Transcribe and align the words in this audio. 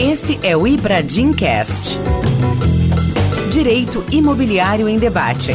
Esse 0.00 0.38
é 0.46 0.56
o 0.56 0.64
Ibradim 0.64 1.32
Cast. 1.32 1.98
Direito 3.50 4.04
Imobiliário 4.12 4.88
em 4.88 4.96
Debate. 4.96 5.50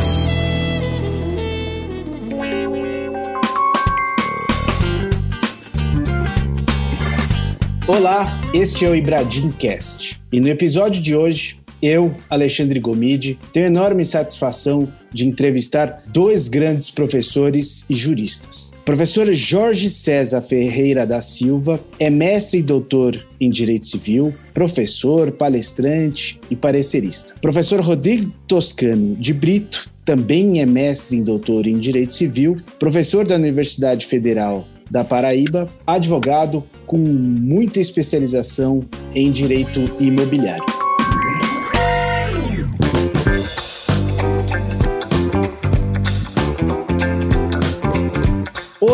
Olá, 7.87 8.41
este 8.53 8.85
é 8.85 8.89
o 8.89 8.93
Ibradim 8.93 9.49
Cast. 9.49 10.21
E 10.29 10.41
no 10.41 10.49
episódio 10.49 11.01
de 11.01 11.15
hoje, 11.15 11.61
eu, 11.81 12.13
Alexandre 12.29 12.81
Gomide, 12.81 13.39
tenho 13.53 13.67
enorme 13.67 14.03
satisfação 14.03 14.91
de 15.13 15.27
entrevistar 15.27 16.03
dois 16.07 16.47
grandes 16.47 16.89
professores 16.89 17.85
e 17.89 17.93
juristas. 17.93 18.71
Professor 18.85 19.31
Jorge 19.33 19.89
César 19.89 20.41
Ferreira 20.41 21.05
da 21.05 21.21
Silva 21.21 21.79
é 21.99 22.09
mestre 22.09 22.59
e 22.59 22.63
doutor 22.63 23.25
em 23.39 23.49
Direito 23.49 23.85
Civil, 23.85 24.33
professor, 24.53 25.31
palestrante 25.31 26.39
e 26.49 26.55
parecerista. 26.55 27.33
Professor 27.41 27.79
Rodrigo 27.79 28.33
Toscano 28.47 29.15
de 29.15 29.33
Brito 29.33 29.89
também 30.03 30.61
é 30.61 30.65
mestre 30.65 31.17
e 31.17 31.21
doutor 31.21 31.65
em 31.65 31.77
Direito 31.77 32.13
Civil, 32.13 32.61
professor 32.77 33.25
da 33.25 33.35
Universidade 33.35 34.05
Federal 34.05 34.67
da 34.91 35.03
Paraíba, 35.03 35.69
advogado 35.87 36.63
com 36.85 36.97
muita 36.97 37.79
especialização 37.79 38.83
em 39.15 39.31
direito 39.31 39.79
imobiliário. 39.99 40.82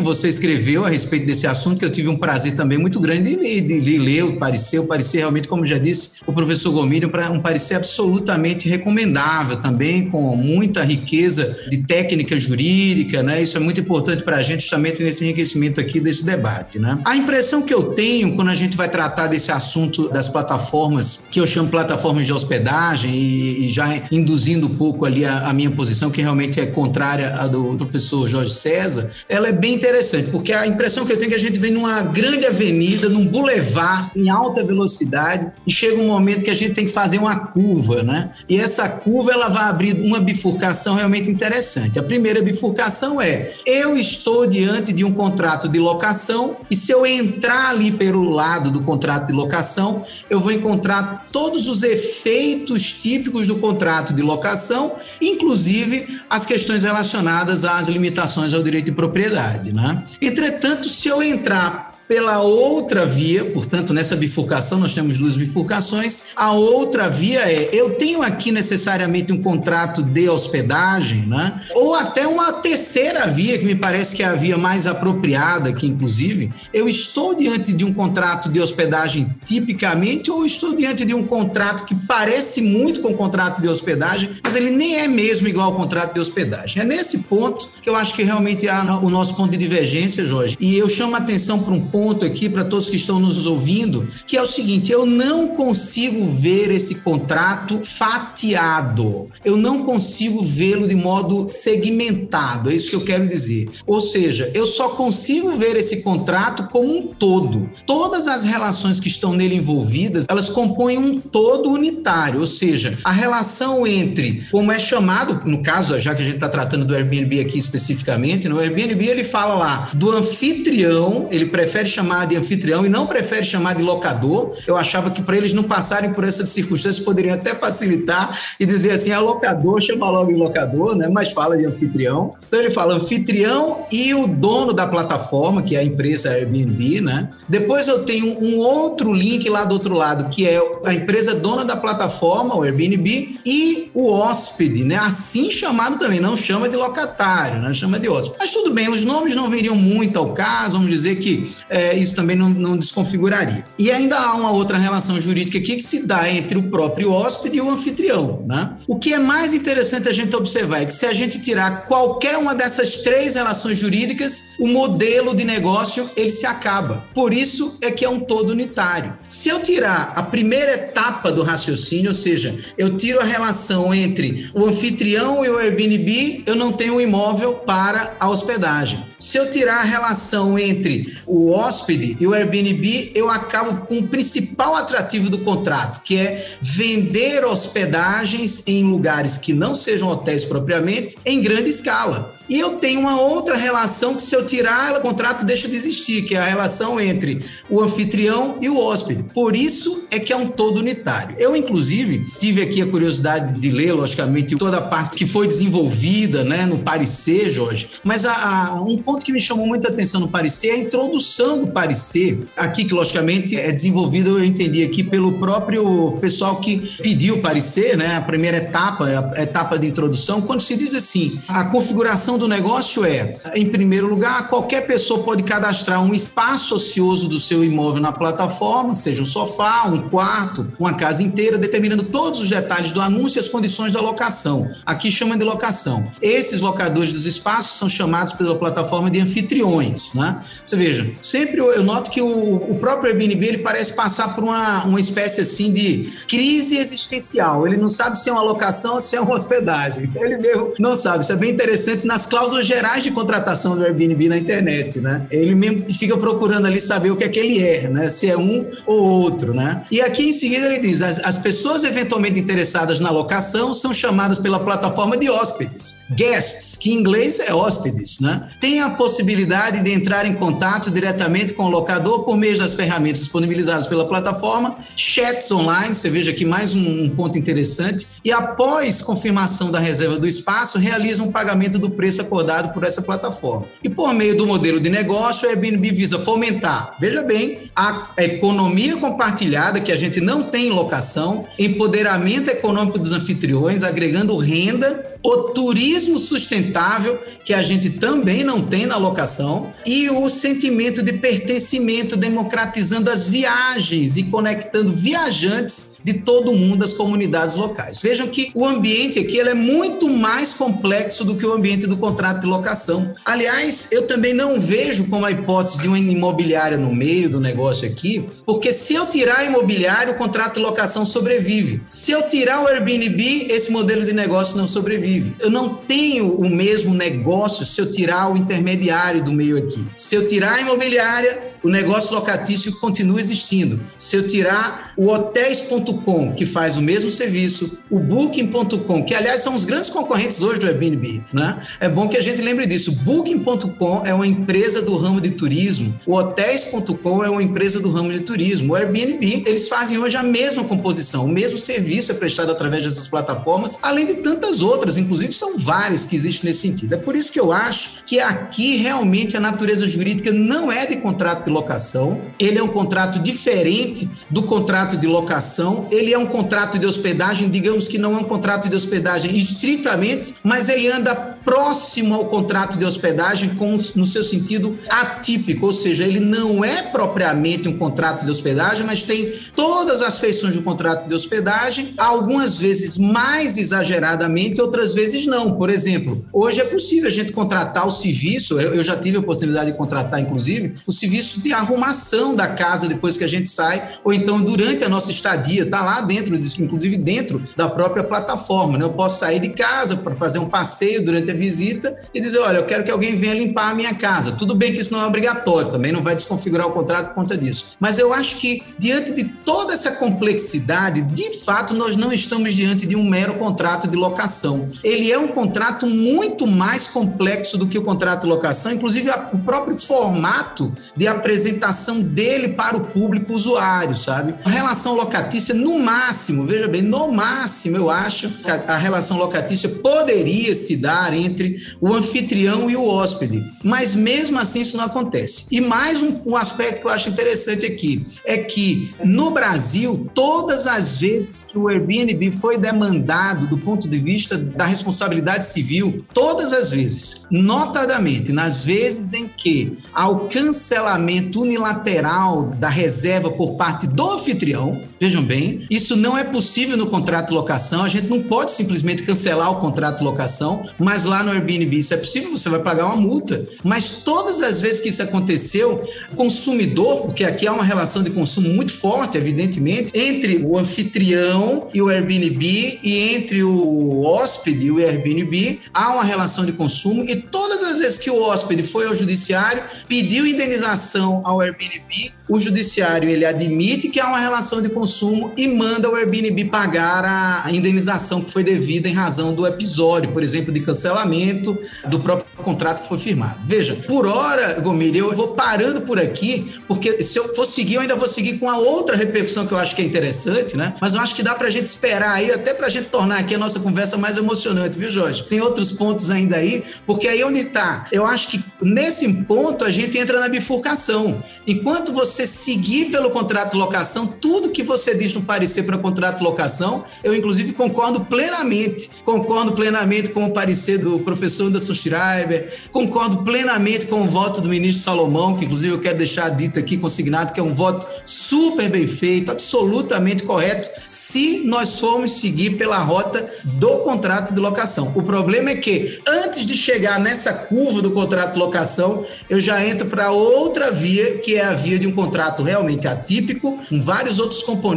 você 0.00 0.28
escreveu 0.28 0.84
a 0.84 0.88
respeito 0.88 1.26
desse 1.26 1.46
assunto, 1.46 1.78
que 1.78 1.84
eu 1.84 1.90
tive 1.90 2.08
um 2.08 2.16
prazer 2.16 2.54
também 2.54 2.78
muito 2.78 2.98
grande 2.98 3.36
de, 3.36 3.60
de, 3.60 3.80
de 3.80 3.98
ler 3.98 4.24
o 4.24 4.36
parecer. 4.38 4.80
O 4.80 4.86
parecer 4.86 5.18
realmente, 5.18 5.46
como 5.46 5.64
já 5.64 5.78
disse 5.78 6.10
o 6.26 6.32
professor 6.32 6.72
Gomírio, 6.72 7.10
um 7.30 7.40
parecer 7.40 7.74
absolutamente 7.74 8.68
recomendável 8.68 9.56
também, 9.56 10.10
com 10.10 10.34
muita 10.36 10.82
riqueza 10.82 11.56
de 11.70 11.78
técnica 11.78 12.36
jurídica, 12.36 13.22
né? 13.22 13.42
Isso 13.42 13.56
é 13.56 13.60
muito 13.60 13.80
importante 13.80 14.24
para 14.24 14.38
a 14.38 14.42
gente 14.42 14.62
justamente 14.62 15.02
nesse 15.02 15.11
enriquecimento 15.20 15.80
aqui 15.80 16.00
desse 16.00 16.24
debate, 16.24 16.78
né? 16.78 16.98
A 17.04 17.16
impressão 17.16 17.62
que 17.62 17.74
eu 17.74 17.92
tenho 17.92 18.34
quando 18.36 18.50
a 18.50 18.54
gente 18.54 18.76
vai 18.76 18.88
tratar 18.88 19.26
desse 19.26 19.50
assunto 19.50 20.08
das 20.08 20.28
plataformas, 20.28 21.24
que 21.30 21.40
eu 21.40 21.46
chamo 21.46 21.68
plataformas 21.68 22.26
de 22.26 22.32
hospedagem 22.32 23.10
e, 23.12 23.66
e 23.66 23.68
já 23.68 23.88
induzindo 24.10 24.66
um 24.66 24.74
pouco 24.74 25.04
ali 25.04 25.24
a, 25.24 25.48
a, 25.48 25.52
minha 25.52 25.70
posição, 25.70 26.10
que 26.10 26.20
realmente 26.20 26.60
é 26.60 26.66
contrária 26.66 27.34
à 27.34 27.46
do 27.46 27.76
professor 27.76 28.26
Jorge 28.26 28.54
César, 28.54 29.10
ela 29.28 29.48
é 29.48 29.52
bem 29.52 29.74
interessante, 29.74 30.30
porque 30.30 30.52
a 30.52 30.66
impressão 30.66 31.04
que 31.04 31.12
eu 31.12 31.16
tenho 31.16 31.28
é 31.28 31.30
que 31.30 31.40
a 31.40 31.46
gente 31.46 31.58
vem 31.58 31.70
numa 31.70 32.02
grande 32.02 32.46
avenida, 32.46 33.08
num 33.08 33.26
boulevard 33.26 34.10
em 34.16 34.28
alta 34.28 34.64
velocidade 34.64 35.50
e 35.66 35.72
chega 35.72 36.00
um 36.00 36.06
momento 36.06 36.44
que 36.44 36.50
a 36.50 36.54
gente 36.54 36.74
tem 36.74 36.84
que 36.84 36.92
fazer 36.92 37.18
uma 37.18 37.36
curva, 37.46 38.02
né? 38.02 38.30
E 38.48 38.56
essa 38.56 38.88
curva 38.88 39.32
ela 39.32 39.48
vai 39.48 39.64
abrir 39.64 40.00
uma 40.02 40.20
bifurcação 40.20 40.94
realmente 40.94 41.30
interessante. 41.30 41.98
A 41.98 42.02
primeira 42.02 42.42
bifurcação 42.42 43.20
é: 43.20 43.52
eu 43.66 43.96
estou 43.96 44.46
diante 44.46 44.92
de 44.92 45.01
um 45.04 45.12
contrato 45.12 45.68
de 45.68 45.78
locação 45.78 46.56
e 46.70 46.76
se 46.76 46.92
eu 46.92 47.04
entrar 47.06 47.70
ali 47.70 47.90
pelo 47.92 48.30
lado 48.30 48.70
do 48.70 48.82
contrato 48.82 49.26
de 49.26 49.32
locação, 49.32 50.04
eu 50.28 50.40
vou 50.40 50.52
encontrar 50.52 51.26
todos 51.30 51.68
os 51.68 51.82
efeitos 51.82 52.92
típicos 52.92 53.46
do 53.46 53.56
contrato 53.56 54.12
de 54.12 54.22
locação, 54.22 54.96
inclusive 55.20 56.20
as 56.28 56.46
questões 56.46 56.82
relacionadas 56.82 57.64
às 57.64 57.88
limitações 57.88 58.54
ao 58.54 58.62
direito 58.62 58.86
de 58.86 58.92
propriedade, 58.92 59.72
né? 59.72 60.02
Entretanto, 60.20 60.88
se 60.88 61.08
eu 61.08 61.22
entrar 61.22 61.91
pela 62.12 62.42
outra 62.42 63.06
via, 63.06 63.42
portanto, 63.42 63.94
nessa 63.94 64.14
bifurcação, 64.14 64.78
nós 64.78 64.92
temos 64.92 65.16
duas 65.16 65.34
bifurcações. 65.34 66.24
A 66.36 66.52
outra 66.52 67.08
via 67.08 67.40
é: 67.50 67.70
eu 67.72 67.94
tenho 67.94 68.20
aqui 68.20 68.52
necessariamente 68.52 69.32
um 69.32 69.40
contrato 69.40 70.02
de 70.02 70.28
hospedagem, 70.28 71.24
né? 71.26 71.62
Ou 71.74 71.94
até 71.94 72.26
uma 72.26 72.52
terceira 72.52 73.26
via, 73.26 73.56
que 73.56 73.64
me 73.64 73.74
parece 73.74 74.14
que 74.14 74.22
é 74.22 74.26
a 74.26 74.34
via 74.34 74.58
mais 74.58 74.86
apropriada 74.86 75.70
aqui, 75.70 75.86
inclusive. 75.86 76.52
Eu 76.70 76.86
estou 76.86 77.34
diante 77.34 77.72
de 77.72 77.82
um 77.82 77.94
contrato 77.94 78.50
de 78.50 78.60
hospedagem 78.60 79.34
tipicamente, 79.42 80.30
ou 80.30 80.44
estou 80.44 80.76
diante 80.76 81.06
de 81.06 81.14
um 81.14 81.24
contrato 81.24 81.86
que 81.86 81.94
parece 81.94 82.60
muito 82.60 83.00
com 83.00 83.08
o 83.08 83.16
contrato 83.16 83.62
de 83.62 83.68
hospedagem, 83.68 84.32
mas 84.44 84.54
ele 84.54 84.68
nem 84.68 84.96
é 84.96 85.08
mesmo 85.08 85.48
igual 85.48 85.70
ao 85.70 85.76
contrato 85.78 86.12
de 86.12 86.20
hospedagem. 86.20 86.82
É 86.82 86.84
nesse 86.84 87.20
ponto 87.20 87.70
que 87.80 87.88
eu 87.88 87.96
acho 87.96 88.12
que 88.12 88.22
realmente 88.22 88.68
há 88.68 88.98
o 88.98 89.08
nosso 89.08 89.34
ponto 89.34 89.52
de 89.52 89.56
divergência, 89.56 90.26
Jorge. 90.26 90.58
E 90.60 90.76
eu 90.76 90.90
chamo 90.90 91.14
a 91.14 91.18
atenção 91.18 91.58
para 91.58 91.72
um 91.72 91.80
ponto 91.80 92.01
aqui 92.10 92.48
para 92.48 92.64
todos 92.64 92.90
que 92.90 92.96
estão 92.96 93.20
nos 93.20 93.46
ouvindo, 93.46 94.08
que 94.26 94.36
é 94.36 94.42
o 94.42 94.46
seguinte: 94.46 94.90
eu 94.90 95.06
não 95.06 95.48
consigo 95.48 96.24
ver 96.26 96.70
esse 96.70 96.96
contrato 96.96 97.80
fatiado. 97.82 99.26
Eu 99.44 99.56
não 99.56 99.82
consigo 99.82 100.42
vê-lo 100.42 100.88
de 100.88 100.94
modo 100.94 101.46
segmentado. 101.48 102.70
É 102.70 102.74
isso 102.74 102.90
que 102.90 102.96
eu 102.96 103.04
quero 103.04 103.28
dizer. 103.28 103.68
Ou 103.86 104.00
seja, 104.00 104.50
eu 104.54 104.66
só 104.66 104.90
consigo 104.90 105.52
ver 105.52 105.76
esse 105.76 106.02
contrato 106.02 106.68
como 106.68 106.98
um 106.98 107.06
todo. 107.06 107.70
Todas 107.86 108.26
as 108.26 108.44
relações 108.44 108.98
que 108.98 109.08
estão 109.08 109.32
nele 109.32 109.56
envolvidas, 109.56 110.26
elas 110.28 110.48
compõem 110.48 110.98
um 110.98 111.20
todo 111.20 111.70
unitário, 111.70 112.40
ou 112.40 112.46
seja, 112.46 112.98
a 113.04 113.12
relação 113.12 113.86
entre, 113.86 114.46
como 114.50 114.72
é 114.72 114.78
chamado, 114.78 115.48
no 115.48 115.62
caso, 115.62 115.98
já 115.98 116.14
que 116.14 116.22
a 116.22 116.24
gente 116.24 116.36
está 116.36 116.48
tratando 116.48 116.84
do 116.84 116.94
Airbnb 116.94 117.40
aqui 117.40 117.58
especificamente, 117.58 118.48
no 118.48 118.58
Airbnb 118.58 119.06
ele 119.06 119.24
fala 119.24 119.54
lá 119.54 119.90
do 119.94 120.10
anfitrião, 120.10 121.28
ele 121.30 121.46
prefere 121.46 121.81
prefere 121.82 121.88
chamar 121.88 122.26
de 122.26 122.36
anfitrião 122.36 122.86
e 122.86 122.88
não 122.88 123.06
prefere 123.06 123.44
chamar 123.44 123.74
de 123.74 123.82
locador. 123.82 124.52
Eu 124.66 124.76
achava 124.76 125.10
que 125.10 125.22
para 125.22 125.36
eles 125.36 125.52
não 125.52 125.62
passarem 125.62 126.12
por 126.12 126.24
essa 126.24 126.46
circunstância 126.46 127.04
poderiam 127.04 127.34
até 127.34 127.54
facilitar 127.54 128.38
e 128.58 128.66
dizer 128.66 128.92
assim, 128.92 129.12
a 129.12 129.20
locador 129.20 129.80
chama 129.80 130.08
logo 130.08 130.32
de 130.32 130.38
locador, 130.38 130.94
né? 130.94 131.08
Mas 131.08 131.32
fala 131.32 131.56
de 131.56 131.66
anfitrião. 131.66 132.34
Então 132.46 132.60
ele 132.60 132.70
fala 132.70 132.94
anfitrião 132.94 133.86
e 133.90 134.14
o 134.14 134.26
dono 134.26 134.72
da 134.72 134.86
plataforma, 134.86 135.62
que 135.62 135.76
é 135.76 135.80
a 135.80 135.84
empresa 135.84 136.30
Airbnb, 136.30 137.00
né? 137.00 137.28
Depois 137.48 137.88
eu 137.88 138.04
tenho 138.04 138.38
um 138.40 138.58
outro 138.58 139.12
link 139.12 139.48
lá 139.48 139.64
do 139.64 139.72
outro 139.72 139.94
lado, 139.94 140.28
que 140.30 140.46
é 140.46 140.60
a 140.84 140.94
empresa 140.94 141.34
dona 141.34 141.64
da 141.64 141.76
plataforma, 141.76 142.54
o 142.54 142.62
Airbnb, 142.62 143.40
e 143.44 143.90
o 143.94 144.10
hóspede, 144.10 144.84
né? 144.84 144.96
Assim 144.96 145.50
chamado 145.50 145.98
também, 145.98 146.20
não 146.20 146.36
chama 146.36 146.68
de 146.68 146.76
locatário, 146.76 147.60
né? 147.60 147.72
Chama 147.72 147.98
de 147.98 148.08
hóspede. 148.08 148.36
Mas 148.38 148.52
tudo 148.52 148.72
bem, 148.72 148.88
os 148.88 149.04
nomes 149.04 149.34
não 149.34 149.50
viriam 149.50 149.74
muito 149.74 150.18
ao 150.18 150.32
caso, 150.32 150.78
vamos 150.78 150.90
dizer 150.90 151.16
que 151.16 151.50
é, 151.72 151.96
isso 151.96 152.14
também 152.14 152.36
não, 152.36 152.50
não 152.50 152.76
desconfiguraria. 152.76 153.64
E 153.78 153.90
ainda 153.90 154.18
há 154.18 154.34
uma 154.34 154.50
outra 154.50 154.76
relação 154.76 155.18
jurídica 155.18 155.56
aqui 155.56 155.76
que 155.76 155.82
se 155.82 156.06
dá 156.06 156.30
entre 156.30 156.58
o 156.58 156.64
próprio 156.64 157.10
hóspede 157.10 157.56
e 157.56 157.60
o 157.60 157.70
anfitrião. 157.70 158.44
Né? 158.46 158.76
O 158.86 158.98
que 158.98 159.14
é 159.14 159.18
mais 159.18 159.54
interessante 159.54 160.08
a 160.08 160.12
gente 160.12 160.36
observar 160.36 160.82
é 160.82 160.84
que 160.84 160.92
se 160.92 161.06
a 161.06 161.12
gente 161.14 161.40
tirar 161.40 161.86
qualquer 161.86 162.36
uma 162.36 162.54
dessas 162.54 162.98
três 162.98 163.34
relações 163.34 163.78
jurídicas, 163.78 164.52
o 164.60 164.68
modelo 164.68 165.34
de 165.34 165.44
negócio 165.44 166.08
ele 166.14 166.30
se 166.30 166.44
acaba. 166.44 167.04
Por 167.14 167.32
isso 167.32 167.78
é 167.80 167.90
que 167.90 168.04
é 168.04 168.08
um 168.08 168.20
todo 168.20 168.50
unitário. 168.50 169.14
Se 169.26 169.48
eu 169.48 169.60
tirar 169.60 170.12
a 170.14 170.22
primeira 170.22 170.74
etapa 170.74 171.32
do 171.32 171.42
raciocínio, 171.42 172.08
ou 172.08 172.14
seja, 172.14 172.54
eu 172.76 172.96
tiro 172.96 173.20
a 173.20 173.24
relação 173.24 173.94
entre 173.94 174.50
o 174.54 174.66
anfitrião 174.66 175.42
e 175.44 175.48
o 175.48 175.56
Airbnb, 175.56 176.44
eu 176.46 176.54
não 176.54 176.72
tenho 176.72 176.96
um 176.96 177.00
imóvel 177.00 177.54
para 177.54 178.14
a 178.20 178.28
hospedagem. 178.28 179.11
Se 179.22 179.38
eu 179.38 179.48
tirar 179.48 179.76
a 179.76 179.84
relação 179.84 180.58
entre 180.58 181.16
o 181.24 181.52
hóspede 181.52 182.16
e 182.18 182.26
o 182.26 182.34
Airbnb, 182.34 183.12
eu 183.14 183.30
acabo 183.30 183.86
com 183.86 183.98
o 183.98 184.08
principal 184.08 184.74
atrativo 184.74 185.30
do 185.30 185.38
contrato, 185.38 186.02
que 186.02 186.16
é 186.16 186.44
vender 186.60 187.44
hospedagens 187.44 188.64
em 188.66 188.82
lugares 188.82 189.38
que 189.38 189.52
não 189.52 189.76
sejam 189.76 190.08
hotéis 190.08 190.44
propriamente, 190.44 191.16
em 191.24 191.40
grande 191.40 191.70
escala. 191.70 192.34
E 192.48 192.58
eu 192.58 192.78
tenho 192.78 192.98
uma 192.98 193.20
outra 193.20 193.56
relação 193.56 194.16
que, 194.16 194.22
se 194.22 194.34
eu 194.34 194.44
tirar, 194.44 194.98
o 194.98 195.00
contrato 195.00 195.44
deixa 195.44 195.68
de 195.68 195.76
existir, 195.76 196.22
que 196.22 196.34
é 196.34 196.38
a 196.38 196.44
relação 196.44 196.98
entre 196.98 197.44
o 197.70 197.80
anfitrião 197.80 198.58
e 198.60 198.68
o 198.68 198.76
hóspede. 198.76 199.22
Por 199.32 199.54
isso 199.54 200.04
é 200.10 200.18
que 200.18 200.32
é 200.32 200.36
um 200.36 200.48
todo 200.48 200.80
unitário. 200.80 201.36
Eu, 201.38 201.54
inclusive, 201.54 202.26
tive 202.38 202.60
aqui 202.60 202.82
a 202.82 202.86
curiosidade 202.86 203.58
de 203.58 203.70
ler, 203.70 203.92
logicamente, 203.92 204.56
toda 204.56 204.78
a 204.78 204.82
parte 204.82 205.16
que 205.16 205.28
foi 205.28 205.46
desenvolvida 205.46 206.42
né, 206.42 206.66
no 206.66 206.80
parecer, 206.80 207.50
Jorge, 207.50 207.88
mas 208.02 208.26
a, 208.26 208.32
a, 208.32 208.82
um 208.82 208.98
ponto 209.12 209.26
que 209.26 209.32
me 209.32 209.40
chamou 209.40 209.66
muita 209.66 209.88
atenção 209.88 210.22
no 210.22 210.28
parecer 210.28 210.68
é 210.68 210.72
a 210.72 210.78
introdução 210.78 211.60
do 211.60 211.66
parecer, 211.66 212.48
aqui 212.56 212.86
que 212.86 212.94
logicamente 212.94 213.54
é 213.54 213.70
desenvolvido, 213.70 214.38
eu 214.38 214.44
entendi 214.44 214.82
aqui, 214.82 215.04
pelo 215.04 215.38
próprio 215.38 216.12
pessoal 216.12 216.56
que 216.56 216.78
pediu 217.02 217.34
o 217.34 217.42
parecer, 217.42 217.96
né? 217.96 218.16
A 218.16 218.22
primeira 218.22 218.56
etapa, 218.56 219.32
a 219.36 219.42
etapa 219.42 219.78
de 219.78 219.86
introdução, 219.86 220.40
quando 220.40 220.62
se 220.62 220.74
diz 220.76 220.94
assim, 220.94 221.38
a 221.46 221.64
configuração 221.64 222.38
do 222.38 222.48
negócio 222.48 223.04
é, 223.04 223.36
em 223.54 223.66
primeiro 223.66 224.08
lugar, 224.08 224.48
qualquer 224.48 224.86
pessoa 224.86 225.22
pode 225.22 225.42
cadastrar 225.42 226.02
um 226.02 226.14
espaço 226.14 226.74
ocioso 226.74 227.28
do 227.28 227.38
seu 227.38 227.62
imóvel 227.62 228.00
na 228.00 228.12
plataforma, 228.12 228.94
seja 228.94 229.20
um 229.20 229.26
sofá, 229.26 229.88
um 229.88 230.08
quarto, 230.08 230.66
uma 230.78 230.94
casa 230.94 231.22
inteira, 231.22 231.58
determinando 231.58 232.04
todos 232.04 232.40
os 232.40 232.48
detalhes 232.48 232.92
do 232.92 233.00
anúncio 233.00 233.38
e 233.38 233.40
as 233.40 233.48
condições 233.48 233.92
da 233.92 234.00
locação. 234.00 234.70
Aqui 234.86 235.10
chama 235.10 235.36
de 235.36 235.44
locação. 235.44 236.10
Esses 236.22 236.62
locadores 236.62 237.12
dos 237.12 237.26
espaços 237.26 237.76
são 237.76 237.90
chamados 237.90 238.32
pela 238.32 238.54
plataforma 238.54 239.01
de 239.10 239.20
anfitriões, 239.20 240.14
né? 240.14 240.42
Você 240.64 240.76
veja, 240.76 241.10
sempre 241.20 241.60
eu 241.60 241.82
noto 241.82 242.10
que 242.10 242.20
o, 242.20 242.56
o 242.56 242.76
próprio 242.78 243.10
Airbnb 243.12 243.46
ele 243.46 243.58
parece 243.58 243.94
passar 243.94 244.34
por 244.34 244.44
uma, 244.44 244.84
uma 244.84 245.00
espécie 245.00 245.40
assim 245.40 245.72
de 245.72 246.12
crise 246.28 246.76
existencial. 246.76 247.66
Ele 247.66 247.76
não 247.76 247.88
sabe 247.88 248.18
se 248.18 248.28
é 248.28 248.32
uma 248.32 248.42
locação 248.42 248.94
ou 248.94 249.00
se 249.00 249.16
é 249.16 249.20
uma 249.20 249.34
hospedagem. 249.34 250.10
Ele 250.16 250.38
mesmo 250.38 250.72
não 250.78 250.94
sabe. 250.94 251.24
Isso 251.24 251.32
é 251.32 251.36
bem 251.36 251.50
interessante 251.50 252.06
nas 252.06 252.26
cláusulas 252.26 252.66
gerais 252.66 253.02
de 253.02 253.10
contratação 253.10 253.76
do 253.76 253.84
Airbnb 253.84 254.28
na 254.28 254.38
internet, 254.38 255.00
né? 255.00 255.26
Ele 255.30 255.54
mesmo 255.54 255.84
fica 255.90 256.16
procurando 256.16 256.66
ali 256.66 256.80
saber 256.80 257.10
o 257.10 257.16
que 257.16 257.24
é 257.24 257.28
que 257.28 257.38
ele 257.38 257.62
é, 257.62 257.88
né? 257.88 258.10
Se 258.10 258.28
é 258.28 258.36
um 258.36 258.66
ou 258.86 259.00
outro, 259.00 259.54
né? 259.54 259.84
E 259.90 260.00
aqui 260.00 260.28
em 260.28 260.32
seguida 260.32 260.66
ele 260.66 260.78
diz: 260.78 261.02
as, 261.02 261.18
as 261.24 261.38
pessoas 261.38 261.84
eventualmente 261.84 262.38
interessadas 262.38 263.00
na 263.00 263.10
locação 263.10 263.72
são 263.74 263.92
chamadas 263.92 264.38
pela 264.38 264.60
plataforma 264.60 265.16
de 265.16 265.30
hóspedes, 265.30 266.04
guests, 266.10 266.76
que 266.76 266.92
em 266.92 266.98
inglês 266.98 267.40
é 267.40 267.52
hóspedes, 267.52 268.20
né? 268.20 268.48
Tem 268.60 268.80
a 268.80 268.90
possibilidade 268.92 269.82
de 269.82 269.90
entrar 269.92 270.26
em 270.26 270.34
contato 270.34 270.90
diretamente 270.90 271.52
com 271.54 271.64
o 271.64 271.70
locador 271.70 272.24
por 272.24 272.36
meio 272.36 272.56
das 272.58 272.74
ferramentas 272.74 273.20
disponibilizadas 273.20 273.86
pela 273.86 274.06
plataforma, 274.06 274.76
chats 274.96 275.50
online, 275.50 275.94
você 275.94 276.08
veja 276.08 276.30
aqui 276.30 276.44
mais 276.44 276.74
um, 276.74 277.04
um 277.04 277.10
ponto 277.10 277.38
interessante, 277.38 278.06
e 278.24 278.30
após 278.30 279.02
confirmação 279.02 279.70
da 279.70 279.78
reserva 279.78 280.18
do 280.18 280.26
espaço, 280.26 280.78
realiza 280.78 281.22
um 281.22 281.32
pagamento 281.32 281.78
do 281.78 281.90
preço 281.90 282.20
acordado 282.20 282.72
por 282.72 282.84
essa 282.84 283.02
plataforma. 283.02 283.66
E 283.82 283.88
por 283.88 284.12
meio 284.14 284.36
do 284.36 284.46
modelo 284.46 284.80
de 284.80 284.90
negócio, 284.90 285.48
o 285.48 285.50
Airbnb 285.50 285.90
visa 285.90 286.18
fomentar, 286.18 286.96
veja 287.00 287.22
bem, 287.22 287.60
a 287.74 288.08
economia 288.18 288.96
compartilhada 288.96 289.80
que 289.80 289.92
a 289.92 289.96
gente 289.96 290.20
não 290.20 290.42
tem 290.42 290.68
em 290.68 290.70
locação, 290.70 291.46
empoderamento 291.58 292.50
econômico 292.50 292.98
dos 292.98 293.12
anfitriões, 293.12 293.82
agregando 293.82 294.36
renda, 294.36 295.04
o 295.24 295.50
turismo 295.50 296.18
sustentável 296.18 297.18
que 297.44 297.54
a 297.54 297.62
gente 297.62 297.90
também 297.90 298.44
não 298.44 298.62
tem 298.72 298.86
na 298.86 298.96
locação 298.96 299.70
e 299.84 300.08
o 300.08 300.30
sentimento 300.30 301.02
de 301.02 301.12
pertencimento, 301.12 302.16
democratizando 302.16 303.10
as 303.10 303.28
viagens 303.28 304.16
e 304.16 304.22
conectando 304.22 304.90
viajantes 304.90 305.91
de 306.04 306.14
todo 306.14 306.52
mundo 306.52 306.78
das 306.78 306.92
comunidades 306.92 307.54
locais. 307.54 308.00
Vejam 308.02 308.28
que 308.28 308.50
o 308.54 308.66
ambiente 308.66 309.18
aqui 309.18 309.38
ele 309.38 309.50
é 309.50 309.54
muito 309.54 310.08
mais 310.08 310.52
complexo 310.52 311.24
do 311.24 311.36
que 311.36 311.46
o 311.46 311.52
ambiente 311.52 311.86
do 311.86 311.96
contrato 311.96 312.40
de 312.40 312.46
locação. 312.46 313.10
Aliás, 313.24 313.88
eu 313.92 314.06
também 314.06 314.32
não 314.32 314.60
vejo 314.60 315.04
como 315.06 315.26
a 315.26 315.30
hipótese 315.30 315.80
de 315.80 315.88
uma 315.88 315.98
imobiliária 315.98 316.76
no 316.76 316.94
meio 316.94 317.28
do 317.30 317.40
negócio 317.40 317.88
aqui, 317.88 318.24
porque 318.44 318.72
se 318.72 318.94
eu 318.94 319.06
tirar 319.06 319.38
a 319.38 319.44
imobiliária, 319.44 320.12
o 320.12 320.16
contrato 320.16 320.54
de 320.54 320.60
locação 320.60 321.04
sobrevive. 321.04 321.82
Se 321.88 322.12
eu 322.12 322.22
tirar 322.26 322.62
o 322.62 322.66
Airbnb, 322.66 323.46
esse 323.50 323.70
modelo 323.70 324.04
de 324.04 324.12
negócio 324.12 324.56
não 324.56 324.66
sobrevive. 324.66 325.34
Eu 325.40 325.50
não 325.50 325.74
tenho 325.74 326.34
o 326.34 326.48
mesmo 326.48 326.94
negócio 326.94 327.64
se 327.64 327.80
eu 327.80 327.90
tirar 327.90 328.32
o 328.32 328.36
intermediário 328.36 329.22
do 329.22 329.32
meio 329.32 329.58
aqui. 329.58 329.86
Se 329.96 330.14
eu 330.14 330.26
tirar 330.26 330.54
a 330.54 330.60
imobiliária, 330.60 331.51
o 331.62 331.68
negócio 331.68 332.14
locatício 332.14 332.78
continua 332.78 333.20
existindo. 333.20 333.80
Se 333.96 334.16
eu 334.16 334.26
tirar 334.26 334.92
o 334.96 335.08
hotéis.com, 335.08 336.32
que 336.32 336.44
faz 336.44 336.76
o 336.76 336.82
mesmo 336.82 337.10
serviço, 337.10 337.78
o 337.90 337.98
booking.com, 337.98 339.04
que 339.04 339.14
aliás 339.14 339.42
são 339.42 339.54
os 339.54 339.64
grandes 339.64 339.90
concorrentes 339.90 340.42
hoje 340.42 340.60
do 340.60 340.66
Airbnb, 340.66 341.22
né? 341.32 341.62
É 341.80 341.88
bom 341.88 342.08
que 342.08 342.16
a 342.16 342.20
gente 342.20 342.42
lembre 342.42 342.66
disso. 342.66 342.92
Booking.com 343.02 344.02
é 344.04 344.12
uma 344.12 344.26
empresa 344.26 344.82
do 344.82 344.96
ramo 344.96 345.20
de 345.20 345.30
turismo, 345.30 345.94
o 346.06 346.14
hotéis.com 346.14 347.24
é 347.24 347.30
uma 347.30 347.42
empresa 347.42 347.80
do 347.80 347.90
ramo 347.90 348.12
de 348.12 348.20
turismo. 348.20 348.72
O 348.72 348.76
Airbnb, 348.76 349.44
eles 349.46 349.68
fazem 349.68 349.98
hoje 349.98 350.16
a 350.16 350.22
mesma 350.22 350.64
composição, 350.64 351.24
o 351.24 351.28
mesmo 351.28 351.58
serviço 351.58 352.12
é 352.12 352.14
prestado 352.14 352.50
através 352.50 352.84
dessas 352.84 353.08
plataformas, 353.08 353.78
além 353.82 354.06
de 354.06 354.14
tantas 354.16 354.62
outras, 354.62 354.96
inclusive 354.96 355.32
são 355.32 355.56
várias 355.56 356.06
que 356.06 356.16
existem 356.16 356.48
nesse 356.48 356.60
sentido. 356.60 356.94
É 356.94 356.96
por 356.96 357.14
isso 357.14 357.32
que 357.32 357.40
eu 357.40 357.52
acho 357.52 358.02
que 358.04 358.18
aqui 358.20 358.76
realmente 358.76 359.36
a 359.36 359.40
natureza 359.40 359.86
jurídica 359.86 360.32
não 360.32 360.70
é 360.70 360.86
de 360.86 360.96
contrato 360.96 361.51
locação, 361.52 362.20
ele 362.38 362.58
é 362.58 362.62
um 362.62 362.68
contrato 362.68 363.18
diferente 363.18 364.08
do 364.28 364.42
contrato 364.42 364.96
de 364.96 365.06
locação, 365.06 365.86
ele 365.90 366.12
é 366.12 366.18
um 366.18 366.26
contrato 366.26 366.78
de 366.78 366.86
hospedagem, 366.86 367.48
digamos 367.48 367.86
que 367.86 367.98
não 367.98 368.16
é 368.16 368.18
um 368.18 368.24
contrato 368.24 368.68
de 368.68 368.74
hospedagem 368.74 369.36
estritamente, 369.36 370.34
mas 370.42 370.68
ele 370.68 370.88
anda 370.88 371.32
próximo 371.44 372.14
ao 372.14 372.26
contrato 372.26 372.78
de 372.78 372.84
hospedagem 372.84 373.50
com, 373.50 373.76
no 373.94 374.06
seu 374.06 374.24
sentido 374.24 374.76
atípico, 374.88 375.66
ou 375.66 375.72
seja, 375.72 376.04
ele 376.04 376.20
não 376.20 376.64
é 376.64 376.82
propriamente 376.82 377.68
um 377.68 377.76
contrato 377.76 378.24
de 378.24 378.30
hospedagem, 378.30 378.86
mas 378.86 379.02
tem 379.02 379.32
todas 379.54 380.02
as 380.02 380.20
feições 380.20 380.56
do 380.56 380.62
contrato 380.62 381.08
de 381.08 381.14
hospedagem, 381.14 381.94
algumas 381.96 382.58
vezes 382.58 382.96
mais 382.96 383.58
exageradamente, 383.58 384.60
outras 384.60 384.94
vezes 384.94 385.26
não. 385.26 385.52
Por 385.52 385.70
exemplo, 385.70 386.24
hoje 386.32 386.60
é 386.60 386.64
possível 386.64 387.08
a 387.08 387.12
gente 387.12 387.32
contratar 387.32 387.86
o 387.86 387.90
serviço, 387.90 388.60
eu, 388.60 388.74
eu 388.74 388.82
já 388.82 388.96
tive 388.96 389.16
a 389.16 389.20
oportunidade 389.20 389.72
de 389.72 389.76
contratar, 389.76 390.20
inclusive, 390.20 390.74
o 390.86 390.92
serviço 390.92 391.41
de 391.42 391.52
arrumação 391.52 392.34
da 392.34 392.48
casa 392.48 392.88
depois 392.88 393.16
que 393.16 393.24
a 393.24 393.26
gente 393.26 393.48
sai, 393.48 393.88
ou 394.04 394.12
então 394.12 394.40
durante 394.40 394.84
a 394.84 394.88
nossa 394.88 395.10
estadia, 395.10 395.68
tá 395.68 395.82
lá 395.82 396.00
dentro 396.00 396.38
disso, 396.38 396.62
inclusive 396.62 396.96
dentro 396.96 397.42
da 397.56 397.68
própria 397.68 398.04
plataforma. 398.04 398.78
Né? 398.78 398.84
Eu 398.84 398.90
posso 398.90 399.20
sair 399.20 399.40
de 399.40 399.50
casa 399.50 399.96
para 399.96 400.14
fazer 400.14 400.38
um 400.38 400.48
passeio 400.48 401.04
durante 401.04 401.30
a 401.30 401.34
visita 401.34 401.96
e 402.14 402.20
dizer: 402.20 402.38
olha, 402.38 402.58
eu 402.58 402.64
quero 402.64 402.84
que 402.84 402.90
alguém 402.90 403.16
venha 403.16 403.34
limpar 403.34 403.70
a 403.70 403.74
minha 403.74 403.94
casa. 403.94 404.32
Tudo 404.32 404.54
bem 404.54 404.72
que 404.72 404.80
isso 404.80 404.92
não 404.92 405.02
é 405.02 405.06
obrigatório, 405.06 405.70
também 405.70 405.92
não 405.92 406.02
vai 406.02 406.14
desconfigurar 406.14 406.66
o 406.66 406.70
contrato 406.70 407.08
por 407.08 407.14
conta 407.14 407.36
disso. 407.36 407.76
Mas 407.80 407.98
eu 407.98 408.12
acho 408.12 408.36
que, 408.36 408.62
diante 408.78 409.12
de 409.12 409.24
toda 409.24 409.72
essa 409.72 409.92
complexidade, 409.92 411.02
de 411.02 411.38
fato, 411.44 411.74
nós 411.74 411.96
não 411.96 412.12
estamos 412.12 412.54
diante 412.54 412.86
de 412.86 412.96
um 412.96 413.08
mero 413.08 413.34
contrato 413.34 413.88
de 413.88 413.96
locação. 413.96 414.68
Ele 414.82 415.10
é 415.10 415.18
um 415.18 415.28
contrato 415.28 415.86
muito 415.86 416.46
mais 416.46 416.86
complexo 416.86 417.58
do 417.58 417.66
que 417.66 417.78
o 417.78 417.82
contrato 417.82 418.22
de 418.22 418.28
locação, 418.28 418.72
inclusive 418.72 419.10
o 419.32 419.38
próprio 419.38 419.76
formato 419.76 420.72
de 420.96 421.06
apresentação 421.06 421.31
apresentação 421.32 422.02
dele 422.02 422.48
para 422.48 422.76
o 422.76 422.80
público 422.80 423.32
usuário, 423.32 423.96
sabe? 423.96 424.34
A 424.44 424.50
relação 424.50 424.94
locatícia, 424.94 425.54
no 425.54 425.78
máximo, 425.78 426.44
veja 426.44 426.68
bem, 426.68 426.82
no 426.82 427.10
máximo, 427.10 427.76
eu 427.76 427.90
acho 427.90 428.28
que 428.28 428.50
a, 428.50 428.64
a 428.68 428.76
relação 428.76 429.16
locatícia 429.16 429.68
poderia 429.68 430.54
se 430.54 430.76
dar 430.76 431.14
entre 431.14 431.56
o 431.80 431.92
anfitrião 431.92 432.70
e 432.70 432.76
o 432.76 432.84
hóspede, 432.84 433.42
mas 433.64 433.94
mesmo 433.94 434.38
assim 434.38 434.60
isso 434.60 434.76
não 434.76 434.84
acontece. 434.84 435.46
E 435.50 435.60
mais 435.60 436.02
um, 436.02 436.20
um 436.26 436.36
aspecto 436.36 436.82
que 436.82 436.86
eu 436.86 436.90
acho 436.90 437.08
interessante 437.08 437.64
aqui 437.64 438.06
é 438.26 438.36
que 438.36 438.94
no 439.02 439.30
Brasil, 439.30 440.10
todas 440.14 440.66
as 440.66 440.98
vezes 440.98 441.44
que 441.44 441.56
o 441.56 441.68
Airbnb 441.68 442.30
foi 442.32 442.58
demandado 442.58 443.46
do 443.46 443.56
ponto 443.56 443.88
de 443.88 443.98
vista 443.98 444.36
da 444.36 444.66
responsabilidade 444.66 445.46
civil, 445.46 446.04
todas 446.12 446.52
as 446.52 446.70
vezes, 446.70 447.26
notadamente 447.30 448.32
nas 448.32 448.64
vezes 448.64 449.12
em 449.14 449.26
que 449.26 449.78
ao 449.94 450.28
cancelamento 450.28 451.21
unilateral 451.34 452.44
da 452.44 452.68
reserva 452.68 453.30
por 453.30 453.56
parte 453.56 453.86
do 453.86 454.12
anfitrião. 454.12 454.80
Vejam 455.02 455.20
bem, 455.20 455.66
isso 455.68 455.96
não 455.96 456.16
é 456.16 456.22
possível 456.22 456.76
no 456.76 456.86
contrato 456.86 457.30
de 457.30 457.34
locação. 457.34 457.82
A 457.82 457.88
gente 457.88 458.06
não 458.06 458.22
pode 458.22 458.52
simplesmente 458.52 459.02
cancelar 459.02 459.50
o 459.50 459.56
contrato 459.56 459.98
de 459.98 460.04
locação, 460.04 460.62
mas 460.78 461.04
lá 461.04 461.24
no 461.24 461.32
Airbnb 461.32 461.76
isso 461.76 461.92
é 461.92 461.96
possível, 461.96 462.30
você 462.30 462.48
vai 462.48 462.62
pagar 462.62 462.86
uma 462.86 462.94
multa. 462.94 463.44
Mas 463.64 464.04
todas 464.04 464.40
as 464.40 464.60
vezes 464.60 464.80
que 464.80 464.90
isso 464.90 465.02
aconteceu, 465.02 465.84
o 466.12 466.14
consumidor, 466.14 467.02
porque 467.02 467.24
aqui 467.24 467.48
há 467.48 467.52
uma 467.52 467.64
relação 467.64 468.04
de 468.04 468.10
consumo 468.10 468.48
muito 468.50 468.70
forte, 468.70 469.18
evidentemente, 469.18 469.90
entre 469.92 470.36
o 470.36 470.56
anfitrião 470.56 471.66
e 471.74 471.82
o 471.82 471.88
Airbnb 471.88 472.78
e 472.80 473.16
entre 473.16 473.42
o 473.42 474.02
hóspede 474.02 474.66
e 474.66 474.70
o 474.70 474.78
Airbnb, 474.78 475.62
há 475.74 475.94
uma 475.94 476.04
relação 476.04 476.46
de 476.46 476.52
consumo 476.52 477.02
e 477.02 477.16
todas 477.16 477.60
as 477.60 477.80
vezes 477.80 477.98
que 477.98 478.08
o 478.08 478.22
hóspede 478.22 478.62
foi 478.62 478.86
ao 478.86 478.94
judiciário, 478.94 479.64
pediu 479.88 480.24
indenização 480.24 481.22
ao 481.24 481.40
Airbnb, 481.40 482.12
o 482.28 482.38
judiciário 482.38 483.08
ele 483.08 483.26
admite 483.26 483.88
que 483.88 484.00
há 484.00 484.06
uma 484.06 484.18
relação 484.18 484.62
de 484.62 484.68
consumo 484.68 484.91
e 485.36 485.48
manda 485.48 485.88
o 485.88 485.94
Airbnb 485.94 486.44
pagar 486.46 487.04
a 487.44 487.50
indenização 487.50 488.20
que 488.20 488.30
foi 488.30 488.44
devida 488.44 488.88
em 488.88 488.92
razão 488.92 489.34
do 489.34 489.46
episódio, 489.46 490.10
por 490.12 490.22
exemplo, 490.22 490.52
de 490.52 490.60
cancelamento 490.60 491.56
do 491.88 492.00
próprio 492.00 492.26
contrato 492.42 492.82
que 492.82 492.88
foi 492.88 492.98
firmado. 492.98 493.38
Veja, 493.44 493.74
por 493.86 494.06
hora, 494.06 494.60
Gomir, 494.60 494.94
eu 494.94 495.12
vou 495.14 495.28
parando 495.28 495.82
por 495.82 495.98
aqui, 495.98 496.52
porque 496.66 497.02
se 497.02 497.18
eu 497.18 497.34
for 497.34 497.44
seguir, 497.44 497.74
eu 497.74 497.80
ainda 497.80 497.96
vou 497.96 498.08
seguir 498.08 498.38
com 498.38 498.50
a 498.50 498.58
outra 498.58 498.96
repercussão 498.96 499.46
que 499.46 499.52
eu 499.52 499.58
acho 499.58 499.76
que 499.76 499.82
é 499.82 499.84
interessante, 499.84 500.56
né? 500.56 500.74
Mas 500.80 500.94
eu 500.94 501.00
acho 501.00 501.14
que 501.14 501.22
dá 501.22 501.34
pra 501.34 501.48
gente 501.50 501.66
esperar 501.66 502.12
aí, 502.12 502.30
até 502.30 502.52
pra 502.52 502.68
gente 502.68 502.88
tornar 502.88 503.18
aqui 503.18 503.34
a 503.34 503.38
nossa 503.38 503.60
conversa 503.60 503.96
mais 503.96 504.16
emocionante, 504.16 504.78
viu, 504.78 504.90
Jorge? 504.90 505.24
Tem 505.24 505.40
outros 505.40 505.70
pontos 505.70 506.10
ainda 506.10 506.36
aí, 506.36 506.64
porque 506.86 507.06
aí 507.08 507.22
onde 507.22 507.44
tá, 507.44 507.86
eu 507.92 508.04
acho 508.04 508.28
que 508.28 508.44
nesse 508.60 509.10
ponto 509.24 509.64
a 509.64 509.70
gente 509.70 509.96
entra 509.98 510.18
na 510.18 510.28
bifurcação. 510.28 511.22
Enquanto 511.46 511.92
você 511.92 512.26
seguir 512.26 512.86
pelo 512.86 513.10
contrato 513.10 513.52
de 513.52 513.56
locação, 513.56 514.06
tudo 514.06 514.50
que 514.50 514.62
você 514.62 514.81
diz 514.90 515.14
no 515.14 515.22
parecer 515.22 515.62
para 515.62 515.78
contrato 515.78 516.18
de 516.18 516.24
locação, 516.24 516.84
eu 517.02 517.14
inclusive 517.14 517.52
concordo 517.52 518.00
plenamente. 518.00 518.90
Concordo 519.04 519.52
plenamente 519.52 520.10
com 520.10 520.24
o 520.26 520.30
parecer 520.32 520.78
do 520.78 520.98
professor 521.00 521.46
Anderson 521.46 521.74
Schreiber, 521.74 522.52
concordo 522.70 523.18
plenamente 523.18 523.86
com 523.86 524.02
o 524.02 524.08
voto 524.08 524.40
do 524.40 524.48
ministro 524.48 524.82
Salomão, 524.82 525.36
que 525.36 525.44
inclusive 525.44 525.74
eu 525.74 525.80
quero 525.80 525.98
deixar 525.98 526.28
dito 526.30 526.58
aqui 526.58 526.76
consignado 526.76 527.32
que 527.32 527.40
é 527.40 527.42
um 527.42 527.54
voto 527.54 527.86
super 528.04 528.68
bem 528.68 528.86
feito, 528.86 529.30
absolutamente 529.30 530.24
correto, 530.24 530.68
se 530.88 531.42
nós 531.44 531.78
formos 531.78 532.12
seguir 532.12 532.56
pela 532.56 532.78
rota 532.78 533.30
do 533.44 533.78
contrato 533.78 534.34
de 534.34 534.40
locação. 534.40 534.92
O 534.94 535.02
problema 535.02 535.50
é 535.50 535.56
que 535.56 536.00
antes 536.06 536.44
de 536.44 536.56
chegar 536.56 536.98
nessa 536.98 537.32
curva 537.32 537.80
do 537.80 537.90
contrato 537.90 538.32
de 538.32 538.38
locação, 538.38 539.04
eu 539.28 539.38
já 539.38 539.64
entro 539.64 539.86
para 539.86 540.10
outra 540.10 540.70
via, 540.70 541.18
que 541.18 541.36
é 541.36 541.44
a 541.44 541.52
via 541.52 541.78
de 541.78 541.86
um 541.86 541.92
contrato 541.92 542.42
realmente 542.42 542.88
atípico, 542.88 543.58
com 543.68 543.80
vários 543.80 544.18
outros 544.18 544.42
componentes 544.42 544.71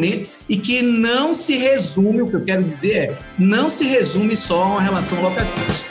e 0.50 0.58
que 0.58 0.82
não 0.82 1.34
se 1.34 1.56
resume, 1.56 2.22
o 2.22 2.28
que 2.28 2.36
eu 2.36 2.44
quero 2.44 2.64
dizer 2.64 2.96
é, 2.96 3.18
não 3.38 3.70
se 3.70 3.84
resume 3.86 4.36
só 4.36 4.64
a 4.64 4.66
uma 4.68 4.82
relação 4.82 5.22
locatícia. 5.22 5.86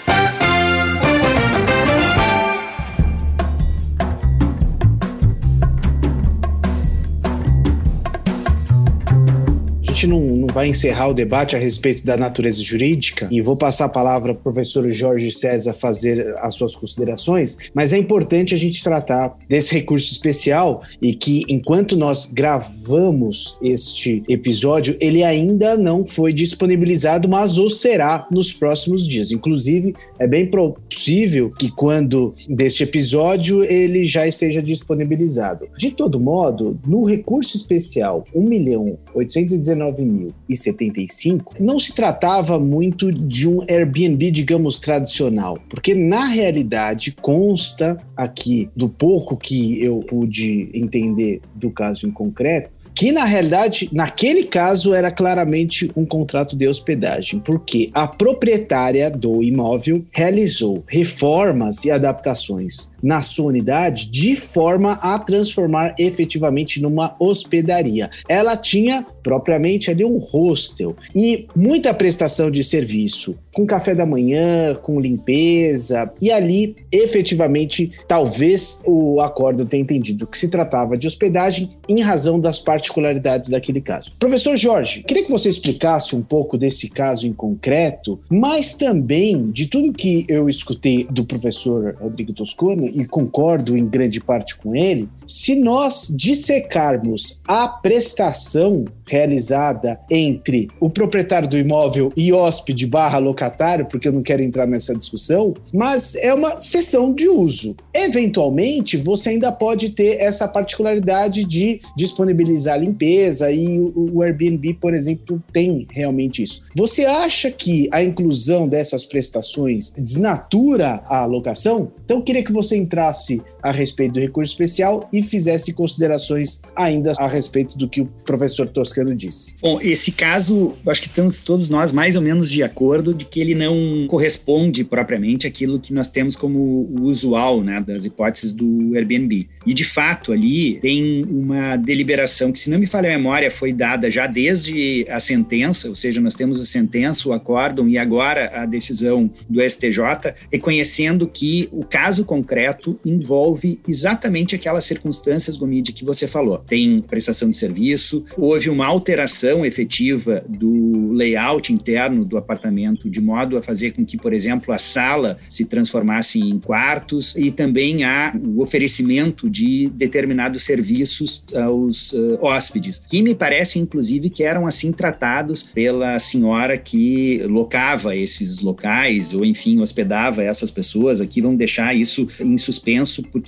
Gente 10.04 10.06
não, 10.06 10.20
não 10.20 10.46
vai 10.48 10.68
encerrar 10.68 11.08
o 11.08 11.14
debate 11.14 11.56
a 11.56 11.58
respeito 11.58 12.04
da 12.04 12.16
natureza 12.16 12.62
jurídica 12.62 13.28
e 13.30 13.40
vou 13.40 13.56
passar 13.56 13.86
a 13.86 13.88
palavra 13.88 14.34
para 14.34 14.40
o 14.40 14.52
professor 14.52 14.88
Jorge 14.90 15.30
César 15.30 15.72
fazer 15.72 16.34
as 16.38 16.54
suas 16.54 16.76
considerações, 16.76 17.56
mas 17.72 17.92
é 17.92 17.98
importante 17.98 18.54
a 18.54 18.58
gente 18.58 18.82
tratar 18.82 19.36
desse 19.48 19.74
recurso 19.74 20.12
especial 20.12 20.82
e 21.00 21.14
que, 21.14 21.44
enquanto 21.48 21.96
nós 21.96 22.30
gravamos 22.32 23.58
este 23.62 24.22
episódio, 24.28 24.96
ele 25.00 25.22
ainda 25.22 25.76
não 25.76 26.06
foi 26.06 26.32
disponibilizado, 26.32 27.28
mas 27.28 27.58
o 27.58 27.70
será 27.70 28.26
nos 28.30 28.52
próximos 28.52 29.06
dias. 29.06 29.32
Inclusive, 29.32 29.94
é 30.18 30.26
bem 30.26 30.50
possível 30.50 31.50
que 31.50 31.70
quando 31.70 32.34
deste 32.48 32.82
episódio 32.82 33.64
ele 33.64 34.04
já 34.04 34.26
esteja 34.26 34.62
disponibilizado. 34.62 35.66
De 35.76 35.90
todo 35.90 36.20
modo, 36.20 36.78
no 36.86 37.04
recurso 37.04 37.56
especial 37.56 38.24
1 38.34 38.42
milhão 38.48 38.98
819 39.14 39.93
1975, 40.02 41.54
não 41.60 41.78
se 41.78 41.94
tratava 41.94 42.58
muito 42.58 43.10
de 43.10 43.48
um 43.48 43.62
Airbnb, 43.68 44.30
digamos, 44.30 44.78
tradicional, 44.78 45.58
porque 45.68 45.94
na 45.94 46.26
realidade 46.26 47.14
consta 47.20 47.96
aqui 48.16 48.68
do 48.74 48.88
pouco 48.88 49.36
que 49.36 49.82
eu 49.82 50.00
pude 50.00 50.70
entender 50.74 51.40
do 51.54 51.70
caso 51.70 52.06
em 52.06 52.10
concreto, 52.10 52.74
que 52.94 53.10
na 53.10 53.24
realidade, 53.24 53.88
naquele 53.92 54.44
caso, 54.44 54.94
era 54.94 55.10
claramente 55.10 55.90
um 55.96 56.06
contrato 56.06 56.56
de 56.56 56.68
hospedagem, 56.68 57.40
porque 57.40 57.90
a 57.92 58.06
proprietária 58.06 59.10
do 59.10 59.42
imóvel 59.42 60.04
realizou 60.12 60.84
reformas 60.86 61.84
e 61.84 61.90
adaptações 61.90 62.93
na 63.04 63.20
sua 63.20 63.48
unidade 63.48 64.10
de 64.10 64.34
forma 64.34 64.92
a 64.94 65.18
transformar 65.18 65.94
efetivamente 65.98 66.80
numa 66.80 67.14
hospedaria. 67.20 68.10
Ela 68.26 68.56
tinha 68.56 69.04
propriamente 69.22 69.90
ali 69.90 70.04
um 70.04 70.18
hostel 70.18 70.96
e 71.14 71.46
muita 71.54 71.92
prestação 71.92 72.50
de 72.50 72.64
serviço, 72.64 73.38
com 73.52 73.66
café 73.66 73.94
da 73.94 74.06
manhã, 74.06 74.74
com 74.74 74.98
limpeza, 74.98 76.10
e 76.20 76.30
ali 76.30 76.76
efetivamente 76.90 77.90
talvez 78.08 78.80
o 78.86 79.20
acordo 79.20 79.66
tenha 79.66 79.82
entendido 79.82 80.26
que 80.26 80.38
se 80.38 80.48
tratava 80.48 80.96
de 80.96 81.06
hospedagem 81.06 81.70
em 81.88 82.00
razão 82.00 82.40
das 82.40 82.58
particularidades 82.58 83.50
daquele 83.50 83.80
caso. 83.80 84.12
Professor 84.18 84.56
Jorge, 84.56 85.02
queria 85.02 85.24
que 85.24 85.30
você 85.30 85.48
explicasse 85.48 86.16
um 86.16 86.22
pouco 86.22 86.56
desse 86.56 86.88
caso 86.88 87.26
em 87.26 87.32
concreto, 87.32 88.18
mas 88.30 88.74
também 88.76 89.50
de 89.50 89.66
tudo 89.66 89.92
que 89.92 90.24
eu 90.28 90.48
escutei 90.48 91.06
do 91.10 91.24
professor 91.24 91.96
Rodrigo 92.00 92.32
Toscano 92.32 92.93
e 92.94 93.04
concordo 93.04 93.76
em 93.76 93.84
grande 93.84 94.20
parte 94.20 94.56
com 94.56 94.74
ele, 94.74 95.08
se 95.26 95.60
nós 95.60 96.14
dissecarmos 96.14 97.42
a 97.46 97.66
prestação 97.66 98.84
realizada 99.06 100.00
entre 100.10 100.68
o 100.80 100.88
proprietário 100.90 101.48
do 101.48 101.58
imóvel 101.58 102.12
e 102.16 102.32
hóspede 102.32 102.86
barra 102.86 103.18
locatário, 103.18 103.86
porque 103.86 104.08
eu 104.08 104.12
não 104.12 104.22
quero 104.22 104.42
entrar 104.42 104.66
nessa 104.66 104.94
discussão, 104.94 105.54
mas 105.72 106.14
é 106.14 106.32
uma 106.32 106.60
sessão 106.60 107.12
de 107.12 107.28
uso. 107.28 107.76
Eventualmente, 107.92 108.96
você 108.96 109.30
ainda 109.30 109.52
pode 109.52 109.90
ter 109.90 110.20
essa 110.20 110.48
particularidade 110.48 111.44
de 111.44 111.80
disponibilizar 111.96 112.80
limpeza 112.80 113.50
e 113.50 113.78
o 113.78 114.22
Airbnb, 114.22 114.74
por 114.74 114.94
exemplo, 114.94 115.42
tem 115.52 115.86
realmente 115.90 116.42
isso. 116.42 116.64
Você 116.74 117.04
acha 117.04 117.50
que 117.50 117.88
a 117.92 118.02
inclusão 118.02 118.66
dessas 118.66 119.04
prestações 119.04 119.92
desnatura 119.96 121.02
a 121.06 121.22
alocação? 121.22 121.92
Então, 122.04 122.18
eu 122.18 122.22
queria 122.22 122.44
que 122.44 122.52
você 122.52 122.76
entrasse 122.76 123.42
a 123.64 123.72
respeito 123.72 124.12
do 124.12 124.20
recurso 124.20 124.52
especial 124.52 125.08
e 125.10 125.22
fizesse 125.22 125.72
considerações 125.72 126.60
ainda 126.76 127.12
a 127.18 127.26
respeito 127.26 127.78
do 127.78 127.88
que 127.88 128.02
o 128.02 128.06
professor 128.06 128.68
Toscano 128.68 129.14
disse. 129.14 129.56
Bom, 129.62 129.80
esse 129.80 130.12
caso, 130.12 130.74
acho 130.86 131.00
que 131.00 131.08
estamos 131.08 131.42
todos 131.42 131.70
nós 131.70 131.90
mais 131.90 132.14
ou 132.14 132.20
menos 132.20 132.50
de 132.50 132.62
acordo 132.62 133.14
de 133.14 133.24
que 133.24 133.40
ele 133.40 133.54
não 133.54 134.06
corresponde 134.06 134.84
propriamente 134.84 135.46
àquilo 135.46 135.80
que 135.80 135.94
nós 135.94 136.08
temos 136.08 136.36
como 136.36 136.58
o 136.58 137.04
usual, 137.04 137.62
né, 137.62 137.80
das 137.80 138.04
hipóteses 138.04 138.52
do 138.52 138.92
Airbnb. 138.94 139.48
E 139.66 139.72
de 139.72 139.84
fato 139.84 140.30
ali 140.30 140.78
tem 140.80 141.24
uma 141.24 141.76
deliberação 141.76 142.52
que, 142.52 142.58
se 142.58 142.68
não 142.68 142.78
me 142.78 142.86
falha 142.86 143.08
a 143.08 143.16
memória, 143.16 143.50
foi 143.50 143.72
dada 143.72 144.10
já 144.10 144.26
desde 144.26 145.06
a 145.08 145.18
sentença, 145.18 145.88
ou 145.88 145.94
seja, 145.94 146.20
nós 146.20 146.34
temos 146.34 146.60
a 146.60 146.66
sentença, 146.66 147.26
o 147.26 147.32
acórdão 147.32 147.88
e 147.88 147.96
agora 147.96 148.50
a 148.52 148.66
decisão 148.66 149.30
do 149.48 149.62
STJ, 149.62 150.34
reconhecendo 150.52 151.26
que 151.26 151.68
o 151.72 151.82
caso 151.82 152.26
concreto 152.26 153.00
envolve 153.04 153.53
envolve 153.54 153.80
exatamente 153.86 154.54
aquelas 154.54 154.84
circunstâncias, 154.84 155.56
Gomide, 155.56 155.92
que 155.92 156.04
você 156.04 156.26
falou. 156.26 156.58
Tem 156.58 157.00
prestação 157.00 157.48
de 157.48 157.56
serviço, 157.56 158.24
houve 158.36 158.68
uma 158.68 158.86
alteração 158.86 159.64
efetiva 159.64 160.44
do 160.48 161.12
layout 161.12 161.72
interno 161.72 162.24
do 162.24 162.36
apartamento, 162.36 163.08
de 163.08 163.20
modo 163.20 163.56
a 163.56 163.62
fazer 163.62 163.92
com 163.92 164.04
que, 164.04 164.16
por 164.16 164.32
exemplo, 164.32 164.72
a 164.74 164.78
sala 164.78 165.38
se 165.48 165.64
transformasse 165.64 166.40
em 166.40 166.58
quartos 166.58 167.36
e 167.36 167.50
também 167.50 168.04
há 168.04 168.34
o 168.36 168.60
oferecimento 168.60 169.48
de 169.48 169.88
determinados 169.94 170.64
serviços 170.64 171.44
aos 171.54 172.12
uh, 172.12 172.38
hóspedes, 172.40 173.02
que 173.08 173.22
me 173.22 173.34
parece, 173.34 173.78
inclusive, 173.78 174.28
que 174.30 174.42
eram 174.42 174.66
assim 174.66 174.92
tratados 174.92 175.62
pela 175.62 176.18
senhora 176.18 176.76
que 176.76 177.42
locava 177.44 178.16
esses 178.16 178.58
locais, 178.58 179.32
ou 179.32 179.44
enfim, 179.44 179.80
hospedava 179.80 180.42
essas 180.42 180.70
pessoas. 180.70 181.20
Aqui 181.20 181.40
vamos 181.40 181.58
deixar 181.58 181.94
isso 181.94 182.26
em 182.40 182.58
suspenso, 182.58 183.22
porque 183.30 183.43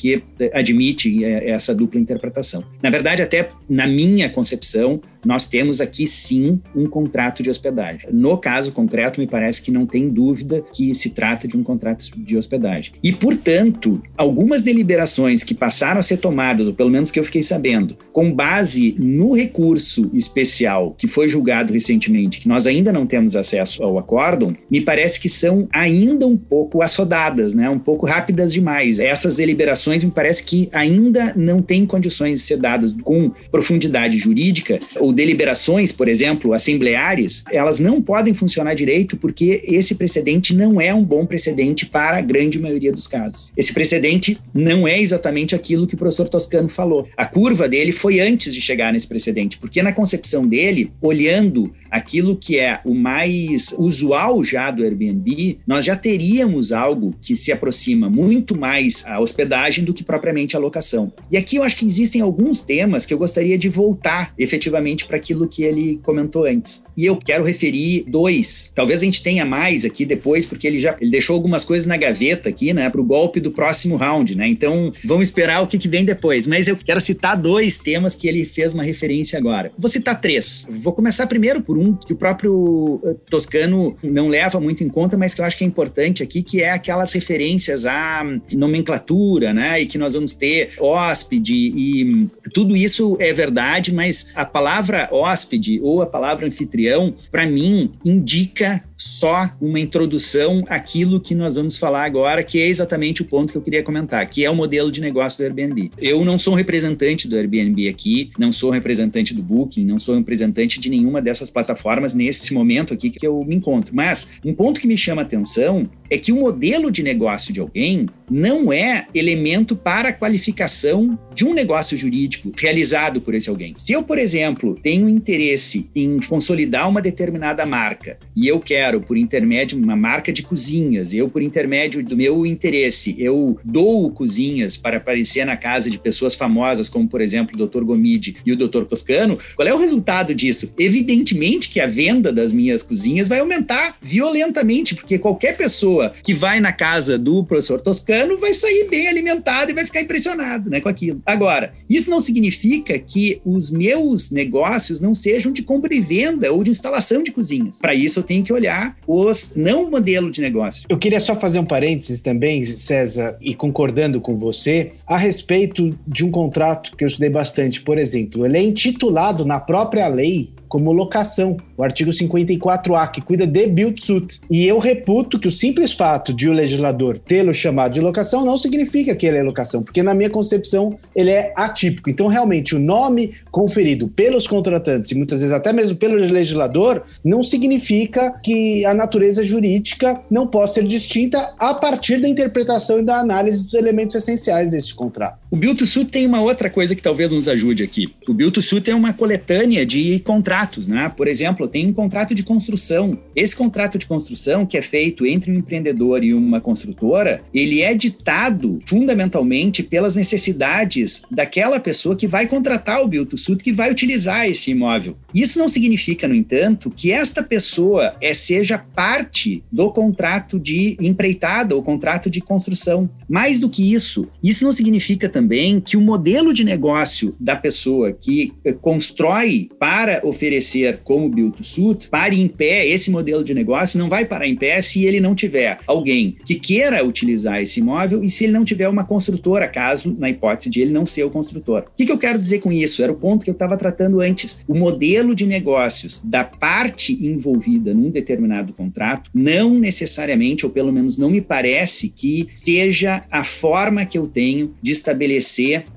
admite 0.53 1.25
é, 1.25 1.51
essa 1.51 1.75
dupla 1.75 2.01
interpretação. 2.01 2.65
Na 2.83 2.91
verdade, 2.91 3.23
até 3.23 3.51
na 3.69 3.87
minha 3.87 4.29
concepção, 4.29 5.01
nós 5.27 5.47
temos 5.49 5.81
aqui 5.81 6.07
sim 6.07 6.61
um 6.75 6.87
contrato 6.87 7.43
de 7.43 7.51
hospedagem. 7.51 8.09
No 8.13 8.39
caso 8.39 8.71
concreto, 8.71 9.21
me 9.21 9.27
parece 9.27 9.61
que 9.61 9.73
não 9.73 9.85
tem 9.85 10.09
dúvida 10.09 10.65
que 10.73 10.95
se 10.95 11.11
trata 11.11 11.49
de 11.49 11.57
um 11.57 11.65
contrato 11.65 12.05
de 12.17 12.37
hospedagem. 12.37 12.93
E, 13.03 13.13
portanto, 13.13 14.01
algumas 14.17 14.63
deliberações 14.63 15.43
que 15.43 15.55
passaram 15.55 15.99
a 15.99 16.03
ser 16.03 16.19
tomadas, 16.19 16.69
ou 16.69 16.75
pelo 16.75 16.91
menos 16.91 17.11
que 17.11 17.19
eu 17.19 17.25
fiquei 17.25 17.43
sabendo, 17.43 17.97
com 18.13 18.33
base 18.33 18.95
no 18.99 19.35
recurso 19.35 20.09
especial 20.15 20.95
que 20.97 21.09
foi 21.09 21.29
julgado 21.29 21.73
recentemente, 21.73 22.41
que 22.41 22.49
nós 22.49 22.67
ainda 22.67 22.93
não 22.93 23.07
temos 23.07 23.35
acesso 23.35 23.83
ao 23.83 23.99
acórdão, 23.99 24.55
me 24.71 24.81
parece 24.81 25.19
que 25.19 25.29
são 25.29 25.69
ainda 25.73 26.27
um 26.27 26.37
pouco 26.37 26.83
assodadas, 26.83 27.53
né? 27.53 27.69
um 27.69 27.79
pouco 27.79 28.07
rápidas 28.07 28.53
demais. 28.53 29.01
Essas 29.01 29.35
deliberações 29.35 30.05
me 30.05 30.11
parece 30.11 30.45
que 30.45 30.69
ainda 30.73 31.33
não 31.35 31.61
têm 31.61 31.85
condições 31.85 32.39
de 32.39 32.45
ser 32.45 32.59
dadas 32.59 32.95
com 33.03 33.33
profundidade 33.51 34.19
jurídica 34.19 34.79
ou 35.01 35.16
deliberações, 35.17 35.91
por 35.91 36.09
exemplo, 36.09 36.53
assembleares, 36.53 37.43
elas 37.51 37.81
não 37.81 38.03
podem 38.03 38.35
funcionar 38.35 38.75
direito 38.75 39.17
porque 39.17 39.63
esse 39.65 39.95
precedente 39.95 40.55
não 40.55 40.79
é 40.79 40.93
um 40.93 41.03
bom 41.03 41.25
precedente 41.25 41.87
para 41.87 42.19
a 42.19 42.21
grande 42.21 42.59
maioria 42.59 42.93
dos 42.93 43.07
casos. 43.07 43.51
Esse 43.57 43.73
precedente 43.73 44.39
não 44.53 44.87
é 44.87 45.01
exatamente 45.01 45.55
aquilo 45.55 45.87
que 45.87 45.95
o 45.95 45.99
professor 45.99 46.29
Toscano 46.29 46.69
falou. 46.69 47.09
A 47.17 47.25
curva 47.25 47.67
dele 47.67 47.93
foi 47.93 48.21
antes 48.21 48.53
de 48.53 48.61
chegar 48.61 48.93
nesse 48.93 49.09
precedente, 49.09 49.57
porque 49.59 49.83
na 49.83 49.93
concepção 49.93 50.47
dele, 50.47 50.93
olhando 51.01 51.73
aquilo 51.97 52.37
que 52.37 52.59
é 52.59 52.81
o 52.85 52.95
mais 52.95 53.75
usual 53.79 54.45
já 54.45 54.71
do 54.71 54.83
Airbnb, 54.83 55.59
nós 55.67 55.85
já 55.85 55.97
teríamos 55.97 56.73
algo 56.73 57.15
que 57.21 57.35
se 57.35 57.51
aproxima 57.51 58.11
muito 58.11 58.57
mais 58.57 59.05
à 59.07 59.19
hospedagem 59.19 59.85
do 59.85 59.95
que 59.95 60.05
propriamente 60.05 60.57
à 60.57 60.59
locação. 60.59 61.13
E 61.31 61.37
aqui 61.37 61.57
eu 61.57 61.63
acho 61.63 61.77
que 61.77 61.87
existem 61.87 62.21
alguns 62.21 62.61
temas 62.61 63.07
que 63.07 63.15
eu 63.15 63.19
gostaria 63.19 63.57
de 63.57 63.69
voltar 63.69 64.33
efetivamente 64.39 65.07
para 65.07 65.17
aquilo 65.17 65.49
que 65.49 65.63
ele 65.63 65.99
comentou 66.03 66.45
antes. 66.45 66.85
E 66.97 67.05
eu 67.05 67.17
quero 67.17 67.45
referir 67.45 68.05
dois. 68.07 68.71
Talvez 68.75 69.01
a 69.01 69.05
gente 69.05 69.23
tenha 69.23 69.45
mais 69.45 69.85
aqui 69.85 70.05
depois, 70.05 70.45
porque 70.45 70.67
ele 70.67 70.79
já 70.79 70.97
ele 71.01 71.11
deixou 71.11 71.35
algumas 71.35 71.65
coisas 71.65 71.87
na 71.87 71.97
gaveta 71.97 72.49
aqui, 72.49 72.73
né, 72.73 72.91
para 72.91 73.01
o 73.01 73.05
golpe 73.05 73.41
do 73.41 73.51
próximo 73.51 73.97
round, 73.97 74.37
né? 74.37 74.47
Então 74.47 74.93
vamos 75.05 75.29
esperar 75.29 75.63
o 75.63 75.67
que, 75.67 75.79
que 75.79 75.89
vem 75.89 76.05
depois. 76.05 76.47
Mas 76.47 76.69
eu 76.69 76.77
quero 76.77 77.01
citar 77.01 77.37
dois 77.37 77.79
temas 77.79 78.15
que 78.15 78.29
ele 78.29 78.45
fez 78.45 78.75
uma 78.75 78.83
referência 78.83 79.39
agora. 79.39 79.73
Vou 79.79 79.89
citar 79.89 80.21
três. 80.21 80.67
Vou 80.71 80.93
começar 80.93 81.27
primeiro 81.27 81.61
por 81.63 81.79
um 81.79 81.86
que 81.95 82.13
o 82.13 82.17
próprio 82.17 83.01
eh, 83.05 83.15
Toscano 83.31 83.97
não 84.03 84.29
leva 84.29 84.61
muito 84.61 84.83
em 84.83 84.89
conta, 84.89 85.17
mas 85.17 85.35
que 85.35 85.41
eu 85.41 85.45
acho 85.45 85.57
que 85.57 85.65
é 85.65 85.67
importante 85.67 86.23
aqui, 86.23 86.43
que 86.43 86.63
é 86.63 86.71
aquelas 86.71 87.13
referências 87.13 87.87
à 87.87 88.23
nomenclatura, 88.53 89.53
né? 89.53 89.81
E 89.81 89.87
que 89.87 89.99
nós 89.99 90.15
vamos 90.15 90.35
ter 90.35 90.73
hóspede 90.79 91.55
e 91.55 92.29
tudo 92.53 92.77
isso 92.77 93.17
é 93.21 93.33
verdade, 93.33 93.93
mas 93.93 94.33
a 94.35 94.45
palavra 94.45 95.09
hóspede 95.13 95.81
ou 95.83 96.03
a 96.03 96.07
palavra 96.07 96.47
anfitrião, 96.47 97.15
para 97.31 97.47
mim, 97.47 97.93
indica 98.05 98.83
só 98.97 99.51
uma 99.61 99.79
introdução 99.79 100.65
àquilo 100.69 101.21
que 101.21 101.35
nós 101.35 101.57
vamos 101.57 101.77
falar 101.77 102.05
agora, 102.05 102.43
que 102.43 102.61
é 102.61 102.67
exatamente 102.67 103.23
o 103.23 103.25
ponto 103.25 103.53
que 103.53 103.59
eu 103.59 103.63
queria 103.63 103.83
comentar, 103.83 104.27
que 104.29 104.45
é 104.45 104.51
o 104.51 104.55
modelo 104.55 104.91
de 104.91 105.01
negócio 105.01 105.39
do 105.39 105.45
Airbnb. 105.45 105.91
Eu 105.99 106.25
não 106.25 106.39
sou 106.39 106.55
um 106.55 106.57
representante 106.57 107.29
do 107.29 107.37
Airbnb 107.37 107.89
aqui, 107.89 108.31
não 108.39 108.51
sou 108.51 108.71
representante 108.71 109.35
do 109.35 109.43
Booking, 109.43 109.85
não 109.85 109.99
sou 109.99 110.17
representante 110.17 110.81
de 110.81 110.89
nenhuma 110.89 111.21
dessas 111.21 111.51
plataformas 111.51 112.15
nesse 112.15 112.55
momento 112.55 112.95
aqui 112.95 113.11
que 113.11 113.27
eu 113.27 113.39
me 113.45 113.57
encontro. 113.57 113.95
Mas 113.95 114.33
um 114.45 114.55
ponto 114.55 114.81
que 114.81 114.87
me 114.87 114.97
chama 114.97 115.23
atenção 115.23 115.89
é 116.11 116.19
que 116.19 116.33
o 116.33 116.37
modelo 116.37 116.91
de 116.91 117.03
negócio 117.03 117.53
de 117.53 117.61
alguém 117.61 118.07
não 118.31 118.73
é 118.73 119.07
elemento 119.15 119.77
para 119.77 120.09
a 120.09 120.13
qualificação 120.13 121.19
de 121.35 121.45
um 121.45 121.55
negócio 121.55 121.97
jurídico 121.97 122.53
realizado 122.57 123.21
por 123.21 123.35
esse 123.35 123.49
alguém. 123.49 123.75
Se 123.77 123.93
eu, 123.93 124.03
por 124.03 124.19
exemplo, 124.19 124.75
tenho 124.83 125.09
interesse 125.09 125.89
em 125.95 126.19
consolidar 126.21 126.89
uma 126.89 127.01
determinada 127.01 127.65
marca 127.65 128.19
e 128.35 128.49
eu 128.49 128.59
quero, 128.59 129.01
por 129.01 129.17
intermédio, 129.17 129.79
uma 129.79 129.97
marca 129.97 130.33
de 130.33 130.43
cozinhas, 130.43 131.13
eu, 131.13 131.29
por 131.29 131.43
intermédio 131.43 132.03
do 132.03 132.17
meu 132.17 132.45
interesse, 132.45 133.15
eu 133.19 133.59
dou 133.65 134.11
cozinhas 134.11 134.77
para 134.77 134.97
aparecer 134.97 135.45
na 135.45 135.57
casa 135.57 135.91
de 135.91 135.99
pessoas 135.99 136.35
famosas, 136.35 136.89
como, 136.89 137.09
por 137.09 137.21
exemplo, 137.21 137.55
o 137.55 137.67
Dr. 137.67 137.85
Gomide 137.85 138.37
e 138.45 138.53
o 138.53 138.57
Dr. 138.57 138.85
Toscano, 138.85 139.39
qual 139.55 139.69
é 139.69 139.75
o 139.75 139.79
resultado 139.79 140.35
disso? 140.35 140.73
Evidentemente 140.79 141.69
que 141.69 141.81
a 141.81 141.87
venda 141.87 142.33
das 142.33 142.53
minhas 142.53 142.83
cozinhas 142.83 143.29
vai 143.29 143.41
aumentar 143.41 143.97
violentamente, 144.01 144.95
porque 144.95 145.19
qualquer 145.19 145.57
pessoa 145.97 146.13
que 146.23 146.35
vai 146.35 146.61
na 146.61 146.73
casa 146.73 147.19
do 147.19 147.43
professor 147.45 147.81
Toscano 147.81 148.39
vai 148.39 148.53
sair 148.53 148.89
bem 148.89 149.09
alimentado 149.09 149.71
e 149.71 149.75
vai 149.75 149.85
ficar 149.85 150.01
impressionado 150.01 150.69
né, 150.69 150.81
com 150.81 150.89
aquilo. 150.89 151.21
Agora, 151.25 151.73
isso 151.89 152.11
não 152.11 152.21
significa 152.21 152.99
que 152.99 153.41
os 153.45 153.71
meus 153.71 154.31
negócios 154.31 155.01
não 155.01 155.15
sejam 155.15 155.53
de 155.53 155.63
compra 155.63 155.95
e 155.95 156.01
venda 156.01 156.53
ou 156.53 156.63
de 156.63 156.71
instalação 156.71 157.23
de 157.23 157.33
cozinhas. 157.33 157.79
Para 157.79 157.95
isso, 157.95 158.19
eu 158.19 158.23
tenho 158.23 158.45
que 158.45 158.53
olhar 158.53 158.97
os 159.07 159.55
não 159.57 159.91
modelo 159.91 160.31
de 160.31 160.41
negócio. 160.41 160.85
Eu 160.89 160.99
queria 160.99 161.21
só 161.21 161.37
fazer 161.37 161.59
um 161.59 161.65
parênteses 161.65 162.21
também, 162.21 162.65
César, 162.65 163.37
e 163.41 163.55
concordando 163.55 164.21
com 164.21 164.39
você, 164.39 164.93
a 165.07 165.17
respeito 165.17 165.91
de 166.07 166.25
um 166.25 166.31
contrato 166.31 166.97
que 166.97 167.05
eu 167.05 167.07
estudei 167.07 167.31
bastante, 167.31 167.81
por 167.81 167.99
exemplo, 167.99 168.45
ele 168.45 168.59
é 168.59 168.63
intitulado 168.63 169.45
na 169.45 169.61
própria 169.61 170.07
lei 170.09 170.51
como 170.69 170.93
locação, 170.93 171.57
o 171.77 171.83
artigo 171.83 172.11
54A, 172.11 173.11
que 173.11 173.21
cuida 173.21 173.47
de 173.47 173.67
build 173.67 174.01
suit. 174.01 174.41
E 174.51 174.67
eu 174.67 174.79
reputo 174.79 175.39
que 175.39 175.49
o 175.49 175.51
simples 175.51 175.93
fato 175.93 176.33
de 176.33 176.49
o 176.49 176.53
legislador 176.53 177.19
tê-lo 177.19 177.53
chamado 177.53 177.93
de 177.93 178.01
locação 178.01 178.45
não 178.45 178.57
significa 178.57 179.15
que 179.15 179.27
ele 179.27 179.39
é 179.39 179.43
locação, 179.43 179.83
porque 179.83 180.03
na 180.03 180.15
minha 180.15 180.31
concepção 180.31 180.99
ele 181.15 181.31
é 181.31 181.53
atípico. 181.57 182.11
Então, 182.11 182.27
realmente, 182.27 182.75
o 182.75 182.79
nome 182.79 183.35
conferido 183.51 184.09
pelos 184.09 184.47
contratantes 184.47 185.11
e 185.11 185.15
muitas 185.15 185.41
vezes 185.41 185.55
até 185.55 185.73
mesmo 185.73 185.97
pelo 185.97 186.17
legislador 186.17 187.03
não 187.25 187.43
significa 187.43 188.33
que 188.43 188.85
a 188.85 188.95
natureza 188.95 189.43
jurídica 189.43 190.21
não 190.31 190.47
possa 190.47 190.75
ser 190.75 190.85
distinta 190.85 191.55
a 191.59 191.73
partir 191.75 192.21
da 192.21 192.29
interpretação 192.29 192.99
e 192.99 193.03
da 193.03 193.19
análise 193.19 193.65
dos 193.65 193.75
elementos 193.75 194.15
essenciais 194.15 194.71
desse 194.71 194.95
contrato. 194.95 195.39
O 195.49 195.57
build 195.57 195.79
to 195.79 195.87
suit 195.87 196.11
tem 196.11 196.27
uma 196.27 196.41
outra 196.41 196.69
coisa 196.69 196.95
que 196.95 197.03
talvez 197.03 197.33
nos 197.33 197.49
ajude 197.49 197.83
aqui. 197.83 198.13
O 198.29 198.35
build 198.35 198.53
to 198.53 198.63
suit 198.63 198.91
é 198.91 198.95
uma 198.95 199.13
coletânea 199.13 199.87
de 199.87 200.19
contratos 200.21 200.87
né? 200.89 201.13
Por 201.17 201.29
exemplo, 201.29 201.69
tem 201.69 201.87
um 201.87 201.93
contrato 201.93 202.35
de 202.35 202.43
construção. 202.43 203.19
Esse 203.35 203.55
contrato 203.55 203.99
de 203.99 204.07
construção 204.07 204.67
que 204.67 204.77
é 204.77 204.83
feito 204.83 205.25
entre 205.27 205.51
um 205.51 205.55
empreendedor 205.55 206.25
e 206.25 206.35
uma 206.35 206.61
construtora, 206.61 207.43
ele 207.55 207.83
é 207.83 207.95
ditado 207.95 208.79
fundamentalmente 208.87 209.83
pelas 209.83 210.15
necessidades 210.15 211.23
daquela 211.31 211.79
pessoa 211.79 212.17
que 212.17 212.27
vai 212.27 212.47
contratar 212.47 213.03
o 213.03 213.09
build 213.09 213.31
to 213.31 213.39
suit, 213.39 213.63
que 213.63 213.73
vai 213.73 213.91
utilizar 213.91 214.49
esse 214.49 214.71
imóvel. 214.71 215.17
Isso 215.35 215.59
não 215.59 215.69
significa, 215.69 216.27
no 216.27 216.35
entanto, 216.35 216.91
que 216.91 217.13
esta 217.13 217.43
pessoa 217.43 218.17
é, 218.21 218.35
seja 218.35 218.79
parte 218.79 219.63
do 219.71 219.91
contrato 219.91 220.59
de 220.59 220.97
empreitada 221.01 221.75
ou 221.75 221.83
contrato 221.83 222.29
de 222.29 222.41
construção. 222.41 223.09
Mais 223.29 223.59
do 223.59 223.69
que 223.69 223.93
isso, 223.93 224.29
isso 224.43 224.65
não 224.65 224.73
significa 224.73 225.29
também 225.37 225.81
que 225.81 225.99
o 225.99 226.01
modelo 226.01 226.51
de 226.55 226.65
negócio 226.65 227.37
da 227.39 227.55
pessoa 227.55 228.11
que 228.11 228.55
eh, 228.65 228.73
constrói 228.73 229.69
para 229.79 230.23
oferecer 230.25 231.01
como 231.05 231.29
build 231.29 231.59
to 231.59 231.63
suit 231.63 232.09
pare 232.09 232.41
em 232.41 232.49
pé 232.49 232.89
esse 232.89 233.11
modelo 233.11 233.45
de 233.45 233.53
negócio, 233.53 233.99
não 233.99 234.09
vai 234.09 234.25
parar 234.25 234.49
em 234.49 234.57
pé 234.57 234.81
se 234.81 235.05
ele 235.05 235.21
não 235.21 235.35
tiver 235.35 235.79
alguém 235.87 236.39
que 236.47 236.55
queira 236.55 237.05
utilizar 237.05 237.61
esse 237.61 237.81
imóvel 237.81 238.25
e 238.25 238.31
se 238.31 238.45
ele 238.45 238.55
não 238.55 238.65
tiver 238.65 238.89
uma 238.89 239.05
construtora, 239.05 239.69
caso 239.69 240.17
na 240.19 240.31
hipótese 240.31 240.71
de 240.71 240.81
ele 240.81 240.91
não 240.91 241.05
ser 241.05 241.25
o 241.25 241.31
construtor. 241.31 241.83
O 241.83 241.97
que, 241.97 242.07
que 242.07 242.13
eu 242.13 242.17
quero 242.17 242.39
dizer 242.39 242.61
com 242.61 242.73
isso? 242.73 243.03
Era 243.03 243.13
o 243.13 243.17
ponto 243.17 243.45
que 243.45 243.51
eu 243.51 243.53
estava 243.53 243.77
tratando 243.77 244.23
antes. 244.23 244.59
O 244.67 244.75
modelo 244.75 245.35
de 245.35 245.45
negócios 245.45 246.23
da 246.25 246.45
parte 246.45 247.13
envolvida 247.13 247.93
num 247.93 248.09
determinado 248.09 248.73
contrato 248.73 249.31
não 249.35 249.75
necessariamente, 249.75 250.65
ou 250.65 250.73
pelo 250.73 250.91
menos 250.91 251.19
não 251.19 251.29
me 251.29 251.43
parece 251.43 252.09
que 252.09 252.49
seja 252.55 253.23
a 253.31 253.45
forma 253.45 254.07
que 254.07 254.17
eu 254.17 254.27
tenho 254.27 254.75
de 254.81 254.93
estabelecer 254.93 255.26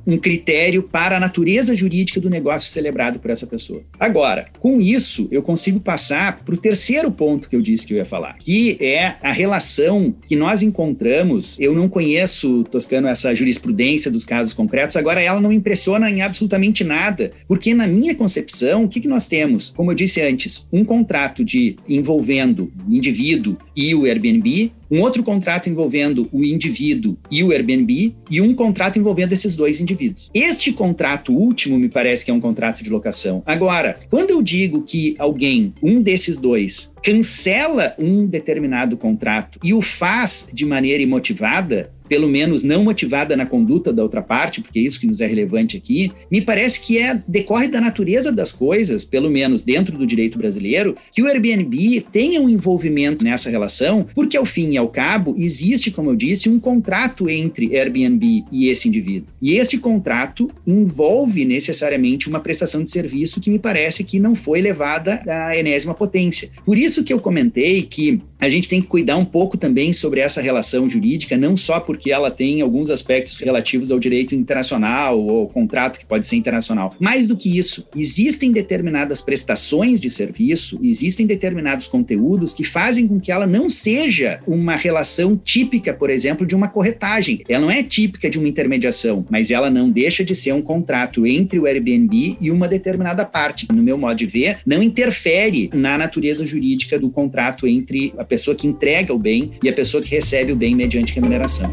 um 0.06 0.18
critério 0.18 0.84
para 0.84 1.18
a 1.18 1.20
natureza 1.20 1.76
jurídica 1.76 2.20
do 2.20 2.30
negócio 2.30 2.72
celebrado 2.72 3.20
por 3.20 3.32
essa 3.32 3.46
pessoa. 3.46 3.84
Agora, 4.00 4.48
com 4.60 4.82
isso, 4.82 5.28
eu 5.32 5.42
consigo 5.42 5.80
passar 5.80 6.39
para 6.39 6.56
o 6.56 6.58
terceiro 6.58 7.12
ponto 7.12 7.50
que 7.50 7.56
eu 7.56 7.62
disse 7.62 7.86
que 7.86 7.94
eu 7.94 7.98
ia 7.98 8.06
falar, 8.06 8.38
que 8.39 8.78
é 8.80 9.15
a 9.22 9.32
relação 9.32 10.13
que 10.26 10.36
nós 10.36 10.62
encontramos. 10.62 11.60
Eu 11.60 11.74
não 11.74 11.88
conheço, 11.88 12.63
Toscano, 12.65 13.08
essa 13.08 13.34
jurisprudência 13.36 14.12
dos 14.12 14.26
casos 14.26 14.54
concretos, 14.54 14.98
agora 14.98 15.22
ela 15.22 15.39
não 15.39 15.52
impressiona 15.52 16.10
em 16.10 16.22
absolutamente 16.22 16.84
nada, 16.84 17.32
porque 17.48 17.74
na 17.74 17.88
minha 17.88 18.15
concepção, 18.15 18.86
o 18.86 18.89
que, 18.89 19.00
que 19.00 19.08
nós 19.08 19.28
temos? 19.28 19.72
Como 19.76 19.92
eu 19.92 19.96
disse 19.96 20.22
antes, 20.22 20.65
um 20.72 20.84
contrato 20.84 21.44
de 21.44 21.76
envolvendo 21.88 22.72
indivíduo 22.88 23.58
e 23.80 23.96
o 23.96 24.04
Airbnb, 24.04 24.74
um 24.92 25.00
outro 25.00 25.24
contrato 25.24 25.70
envolvendo 25.70 26.28
o 26.34 26.44
indivíduo 26.44 27.18
e 27.32 27.42
o 27.46 27.52
Airbnb 27.54 28.13
e 28.30 28.42
um 28.42 28.54
contrato 28.54 29.00
envolvendo 29.00 29.32
esses 29.32 29.56
dois 29.56 29.80
indivíduos. 29.80 30.30
Este 30.34 30.74
contrato 30.74 31.32
último 31.32 31.80
me 31.80 31.88
parece 31.88 32.26
que 32.26 32.32
é 32.32 32.34
um 32.34 32.42
contrato 32.42 32.84
de 32.84 32.89
locação. 32.89 33.42
Agora, 33.46 34.02
quando 34.10 34.32
eu 34.32 34.42
digo 34.42 34.82
que 34.82 35.15
alguém, 35.18 35.74
um 35.82 36.02
desses 36.02 36.38
dois, 36.38 36.92
cancela 37.02 37.96
um 37.98 38.26
determinado 38.26 38.98
contrato 38.98 39.60
e 39.63 39.74
o 39.74 39.82
faz 39.82 40.50
de 40.54 40.65
maneira 40.65 41.02
imotivada, 41.02 41.89
pelo 42.10 42.28
menos 42.28 42.63
não 42.63 42.84
motivada 42.84 43.38
na 43.38 43.45
conduta 43.45 43.93
da 43.93 44.04
outra 44.04 44.22
parte, 44.22 44.60
porque 44.60 44.80
é 44.80 44.82
isso 44.82 45.00
que 45.00 45.08
nos 45.08 45.22
é 45.22 45.28
relevante 45.28 45.78
aqui, 45.78 46.12
me 46.30 46.41
parece 46.41 46.82
que 46.82 46.98
é 46.98 47.22
decorre 47.28 47.67
da 47.67 47.80
natureza 47.80 48.32
das 48.32 48.52
coisas, 48.52 49.06
pelo 49.06 49.30
menos 49.30 49.63
dentro 49.63 49.98
do 49.98 50.08
direito 50.08 50.38
brasileiro, 50.38 50.95
que 51.12 51.22
o 51.22 51.28
Airbnb 51.28 52.06
tenha 52.12 52.41
um 52.41 52.50
envolvimento 52.50 53.24
nessa 53.24 53.50
relação, 53.50 54.08
porque 54.15 54.36
ao 54.36 54.45
fim 54.45 54.72
e 54.72 54.78
ao 54.78 54.89
cabo 54.89 55.36
existe, 55.38 55.91
como 55.91 56.10
eu 56.10 56.15
disse, 56.15 56.50
um 56.50 56.60
contrato 56.60 57.30
entre 57.30 57.78
Airbnb 57.78 58.43
e 58.52 58.69
esse 58.69 58.88
indivíduo. 58.88 59.30
E 59.41 59.54
esse 59.54 59.78
contrato 59.78 60.50
envolve 60.65 61.45
necessariamente 61.45 62.28
uma 62.28 62.39
prestação 62.39 62.84
de 62.84 62.89
serviço 62.89 63.39
que 63.39 63.52
me 63.52 63.60
parece 63.60 64.04
que 64.04 64.19
não 64.19 64.34
foi 64.34 64.62
levada 64.62 65.22
à 65.28 65.56
enésima 65.56 65.93
potência. 65.93 66.50
Por 66.65 66.78
isso 66.78 67.04
que 67.04 67.13
eu 67.13 67.19
comentei 67.19 67.84
que 67.84 68.22
a 68.39 68.49
gente 68.49 68.69
tem 68.69 68.82
que 68.82 68.88
cuidar 68.88 69.17
um 69.17 69.25
pouco 69.25 69.58
também 69.58 69.91
sobre 69.91 70.21
essa 70.21 70.41
relação 70.41 70.88
jurídica, 70.88 71.38
não 71.38 71.58
só 71.58 71.80
porque 71.80 72.12
ela 72.12 72.32
tem 72.32 72.62
alguns 72.62 72.89
aspectos 72.89 73.38
relativos 73.38 73.91
ao 73.91 73.99
direito 73.99 74.34
internacional 74.34 75.19
ou 75.19 75.47
contrato 75.47 75.99
que 75.99 76.06
pode 76.06 76.28
ser 76.28 76.38
internacional. 76.38 76.95
Mais 76.99 77.28
do 77.28 77.36
que 77.36 77.58
isso, 77.58 77.88
existem 77.95 78.52
determinadas 78.52 79.19
prestações 79.19 79.99
de 79.99 80.10
serviço, 80.10 80.80
existem 80.82 81.25
determinados 81.25 81.88
conteúdos 81.88 82.54
que 82.54 82.63
fazem 82.63 83.08
com 83.08 83.19
que 83.19 83.32
ela 83.32 83.45
não 83.45 83.69
seja 83.69 84.39
uma 84.47 84.75
relação 84.75 85.36
típica, 85.36 85.93
por 85.93 86.10
exemplo, 86.10 86.45
de 86.45 86.56
uma 86.56 86.69
corretagem. 86.69 87.41
Ela 87.49 87.62
não 87.62 87.71
é 87.71 87.84
típica 87.84 88.30
de 88.30 88.39
uma 88.39 88.47
intermediação, 88.47 89.25
mas 89.30 89.52
ela 89.52 89.69
não 89.69 89.89
deixa 89.89 90.23
de 90.23 90.36
ser 90.36 90.54
um 90.54 90.62
contrato 90.62 91.28
entre 91.28 91.60
o 91.60 91.65
Airbnb 91.65 92.38
e 92.39 92.49
uma 92.49 92.67
determinada 92.67 93.25
parte. 93.25 93.67
No 93.73 93.84
meu 93.84 93.97
modo 93.97 94.15
de 94.15 94.25
ver, 94.25 94.60
não 94.65 94.82
interfere 94.82 95.69
na 95.73 95.97
natureza 95.97 96.45
jurídica 96.45 96.97
do 96.97 97.10
contrato 97.10 97.67
entre 97.67 98.13
a 98.17 98.23
pessoa 98.30 98.56
que 98.56 98.68
entrega 98.68 99.13
o 99.13 99.18
bem 99.18 99.54
e 99.62 99.68
a 99.68 99.74
pessoa 99.74 100.02
que 100.02 100.12
recebe 100.12 100.52
o 100.52 100.56
bem 100.56 100.76
mediante 100.76 101.13
remuneração. 101.13 101.70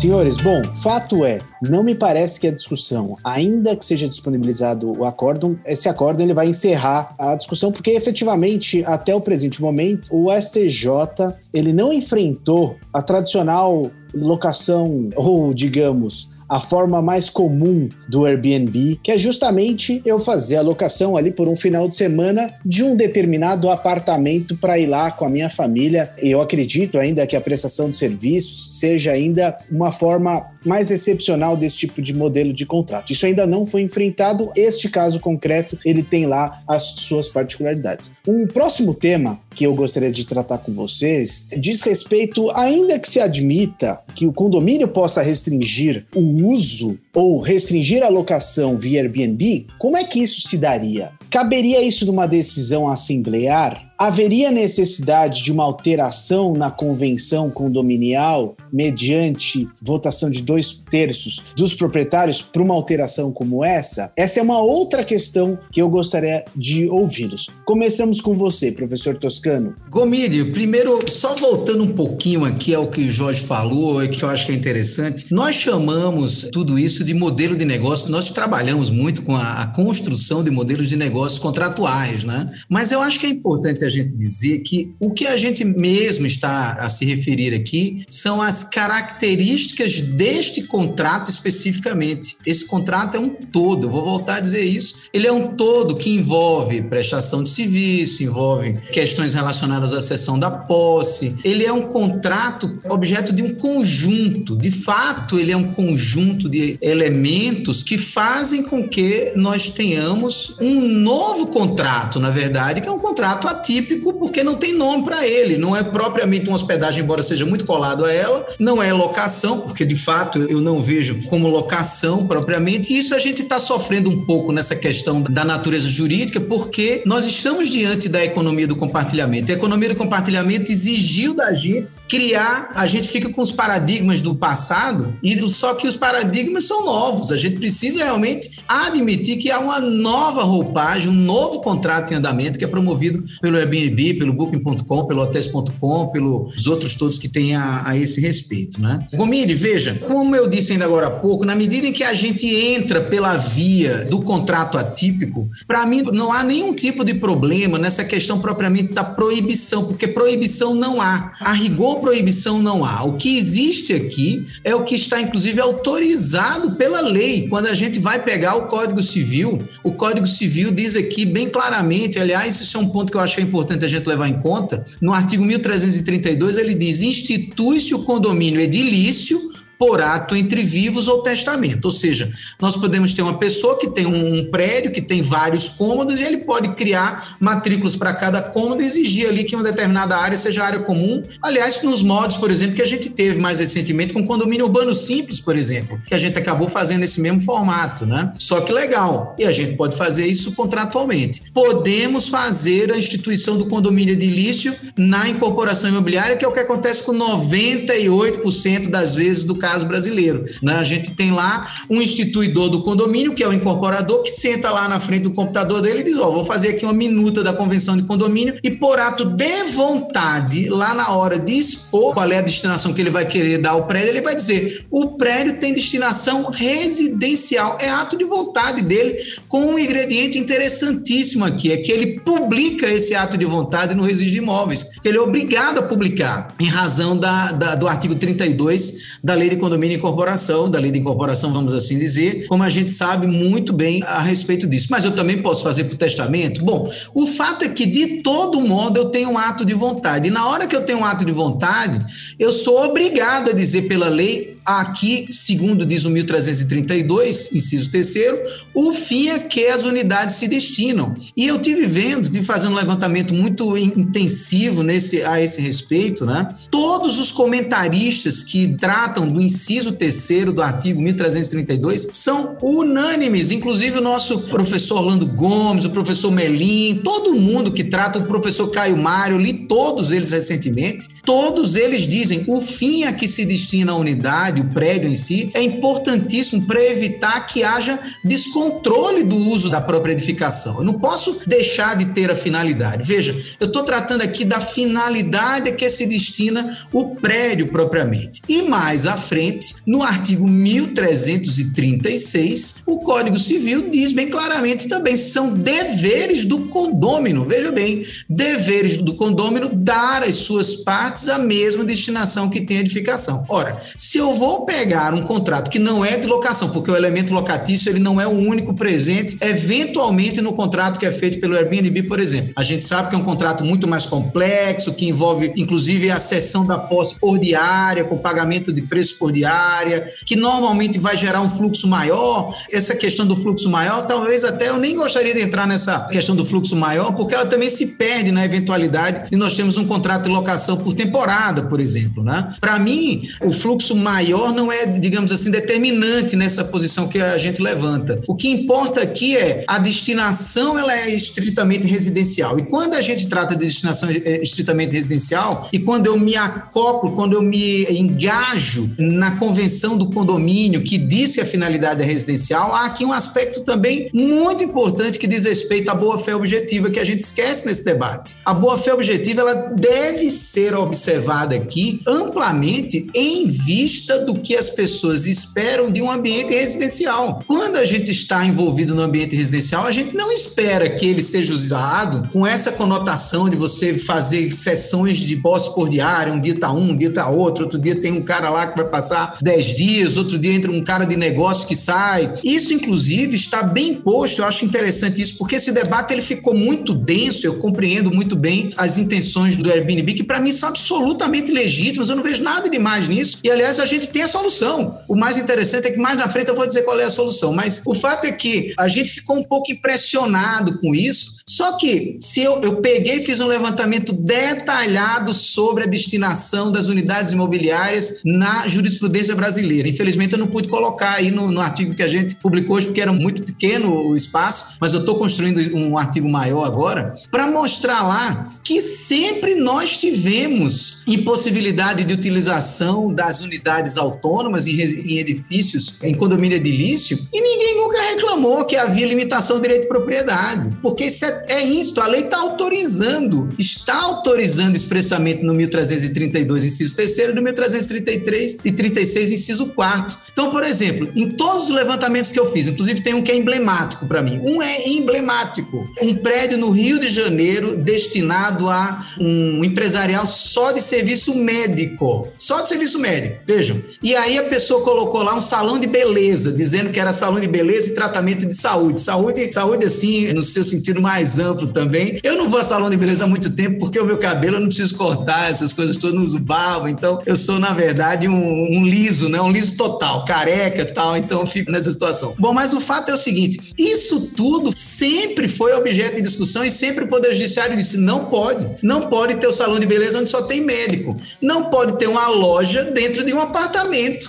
Senhores, 0.00 0.38
bom, 0.38 0.62
fato 0.76 1.26
é, 1.26 1.40
não 1.60 1.84
me 1.84 1.94
parece 1.94 2.40
que 2.40 2.46
a 2.46 2.50
discussão, 2.50 3.18
ainda 3.22 3.76
que 3.76 3.84
seja 3.84 4.08
disponibilizado 4.08 4.98
o 4.98 5.04
acórdão, 5.04 5.58
esse 5.66 5.90
acórdão 5.90 6.24
ele 6.24 6.32
vai 6.32 6.48
encerrar 6.48 7.14
a 7.18 7.36
discussão, 7.36 7.70
porque 7.70 7.90
efetivamente, 7.90 8.82
até 8.86 9.14
o 9.14 9.20
presente 9.20 9.60
momento, 9.60 10.08
o 10.10 10.32
STJ 10.32 11.34
ele 11.52 11.74
não 11.74 11.92
enfrentou 11.92 12.78
a 12.90 13.02
tradicional 13.02 13.90
locação, 14.14 15.10
ou 15.16 15.52
digamos, 15.54 16.30
a 16.50 16.58
forma 16.58 17.00
mais 17.00 17.30
comum 17.30 17.88
do 18.08 18.26
Airbnb, 18.26 18.98
que 19.04 19.12
é 19.12 19.16
justamente 19.16 20.02
eu 20.04 20.18
fazer 20.18 20.56
a 20.56 20.62
locação 20.62 21.16
ali 21.16 21.30
por 21.30 21.46
um 21.46 21.54
final 21.54 21.88
de 21.88 21.94
semana 21.94 22.52
de 22.66 22.82
um 22.82 22.96
determinado 22.96 23.70
apartamento 23.70 24.56
para 24.56 24.76
ir 24.76 24.86
lá 24.86 25.12
com 25.12 25.24
a 25.24 25.30
minha 25.30 25.48
família. 25.48 26.12
Eu 26.18 26.40
acredito 26.40 26.98
ainda 26.98 27.24
que 27.24 27.36
a 27.36 27.40
prestação 27.40 27.88
de 27.88 27.96
serviços 27.96 28.80
seja 28.80 29.12
ainda 29.12 29.56
uma 29.70 29.92
forma 29.92 30.44
mais 30.64 30.90
excepcional 30.90 31.56
desse 31.56 31.78
tipo 31.78 32.02
de 32.02 32.14
modelo 32.14 32.52
de 32.52 32.66
contrato. 32.66 33.12
Isso 33.12 33.26
ainda 33.26 33.46
não 33.46 33.66
foi 33.66 33.82
enfrentado. 33.82 34.50
Este 34.56 34.88
caso 34.88 35.20
concreto, 35.20 35.78
ele 35.84 36.02
tem 36.02 36.26
lá 36.26 36.62
as 36.66 36.82
suas 36.82 37.28
particularidades. 37.28 38.12
Um 38.26 38.46
próximo 38.46 38.94
tema 38.94 39.40
que 39.54 39.66
eu 39.66 39.74
gostaria 39.74 40.10
de 40.10 40.24
tratar 40.24 40.58
com 40.58 40.72
vocês 40.72 41.48
diz 41.58 41.82
respeito, 41.82 42.50
ainda 42.50 42.98
que 42.98 43.08
se 43.08 43.20
admita 43.20 44.00
que 44.14 44.26
o 44.26 44.32
condomínio 44.32 44.88
possa 44.88 45.22
restringir 45.22 46.04
o 46.14 46.20
uso 46.46 46.98
ou 47.14 47.40
restringir 47.40 48.02
a 48.02 48.08
locação 48.08 48.78
via 48.78 49.02
Airbnb, 49.02 49.66
como 49.78 49.96
é 49.96 50.04
que 50.04 50.20
isso 50.20 50.46
se 50.48 50.56
daria? 50.58 51.12
Caberia 51.30 51.82
isso 51.82 52.06
numa 52.06 52.26
decisão 52.26 52.88
assemblear? 52.88 53.89
Haveria 54.00 54.50
necessidade 54.50 55.42
de 55.42 55.52
uma 55.52 55.62
alteração 55.62 56.54
na 56.54 56.70
convenção 56.70 57.50
condominial 57.50 58.56
mediante 58.72 59.68
votação 59.78 60.30
de 60.30 60.40
dois 60.40 60.82
terços 60.90 61.52
dos 61.54 61.74
proprietários 61.74 62.40
para 62.40 62.62
uma 62.62 62.72
alteração 62.72 63.30
como 63.30 63.62
essa? 63.62 64.10
Essa 64.16 64.40
é 64.40 64.42
uma 64.42 64.58
outra 64.58 65.04
questão 65.04 65.58
que 65.70 65.82
eu 65.82 65.90
gostaria 65.90 66.46
de 66.56 66.88
ouvi-los. 66.88 67.50
Começamos 67.66 68.22
com 68.22 68.34
você, 68.34 68.72
professor 68.72 69.18
Toscano. 69.18 69.74
Gomídio, 69.90 70.50
primeiro, 70.50 70.98
só 71.10 71.34
voltando 71.34 71.84
um 71.84 71.92
pouquinho 71.92 72.46
aqui 72.46 72.74
ao 72.74 72.90
que 72.90 73.02
o 73.02 73.10
Jorge 73.10 73.42
falou, 73.42 74.00
que 74.08 74.22
eu 74.22 74.30
acho 74.30 74.46
que 74.46 74.52
é 74.52 74.54
interessante, 74.54 75.26
nós 75.30 75.56
chamamos 75.56 76.48
tudo 76.50 76.78
isso 76.78 77.04
de 77.04 77.12
modelo 77.12 77.54
de 77.54 77.66
negócio, 77.66 78.10
nós 78.10 78.30
trabalhamos 78.30 78.88
muito 78.88 79.22
com 79.24 79.36
a, 79.36 79.60
a 79.60 79.66
construção 79.66 80.42
de 80.42 80.50
modelos 80.50 80.88
de 80.88 80.96
negócios 80.96 81.38
contratuais, 81.38 82.24
né? 82.24 82.48
Mas 82.66 82.92
eu 82.92 83.02
acho 83.02 83.20
que 83.20 83.26
é 83.26 83.28
importante 83.28 83.84
a 83.84 83.89
gente 83.90 84.10
dizer 84.16 84.60
que 84.60 84.94
o 84.98 85.10
que 85.10 85.26
a 85.26 85.36
gente 85.36 85.64
mesmo 85.64 86.26
está 86.26 86.72
a 86.74 86.88
se 86.88 87.04
referir 87.04 87.54
aqui 87.54 88.04
são 88.08 88.40
as 88.40 88.64
características 88.64 90.00
deste 90.00 90.62
contrato 90.62 91.30
especificamente. 91.30 92.36
Esse 92.46 92.66
contrato 92.66 93.16
é 93.16 93.20
um 93.20 93.28
todo, 93.30 93.86
eu 93.86 93.90
vou 93.90 94.04
voltar 94.04 94.36
a 94.36 94.40
dizer 94.40 94.62
isso. 94.62 95.08
Ele 95.12 95.26
é 95.26 95.32
um 95.32 95.48
todo 95.48 95.96
que 95.96 96.10
envolve 96.10 96.82
prestação 96.82 97.42
de 97.42 97.50
serviço, 97.50 98.22
envolve 98.22 98.74
questões 98.92 99.34
relacionadas 99.34 99.92
à 99.92 100.00
cessão 100.00 100.38
da 100.38 100.50
posse. 100.50 101.36
Ele 101.44 101.64
é 101.64 101.72
um 101.72 101.82
contrato 101.82 102.78
objeto 102.88 103.32
de 103.32 103.42
um 103.42 103.54
conjunto. 103.54 104.56
De 104.56 104.70
fato, 104.70 105.38
ele 105.38 105.52
é 105.52 105.56
um 105.56 105.72
conjunto 105.72 106.48
de 106.48 106.78
elementos 106.80 107.82
que 107.82 107.98
fazem 107.98 108.62
com 108.62 108.88
que 108.88 109.32
nós 109.36 109.70
tenhamos 109.70 110.56
um 110.60 110.80
novo 110.80 111.46
contrato, 111.48 112.18
na 112.18 112.30
verdade, 112.30 112.80
que 112.80 112.88
é 112.88 112.92
um 112.92 112.98
contrato 112.98 113.48
atípico 113.48 113.79
porque 113.82 114.42
não 114.42 114.54
tem 114.54 114.72
nome 114.72 115.04
para 115.04 115.26
ele, 115.26 115.56
não 115.56 115.76
é 115.76 115.82
propriamente 115.82 116.46
uma 116.48 116.56
hospedagem, 116.56 117.02
embora 117.02 117.22
seja 117.22 117.44
muito 117.46 117.64
colado 117.64 118.04
a 118.04 118.12
ela, 118.12 118.46
não 118.58 118.82
é 118.82 118.92
locação, 118.92 119.62
porque 119.62 119.84
de 119.84 119.96
fato 119.96 120.38
eu 120.48 120.60
não 120.60 120.80
vejo 120.80 121.22
como 121.28 121.48
locação 121.48 122.26
propriamente, 122.26 122.92
e 122.92 122.98
isso 122.98 123.14
a 123.14 123.18
gente 123.18 123.42
está 123.42 123.58
sofrendo 123.58 124.10
um 124.10 124.24
pouco 124.24 124.52
nessa 124.52 124.76
questão 124.76 125.22
da 125.22 125.44
natureza 125.44 125.88
jurídica, 125.88 126.40
porque 126.40 127.02
nós 127.04 127.26
estamos 127.26 127.68
diante 127.70 128.08
da 128.08 128.24
economia 128.24 128.66
do 128.66 128.76
compartilhamento. 128.76 129.50
A 129.50 129.54
economia 129.54 129.90
do 129.90 129.96
compartilhamento 129.96 130.70
exigiu 130.70 131.34
da 131.34 131.52
gente 131.52 131.96
criar, 132.08 132.70
a 132.74 132.86
gente 132.86 133.08
fica 133.08 133.28
com 133.28 133.40
os 133.40 133.52
paradigmas 133.52 134.20
do 134.20 134.34
passado, 134.34 135.14
e 135.22 135.38
só 135.50 135.74
que 135.74 135.86
os 135.86 135.96
paradigmas 135.96 136.64
são 136.64 136.84
novos, 136.84 137.32
a 137.32 137.36
gente 137.36 137.56
precisa 137.56 138.04
realmente 138.04 138.60
admitir 138.68 139.38
que 139.38 139.50
há 139.50 139.58
uma 139.58 139.80
nova 139.80 140.42
roupagem, 140.42 141.10
um 141.10 141.14
novo 141.14 141.60
contrato 141.60 142.12
em 142.12 142.16
andamento 142.16 142.58
que 142.58 142.64
é 142.64 142.68
promovido 142.68 143.24
pelo 143.40 143.56
Airbnb, 143.70 144.14
pelo 144.14 144.32
Booking.com, 144.32 145.04
pelo 145.06 145.22
Hotels.com, 145.22 146.08
pelos 146.08 146.66
outros 146.66 146.94
todos 146.94 147.18
que 147.18 147.28
têm 147.28 147.54
a, 147.54 147.88
a 147.88 147.96
esse 147.96 148.20
respeito, 148.20 148.80
né? 148.80 149.06
Gomide, 149.14 149.54
veja, 149.54 149.94
como 149.94 150.34
eu 150.34 150.48
disse 150.48 150.72
ainda 150.72 150.84
agora 150.84 151.06
há 151.06 151.10
pouco, 151.10 151.44
na 151.44 151.54
medida 151.54 151.86
em 151.86 151.92
que 151.92 152.04
a 152.04 152.14
gente 152.14 152.46
entra 152.46 153.00
pela 153.00 153.36
via 153.36 154.04
do 154.04 154.20
contrato 154.22 154.76
atípico, 154.76 155.48
para 155.66 155.86
mim 155.86 156.02
não 156.12 156.32
há 156.32 156.42
nenhum 156.42 156.74
tipo 156.74 157.04
de 157.04 157.14
problema 157.14 157.78
nessa 157.78 158.04
questão 158.04 158.40
propriamente 158.40 158.92
da 158.92 159.04
proibição, 159.04 159.84
porque 159.84 160.08
proibição 160.08 160.74
não 160.74 161.00
há. 161.00 161.32
A 161.40 161.52
rigor, 161.52 162.00
proibição 162.00 162.62
não 162.62 162.84
há. 162.84 163.04
O 163.04 163.14
que 163.14 163.36
existe 163.36 163.92
aqui 163.92 164.46
é 164.64 164.74
o 164.74 164.84
que 164.84 164.94
está, 164.94 165.20
inclusive, 165.20 165.60
autorizado 165.60 166.72
pela 166.72 167.00
lei. 167.00 167.48
Quando 167.48 167.66
a 167.66 167.74
gente 167.74 167.98
vai 167.98 168.22
pegar 168.22 168.56
o 168.56 168.66
Código 168.66 169.02
Civil, 169.02 169.62
o 169.82 169.92
Código 169.92 170.26
Civil 170.26 170.70
diz 170.70 170.96
aqui 170.96 171.24
bem 171.24 171.48
claramente, 171.48 172.18
aliás, 172.18 172.60
isso 172.60 172.76
é 172.76 172.80
um 172.80 172.88
ponto 172.88 173.10
que 173.10 173.16
eu 173.16 173.20
achei 173.20 173.44
importante 173.44 173.59
a 173.84 173.88
gente 173.88 174.06
levar 174.06 174.28
em 174.28 174.38
conta, 174.38 174.84
no 175.00 175.12
artigo 175.12 175.44
1332 175.44 176.56
ele 176.56 176.74
diz: 176.74 177.02
institui-se 177.02 177.94
o 177.94 178.02
condomínio 178.02 178.60
edilício 178.60 179.49
por 179.80 179.98
ato 180.02 180.36
entre 180.36 180.62
vivos 180.62 181.08
ou 181.08 181.22
testamento. 181.22 181.86
Ou 181.86 181.90
seja, 181.90 182.30
nós 182.60 182.76
podemos 182.76 183.14
ter 183.14 183.22
uma 183.22 183.38
pessoa 183.38 183.78
que 183.78 183.88
tem 183.88 184.04
um 184.04 184.44
prédio, 184.50 184.92
que 184.92 185.00
tem 185.00 185.22
vários 185.22 185.70
cômodos, 185.70 186.20
e 186.20 186.22
ele 186.22 186.36
pode 186.36 186.74
criar 186.74 187.38
matrículas 187.40 187.96
para 187.96 188.12
cada 188.12 188.42
cômodo 188.42 188.82
e 188.82 188.86
exigir 188.86 189.26
ali 189.26 189.42
que 189.42 189.56
uma 189.56 189.64
determinada 189.64 190.18
área 190.18 190.36
seja 190.36 190.64
área 190.64 190.80
comum. 190.80 191.22
Aliás, 191.40 191.82
nos 191.82 192.02
modos, 192.02 192.36
por 192.36 192.50
exemplo, 192.50 192.76
que 192.76 192.82
a 192.82 192.86
gente 192.86 193.08
teve 193.08 193.40
mais 193.40 193.58
recentemente 193.58 194.12
com 194.12 194.26
condomínio 194.26 194.66
urbano 194.66 194.94
simples, 194.94 195.40
por 195.40 195.56
exemplo, 195.56 195.98
que 196.06 196.14
a 196.14 196.18
gente 196.18 196.38
acabou 196.38 196.68
fazendo 196.68 197.02
esse 197.02 197.18
mesmo 197.18 197.40
formato, 197.40 198.04
né? 198.04 198.34
Só 198.36 198.60
que 198.60 198.70
legal. 198.70 199.34
E 199.38 199.46
a 199.46 199.52
gente 199.52 199.76
pode 199.78 199.96
fazer 199.96 200.26
isso 200.26 200.52
contratualmente. 200.52 201.50
Podemos 201.54 202.28
fazer 202.28 202.92
a 202.92 202.98
instituição 202.98 203.56
do 203.56 203.64
condomínio 203.64 204.12
edilício 204.12 204.76
na 204.94 205.26
incorporação 205.26 205.88
imobiliária, 205.88 206.36
que 206.36 206.44
é 206.44 206.48
o 206.48 206.52
que 206.52 206.60
acontece 206.60 207.02
com 207.02 207.14
98% 207.14 208.90
das 208.90 209.14
vezes 209.14 209.46
do 209.46 209.54
caso 209.54 209.69
caso 209.70 209.86
brasileiro. 209.86 210.44
Né? 210.60 210.74
A 210.74 210.82
gente 210.82 211.12
tem 211.12 211.30
lá 211.30 211.66
um 211.88 212.02
instituidor 212.02 212.68
do 212.68 212.82
condomínio, 212.82 213.32
que 213.32 213.42
é 213.42 213.48
o 213.48 213.52
incorporador, 213.52 214.22
que 214.22 214.30
senta 214.30 214.70
lá 214.70 214.88
na 214.88 214.98
frente 214.98 215.22
do 215.22 215.32
computador 215.32 215.80
dele 215.80 216.00
e 216.00 216.04
diz: 216.04 216.16
Ó, 216.18 216.28
oh, 216.28 216.32
vou 216.32 216.44
fazer 216.44 216.70
aqui 216.70 216.84
uma 216.84 216.92
minuta 216.92 217.42
da 217.42 217.52
convenção 217.52 217.96
de 217.96 218.02
condomínio 218.02 218.54
e, 218.62 218.70
por 218.70 218.98
ato 218.98 219.24
de 219.24 219.64
vontade, 219.72 220.68
lá 220.68 220.92
na 220.92 221.10
hora 221.10 221.38
de 221.38 221.52
expor 221.52 222.14
qual 222.14 222.30
é 222.30 222.38
a 222.38 222.42
destinação 222.42 222.92
que 222.92 223.00
ele 223.00 223.10
vai 223.10 223.26
querer 223.26 223.58
dar 223.58 223.70
ao 223.70 223.86
prédio, 223.86 224.10
ele 224.10 224.20
vai 224.20 224.34
dizer: 224.34 224.84
o 224.90 225.08
prédio 225.16 225.58
tem 225.58 225.72
destinação 225.72 226.50
residencial. 226.50 227.78
É 227.80 227.88
ato 227.88 228.18
de 228.18 228.24
vontade 228.24 228.82
dele, 228.82 229.18
com 229.48 229.66
um 229.66 229.78
ingrediente 229.78 230.38
interessantíssimo 230.38 231.44
aqui: 231.44 231.70
é 231.70 231.76
que 231.76 231.92
ele 231.92 232.20
publica 232.20 232.88
esse 232.88 233.14
ato 233.14 233.38
de 233.38 233.44
vontade 233.44 233.94
no 233.94 234.02
registro 234.02 234.32
de 234.32 234.38
imóveis, 234.38 234.82
que 235.00 235.08
ele 235.08 235.18
é 235.18 235.20
obrigado 235.20 235.78
a 235.78 235.82
publicar, 235.82 236.54
em 236.58 236.66
razão 236.66 237.16
da, 237.16 237.52
da 237.52 237.74
do 237.74 237.86
artigo 237.86 238.14
32 238.14 239.18
da 239.22 239.34
Lei 239.34 239.50
de 239.50 239.56
condomínio 239.60 239.94
e 239.94 239.98
incorporação, 239.98 240.68
da 240.68 240.78
lei 240.78 240.90
de 240.90 240.98
incorporação, 240.98 241.52
vamos 241.52 241.72
assim 241.72 241.98
dizer, 241.98 242.46
como 242.48 242.62
a 242.62 242.68
gente 242.68 242.90
sabe 242.90 243.26
muito 243.26 243.72
bem 243.72 244.02
a 244.02 244.20
respeito 244.20 244.66
disso. 244.66 244.88
Mas 244.90 245.04
eu 245.04 245.12
também 245.12 245.40
posso 245.40 245.62
fazer 245.62 245.84
por 245.84 245.96
testamento? 245.96 246.64
Bom, 246.64 246.90
o 247.14 247.26
fato 247.26 247.64
é 247.64 247.68
que, 247.68 247.86
de 247.86 248.22
todo 248.22 248.60
modo, 248.60 248.98
eu 248.98 249.06
tenho 249.06 249.30
um 249.30 249.38
ato 249.38 249.64
de 249.64 249.74
vontade. 249.74 250.28
E 250.28 250.30
na 250.30 250.48
hora 250.48 250.66
que 250.66 250.74
eu 250.74 250.84
tenho 250.84 251.00
um 251.00 251.04
ato 251.04 251.24
de 251.24 251.32
vontade, 251.32 252.00
eu 252.38 252.50
sou 252.50 252.82
obrigado 252.84 253.50
a 253.50 253.52
dizer 253.52 253.82
pela 253.82 254.08
lei 254.08 254.58
aqui, 254.64 255.26
segundo 255.30 255.84
diz 255.84 256.04
o 256.04 256.10
1332, 256.10 257.52
inciso 257.54 257.90
terceiro, 257.90 258.38
o 258.74 258.92
fim 258.92 259.28
é 259.28 259.38
que 259.38 259.66
as 259.66 259.84
unidades 259.84 260.36
se 260.36 260.48
destinam. 260.48 261.14
E 261.36 261.46
eu 261.46 261.58
tive 261.58 261.86
vendo, 261.86 262.28
tive 262.30 262.44
fazendo 262.44 262.72
um 262.72 262.76
levantamento 262.76 263.34
muito 263.34 263.76
intensivo 263.76 264.82
nesse, 264.82 265.22
a 265.22 265.40
esse 265.40 265.60
respeito, 265.60 266.24
né? 266.24 266.54
Todos 266.70 267.18
os 267.18 267.30
comentaristas 267.30 268.42
que 268.42 268.76
tratam 268.78 269.26
do 269.28 269.40
inciso 269.40 269.92
terceiro 269.92 270.52
do 270.52 270.62
artigo 270.62 271.00
1332 271.00 272.08
são 272.12 272.56
unânimes, 272.62 273.50
inclusive 273.50 273.98
o 273.98 274.02
nosso 274.02 274.40
professor 274.40 274.98
Orlando 274.98 275.26
Gomes, 275.26 275.84
o 275.84 275.90
professor 275.90 276.30
Melim, 276.30 277.00
todo 277.02 277.34
mundo 277.34 277.72
que 277.72 277.84
trata, 277.84 278.18
o 278.18 278.26
professor 278.26 278.68
Caio 278.68 278.96
Mário, 278.96 279.38
li 279.38 279.52
todos 279.52 280.12
eles 280.12 280.30
recentemente, 280.30 281.08
todos 281.24 281.76
eles 281.76 282.08
dizem 282.08 282.44
o 282.46 282.60
fim 282.60 283.04
a 283.04 283.12
que 283.12 283.28
se 283.28 283.44
destina 283.44 283.92
a 283.92 283.96
unidade, 283.96 284.49
o 284.58 284.64
prédio 284.64 285.08
em 285.08 285.14
si, 285.14 285.50
é 285.54 285.62
importantíssimo 285.62 286.66
para 286.66 286.82
evitar 286.82 287.46
que 287.46 287.62
haja 287.62 288.00
descontrole 288.24 289.22
do 289.22 289.36
uso 289.36 289.68
da 289.68 289.80
própria 289.80 290.12
edificação. 290.12 290.78
Eu 290.78 290.84
não 290.84 290.94
posso 290.94 291.42
deixar 291.46 291.96
de 291.96 292.06
ter 292.06 292.30
a 292.30 292.36
finalidade. 292.36 293.06
Veja, 293.06 293.36
eu 293.60 293.66
estou 293.66 293.82
tratando 293.82 294.22
aqui 294.22 294.44
da 294.44 294.60
finalidade 294.60 295.68
a 295.68 295.72
que 295.72 295.90
se 295.90 296.06
destina 296.06 296.76
o 296.92 297.16
prédio 297.16 297.68
propriamente. 297.68 298.40
E 298.48 298.62
mais 298.62 299.06
à 299.06 299.16
frente, 299.16 299.76
no 299.86 300.02
artigo 300.02 300.48
1336, 300.48 302.82
o 302.86 303.00
Código 303.00 303.38
Civil 303.38 303.90
diz 303.90 304.12
bem 304.12 304.28
claramente 304.28 304.88
também: 304.88 305.16
são 305.16 305.54
deveres 305.54 306.44
do 306.44 306.68
condômino. 306.68 307.44
Veja 307.44 307.70
bem, 307.70 308.04
deveres 308.28 308.96
do 308.96 309.14
condômino 309.14 309.70
dar 309.72 310.22
as 310.22 310.36
suas 310.36 310.76
partes 310.76 311.28
a 311.28 311.38
mesma 311.38 311.84
destinação 311.84 312.48
que 312.48 312.60
tem 312.60 312.78
a 312.78 312.80
edificação. 312.80 313.44
Ora, 313.48 313.80
se 313.96 314.18
eu 314.18 314.32
vou 314.40 314.64
pegar 314.64 315.12
um 315.12 315.22
contrato 315.22 315.70
que 315.70 315.78
não 315.78 316.02
é 316.02 316.16
de 316.16 316.26
locação, 316.26 316.70
porque 316.70 316.90
o 316.90 316.96
elemento 316.96 317.34
locatício 317.34 317.90
ele 317.90 317.98
não 317.98 318.18
é 318.18 318.26
o 318.26 318.30
único 318.30 318.72
presente, 318.72 319.36
eventualmente 319.38 320.40
no 320.40 320.54
contrato 320.54 320.98
que 320.98 321.04
é 321.04 321.12
feito 321.12 321.38
pelo 321.38 321.54
Airbnb, 321.54 322.04
por 322.04 322.18
exemplo. 322.18 322.54
A 322.56 322.62
gente 322.62 322.82
sabe 322.82 323.10
que 323.10 323.14
é 323.14 323.18
um 323.18 323.22
contrato 323.22 323.62
muito 323.62 323.86
mais 323.86 324.06
complexo, 324.06 324.94
que 324.94 325.06
envolve 325.06 325.52
inclusive 325.58 326.10
a 326.10 326.18
cessão 326.18 326.64
da 326.64 326.78
posse 326.78 327.16
por 327.16 327.38
diária, 327.38 328.02
com 328.02 328.16
pagamento 328.16 328.72
de 328.72 328.80
preço 328.80 329.18
por 329.18 329.30
diária, 329.30 330.06
que 330.24 330.34
normalmente 330.36 330.98
vai 330.98 331.18
gerar 331.18 331.42
um 331.42 331.48
fluxo 331.50 331.86
maior. 331.86 332.56
Essa 332.72 332.96
questão 332.96 333.26
do 333.26 333.36
fluxo 333.36 333.68
maior, 333.68 334.06
talvez 334.06 334.42
até 334.42 334.70
eu 334.70 334.78
nem 334.78 334.96
gostaria 334.96 335.34
de 335.34 335.42
entrar 335.42 335.66
nessa 335.66 336.06
questão 336.06 336.34
do 336.34 336.46
fluxo 336.46 336.74
maior, 336.74 337.12
porque 337.12 337.34
ela 337.34 337.44
também 337.44 337.68
se 337.68 337.98
perde 337.98 338.32
na 338.32 338.42
eventualidade 338.42 339.28
de 339.28 339.36
nós 339.36 339.54
termos 339.54 339.76
um 339.76 339.84
contrato 339.84 340.22
de 340.22 340.30
locação 340.30 340.78
por 340.78 340.94
temporada, 340.94 341.64
por 341.64 341.78
exemplo. 341.78 342.24
Né? 342.24 342.54
Para 342.58 342.78
mim, 342.78 343.28
o 343.42 343.52
fluxo 343.52 343.94
maior 343.94 344.29
não 344.52 344.70
é, 344.70 344.86
digamos 344.86 345.32
assim, 345.32 345.50
determinante 345.50 346.36
nessa 346.36 346.64
posição 346.64 347.08
que 347.08 347.18
a 347.18 347.38
gente 347.38 347.62
levanta. 347.62 348.20
O 348.26 348.34
que 348.34 348.48
importa 348.48 349.00
aqui 349.00 349.36
é 349.36 349.64
a 349.66 349.78
destinação 349.78 350.78
ela 350.78 350.96
é 350.96 351.10
estritamente 351.10 351.86
residencial. 351.86 352.58
E 352.58 352.62
quando 352.62 352.94
a 352.94 353.00
gente 353.00 353.28
trata 353.28 353.54
de 353.54 353.64
destinação 353.64 354.08
é, 354.10 354.42
estritamente 354.42 354.94
residencial, 354.94 355.68
e 355.72 355.78
quando 355.78 356.06
eu 356.06 356.18
me 356.18 356.36
acoplo, 356.36 357.12
quando 357.12 357.34
eu 357.34 357.42
me 357.42 357.84
engajo 357.90 358.90
na 358.98 359.36
convenção 359.36 359.96
do 359.96 360.10
condomínio 360.10 360.82
que 360.82 360.98
diz 360.98 361.34
que 361.34 361.40
a 361.40 361.46
finalidade 361.46 362.02
é 362.02 362.04
residencial, 362.04 362.74
há 362.74 362.86
aqui 362.86 363.04
um 363.04 363.12
aspecto 363.12 363.60
também 363.60 364.08
muito 364.12 364.62
importante 364.64 365.18
que 365.18 365.26
diz 365.26 365.44
respeito 365.44 365.90
à 365.90 365.94
boa-fé 365.94 366.34
objetiva 366.34 366.90
que 366.90 366.98
a 366.98 367.04
gente 367.04 367.20
esquece 367.20 367.66
nesse 367.66 367.84
debate. 367.84 368.36
A 368.44 368.54
boa-fé 368.54 368.92
objetiva 368.92 369.40
ela 369.42 369.54
deve 369.54 370.30
ser 370.30 370.74
observada 370.74 371.54
aqui 371.54 372.00
amplamente 372.06 373.06
em 373.14 373.46
vista 373.46 374.19
do 374.20 374.34
que 374.34 374.56
as 374.56 374.70
pessoas 374.70 375.26
esperam 375.26 375.90
de 375.90 376.02
um 376.02 376.10
ambiente 376.10 376.54
residencial. 376.54 377.42
Quando 377.46 377.76
a 377.76 377.84
gente 377.84 378.10
está 378.10 378.44
envolvido 378.44 378.94
no 378.94 379.02
ambiente 379.02 379.34
residencial, 379.34 379.86
a 379.86 379.90
gente 379.90 380.14
não 380.16 380.32
espera 380.32 380.88
que 380.88 381.06
ele 381.06 381.22
seja 381.22 381.52
usado 381.52 382.28
com 382.32 382.46
essa 382.46 382.72
conotação 382.72 383.48
de 383.48 383.56
você 383.56 383.98
fazer 383.98 384.52
sessões 384.52 385.18
de 385.18 385.36
posse 385.36 385.74
por 385.74 385.88
diário, 385.88 386.32
um 386.32 386.40
dia 386.40 386.58
tá 386.58 386.72
um, 386.72 386.90
um 386.90 386.96
dia 386.96 387.12
tá 387.12 387.28
outro, 387.28 387.64
outro 387.64 387.78
dia 387.78 387.96
tem 387.96 388.12
um 388.12 388.22
cara 388.22 388.50
lá 388.50 388.66
que 388.66 388.76
vai 388.76 388.88
passar 388.88 389.38
10 389.40 389.74
dias, 389.74 390.16
outro 390.16 390.38
dia 390.38 390.52
entra 390.52 390.70
um 390.70 390.82
cara 390.82 391.04
de 391.04 391.16
negócio 391.16 391.66
que 391.66 391.76
sai. 391.76 392.34
Isso, 392.44 392.72
inclusive, 392.72 393.34
está 393.34 393.62
bem 393.62 393.94
posto, 393.94 394.40
eu 394.40 394.46
acho 394.46 394.64
interessante 394.64 395.20
isso, 395.20 395.36
porque 395.38 395.56
esse 395.56 395.72
debate 395.72 396.12
ele 396.12 396.22
ficou 396.22 396.54
muito 396.54 396.94
denso, 396.94 397.46
eu 397.46 397.58
compreendo 397.58 398.10
muito 398.10 398.36
bem 398.36 398.68
as 398.76 398.98
intenções 398.98 399.56
do 399.56 399.70
Airbnb, 399.70 400.14
que 400.14 400.24
para 400.24 400.40
mim 400.40 400.52
são 400.52 400.68
absolutamente 400.68 401.50
legítimas, 401.50 402.08
eu 402.08 402.16
não 402.16 402.22
vejo 402.22 402.42
nada 402.42 402.68
de 402.68 402.78
mais 402.78 403.08
nisso. 403.08 403.38
E, 403.42 403.50
aliás, 403.50 403.80
a 403.80 403.86
gente 403.86 404.08
tem 404.10 404.22
a 404.22 404.28
solução. 404.28 405.00
O 405.08 405.16
mais 405.16 405.38
interessante 405.38 405.88
é 405.88 405.90
que 405.90 405.98
mais 405.98 406.16
na 406.16 406.28
frente 406.28 406.48
eu 406.48 406.54
vou 406.54 406.66
dizer 406.66 406.82
qual 406.82 406.98
é 406.98 407.04
a 407.04 407.10
solução, 407.10 407.52
mas 407.52 407.82
o 407.86 407.94
fato 407.94 408.26
é 408.26 408.32
que 408.32 408.74
a 408.78 408.88
gente 408.88 409.10
ficou 409.10 409.36
um 409.36 409.44
pouco 409.44 409.72
impressionado 409.72 410.78
com 410.78 410.94
isso, 410.94 411.40
só 411.46 411.76
que 411.76 412.16
se 412.20 412.40
eu, 412.42 412.60
eu 412.62 412.76
peguei 412.76 413.16
e 413.16 413.22
fiz 413.22 413.40
um 413.40 413.46
levantamento 413.46 414.12
detalhado 414.12 415.34
sobre 415.34 415.84
a 415.84 415.86
destinação 415.86 416.70
das 416.70 416.88
unidades 416.88 417.32
imobiliárias 417.32 418.20
na 418.24 418.66
jurisprudência 418.68 419.34
brasileira. 419.34 419.88
Infelizmente, 419.88 420.32
eu 420.32 420.38
não 420.38 420.46
pude 420.46 420.68
colocar 420.68 421.14
aí 421.14 421.30
no, 421.30 421.50
no 421.50 421.60
artigo 421.60 421.94
que 421.94 422.02
a 422.02 422.08
gente 422.08 422.36
publicou 422.36 422.76
hoje, 422.76 422.86
porque 422.86 423.00
era 423.00 423.12
muito 423.12 423.42
pequeno 423.42 423.92
o 423.92 424.16
espaço, 424.16 424.76
mas 424.80 424.94
eu 424.94 425.00
estou 425.00 425.16
construindo 425.16 425.76
um 425.76 425.98
artigo 425.98 426.28
maior 426.28 426.64
agora, 426.64 427.14
para 427.30 427.46
mostrar 427.46 428.02
lá 428.02 428.52
que 428.62 428.80
sempre 428.80 429.54
nós 429.54 429.96
tivemos 429.96 431.02
impossibilidade 431.06 432.04
de 432.04 432.14
utilização 432.14 433.12
das 433.12 433.40
unidades 433.40 433.96
autônomas 434.00 434.66
em, 434.66 434.80
em 434.80 435.18
edifícios, 435.18 435.96
em 436.02 436.14
condomínio 436.14 436.56
edilício, 436.56 437.18
e 437.32 437.40
ninguém 437.40 437.76
nunca 437.76 438.00
reclamou 438.10 438.64
que 438.64 438.76
havia 438.76 439.06
limitação 439.06 439.56
do 439.56 439.62
direito 439.62 439.82
de 439.82 439.88
propriedade, 439.88 440.70
porque 440.82 441.04
isso 441.04 441.24
é 441.24 441.60
é 441.60 441.62
isso, 441.62 442.00
a 442.00 442.06
lei 442.06 442.22
está 442.22 442.38
autorizando, 442.38 443.48
está 443.58 444.02
autorizando 444.02 444.76
expressamente 444.76 445.42
no 445.42 445.52
1332, 445.54 446.64
inciso 446.64 446.94
3 446.94 447.18
e 447.18 447.26
no 447.28 447.42
1333 447.42 448.58
e 448.64 448.72
36, 448.72 449.32
inciso 449.32 449.66
4 449.66 450.18
Então, 450.32 450.50
por 450.50 450.64
exemplo, 450.64 451.10
em 451.14 451.30
todos 451.30 451.64
os 451.64 451.70
levantamentos 451.70 452.32
que 452.32 452.38
eu 452.38 452.46
fiz, 452.46 452.66
inclusive 452.66 453.02
tem 453.02 453.14
um 453.14 453.22
que 453.22 453.30
é 453.30 453.36
emblemático 453.36 454.06
para 454.06 454.22
mim, 454.22 454.40
um 454.42 454.62
é 454.62 454.88
emblemático, 454.88 455.88
um 456.00 456.14
prédio 456.14 456.56
no 456.56 456.70
Rio 456.70 456.98
de 456.98 457.08
Janeiro 457.08 457.76
destinado 457.76 458.68
a 458.68 459.06
um 459.18 459.64
empresarial 459.64 460.26
só 460.26 460.72
de 460.72 460.80
serviço 460.80 461.34
médico, 461.34 462.28
só 462.36 462.62
de 462.62 462.68
serviço 462.68 462.98
médico, 462.98 463.40
vejam. 463.46 463.82
E 464.02 464.14
aí 464.14 464.38
a 464.38 464.44
pessoa 464.44 464.82
colocou 464.82 465.22
lá 465.22 465.34
um 465.34 465.40
salão 465.40 465.78
de 465.78 465.86
beleza, 465.86 466.52
dizendo 466.52 466.90
que 466.90 467.00
era 467.00 467.12
salão 467.12 467.40
de 467.40 467.48
beleza 467.48 467.90
e 467.90 467.94
tratamento 467.94 468.46
de 468.46 468.54
saúde, 468.54 469.00
saúde, 469.00 469.52
saúde 469.52 469.86
assim, 469.86 470.32
no 470.32 470.42
seu 470.42 470.64
sentido 470.64 471.00
mais 471.00 471.38
amplo 471.38 471.68
também. 471.68 472.20
Eu 472.22 472.36
não 472.36 472.48
vou 472.48 472.60
a 472.60 472.64
salão 472.64 472.90
de 472.90 472.96
beleza 472.96 473.24
há 473.24 473.26
muito 473.26 473.50
tempo 473.50 473.78
porque 473.78 473.98
o 473.98 474.04
meu 474.04 474.18
cabelo 474.18 474.56
eu 474.56 474.60
não 474.60 474.68
preciso 474.68 474.96
cortar, 474.96 475.50
essas 475.50 475.72
coisas 475.72 475.96
todas, 475.96 476.14
não 476.14 476.24
uso 476.24 476.38
barba. 476.38 476.90
Então, 476.90 477.20
eu 477.26 477.36
sou, 477.36 477.58
na 477.58 477.72
verdade, 477.72 478.28
um, 478.28 478.78
um 478.78 478.84
liso, 478.84 479.28
né? 479.28 479.40
Um 479.40 479.50
liso 479.50 479.76
total, 479.76 480.24
careca 480.24 480.84
tal. 480.84 481.16
Então, 481.16 481.40
eu 481.40 481.46
fico 481.46 481.70
nessa 481.70 481.90
situação. 481.90 482.34
Bom, 482.38 482.52
mas 482.52 482.72
o 482.72 482.80
fato 482.80 483.10
é 483.10 483.14
o 483.14 483.18
seguinte: 483.18 483.72
isso 483.78 484.32
tudo 484.36 484.72
sempre 484.76 485.48
foi 485.48 485.72
objeto 485.74 486.16
de 486.16 486.22
discussão 486.22 486.64
e 486.64 486.70
sempre 486.70 487.04
o 487.04 487.08
Poder 487.08 487.32
Judiciário 487.32 487.76
disse: 487.76 487.96
não 487.96 488.26
pode. 488.26 488.68
Não 488.82 489.02
pode 489.02 489.36
ter 489.36 489.46
o 489.46 489.52
salão 489.52 489.78
de 489.78 489.86
beleza 489.86 490.18
onde 490.18 490.30
só 490.30 490.42
tem 490.42 490.60
médico. 490.60 491.16
Não 491.40 491.64
pode 491.64 491.98
ter 491.98 492.08
uma 492.08 492.28
loja 492.28 492.84
dentro 492.84 493.24
de 493.24 493.32
um 493.32 493.40
apartamento. 493.40 493.79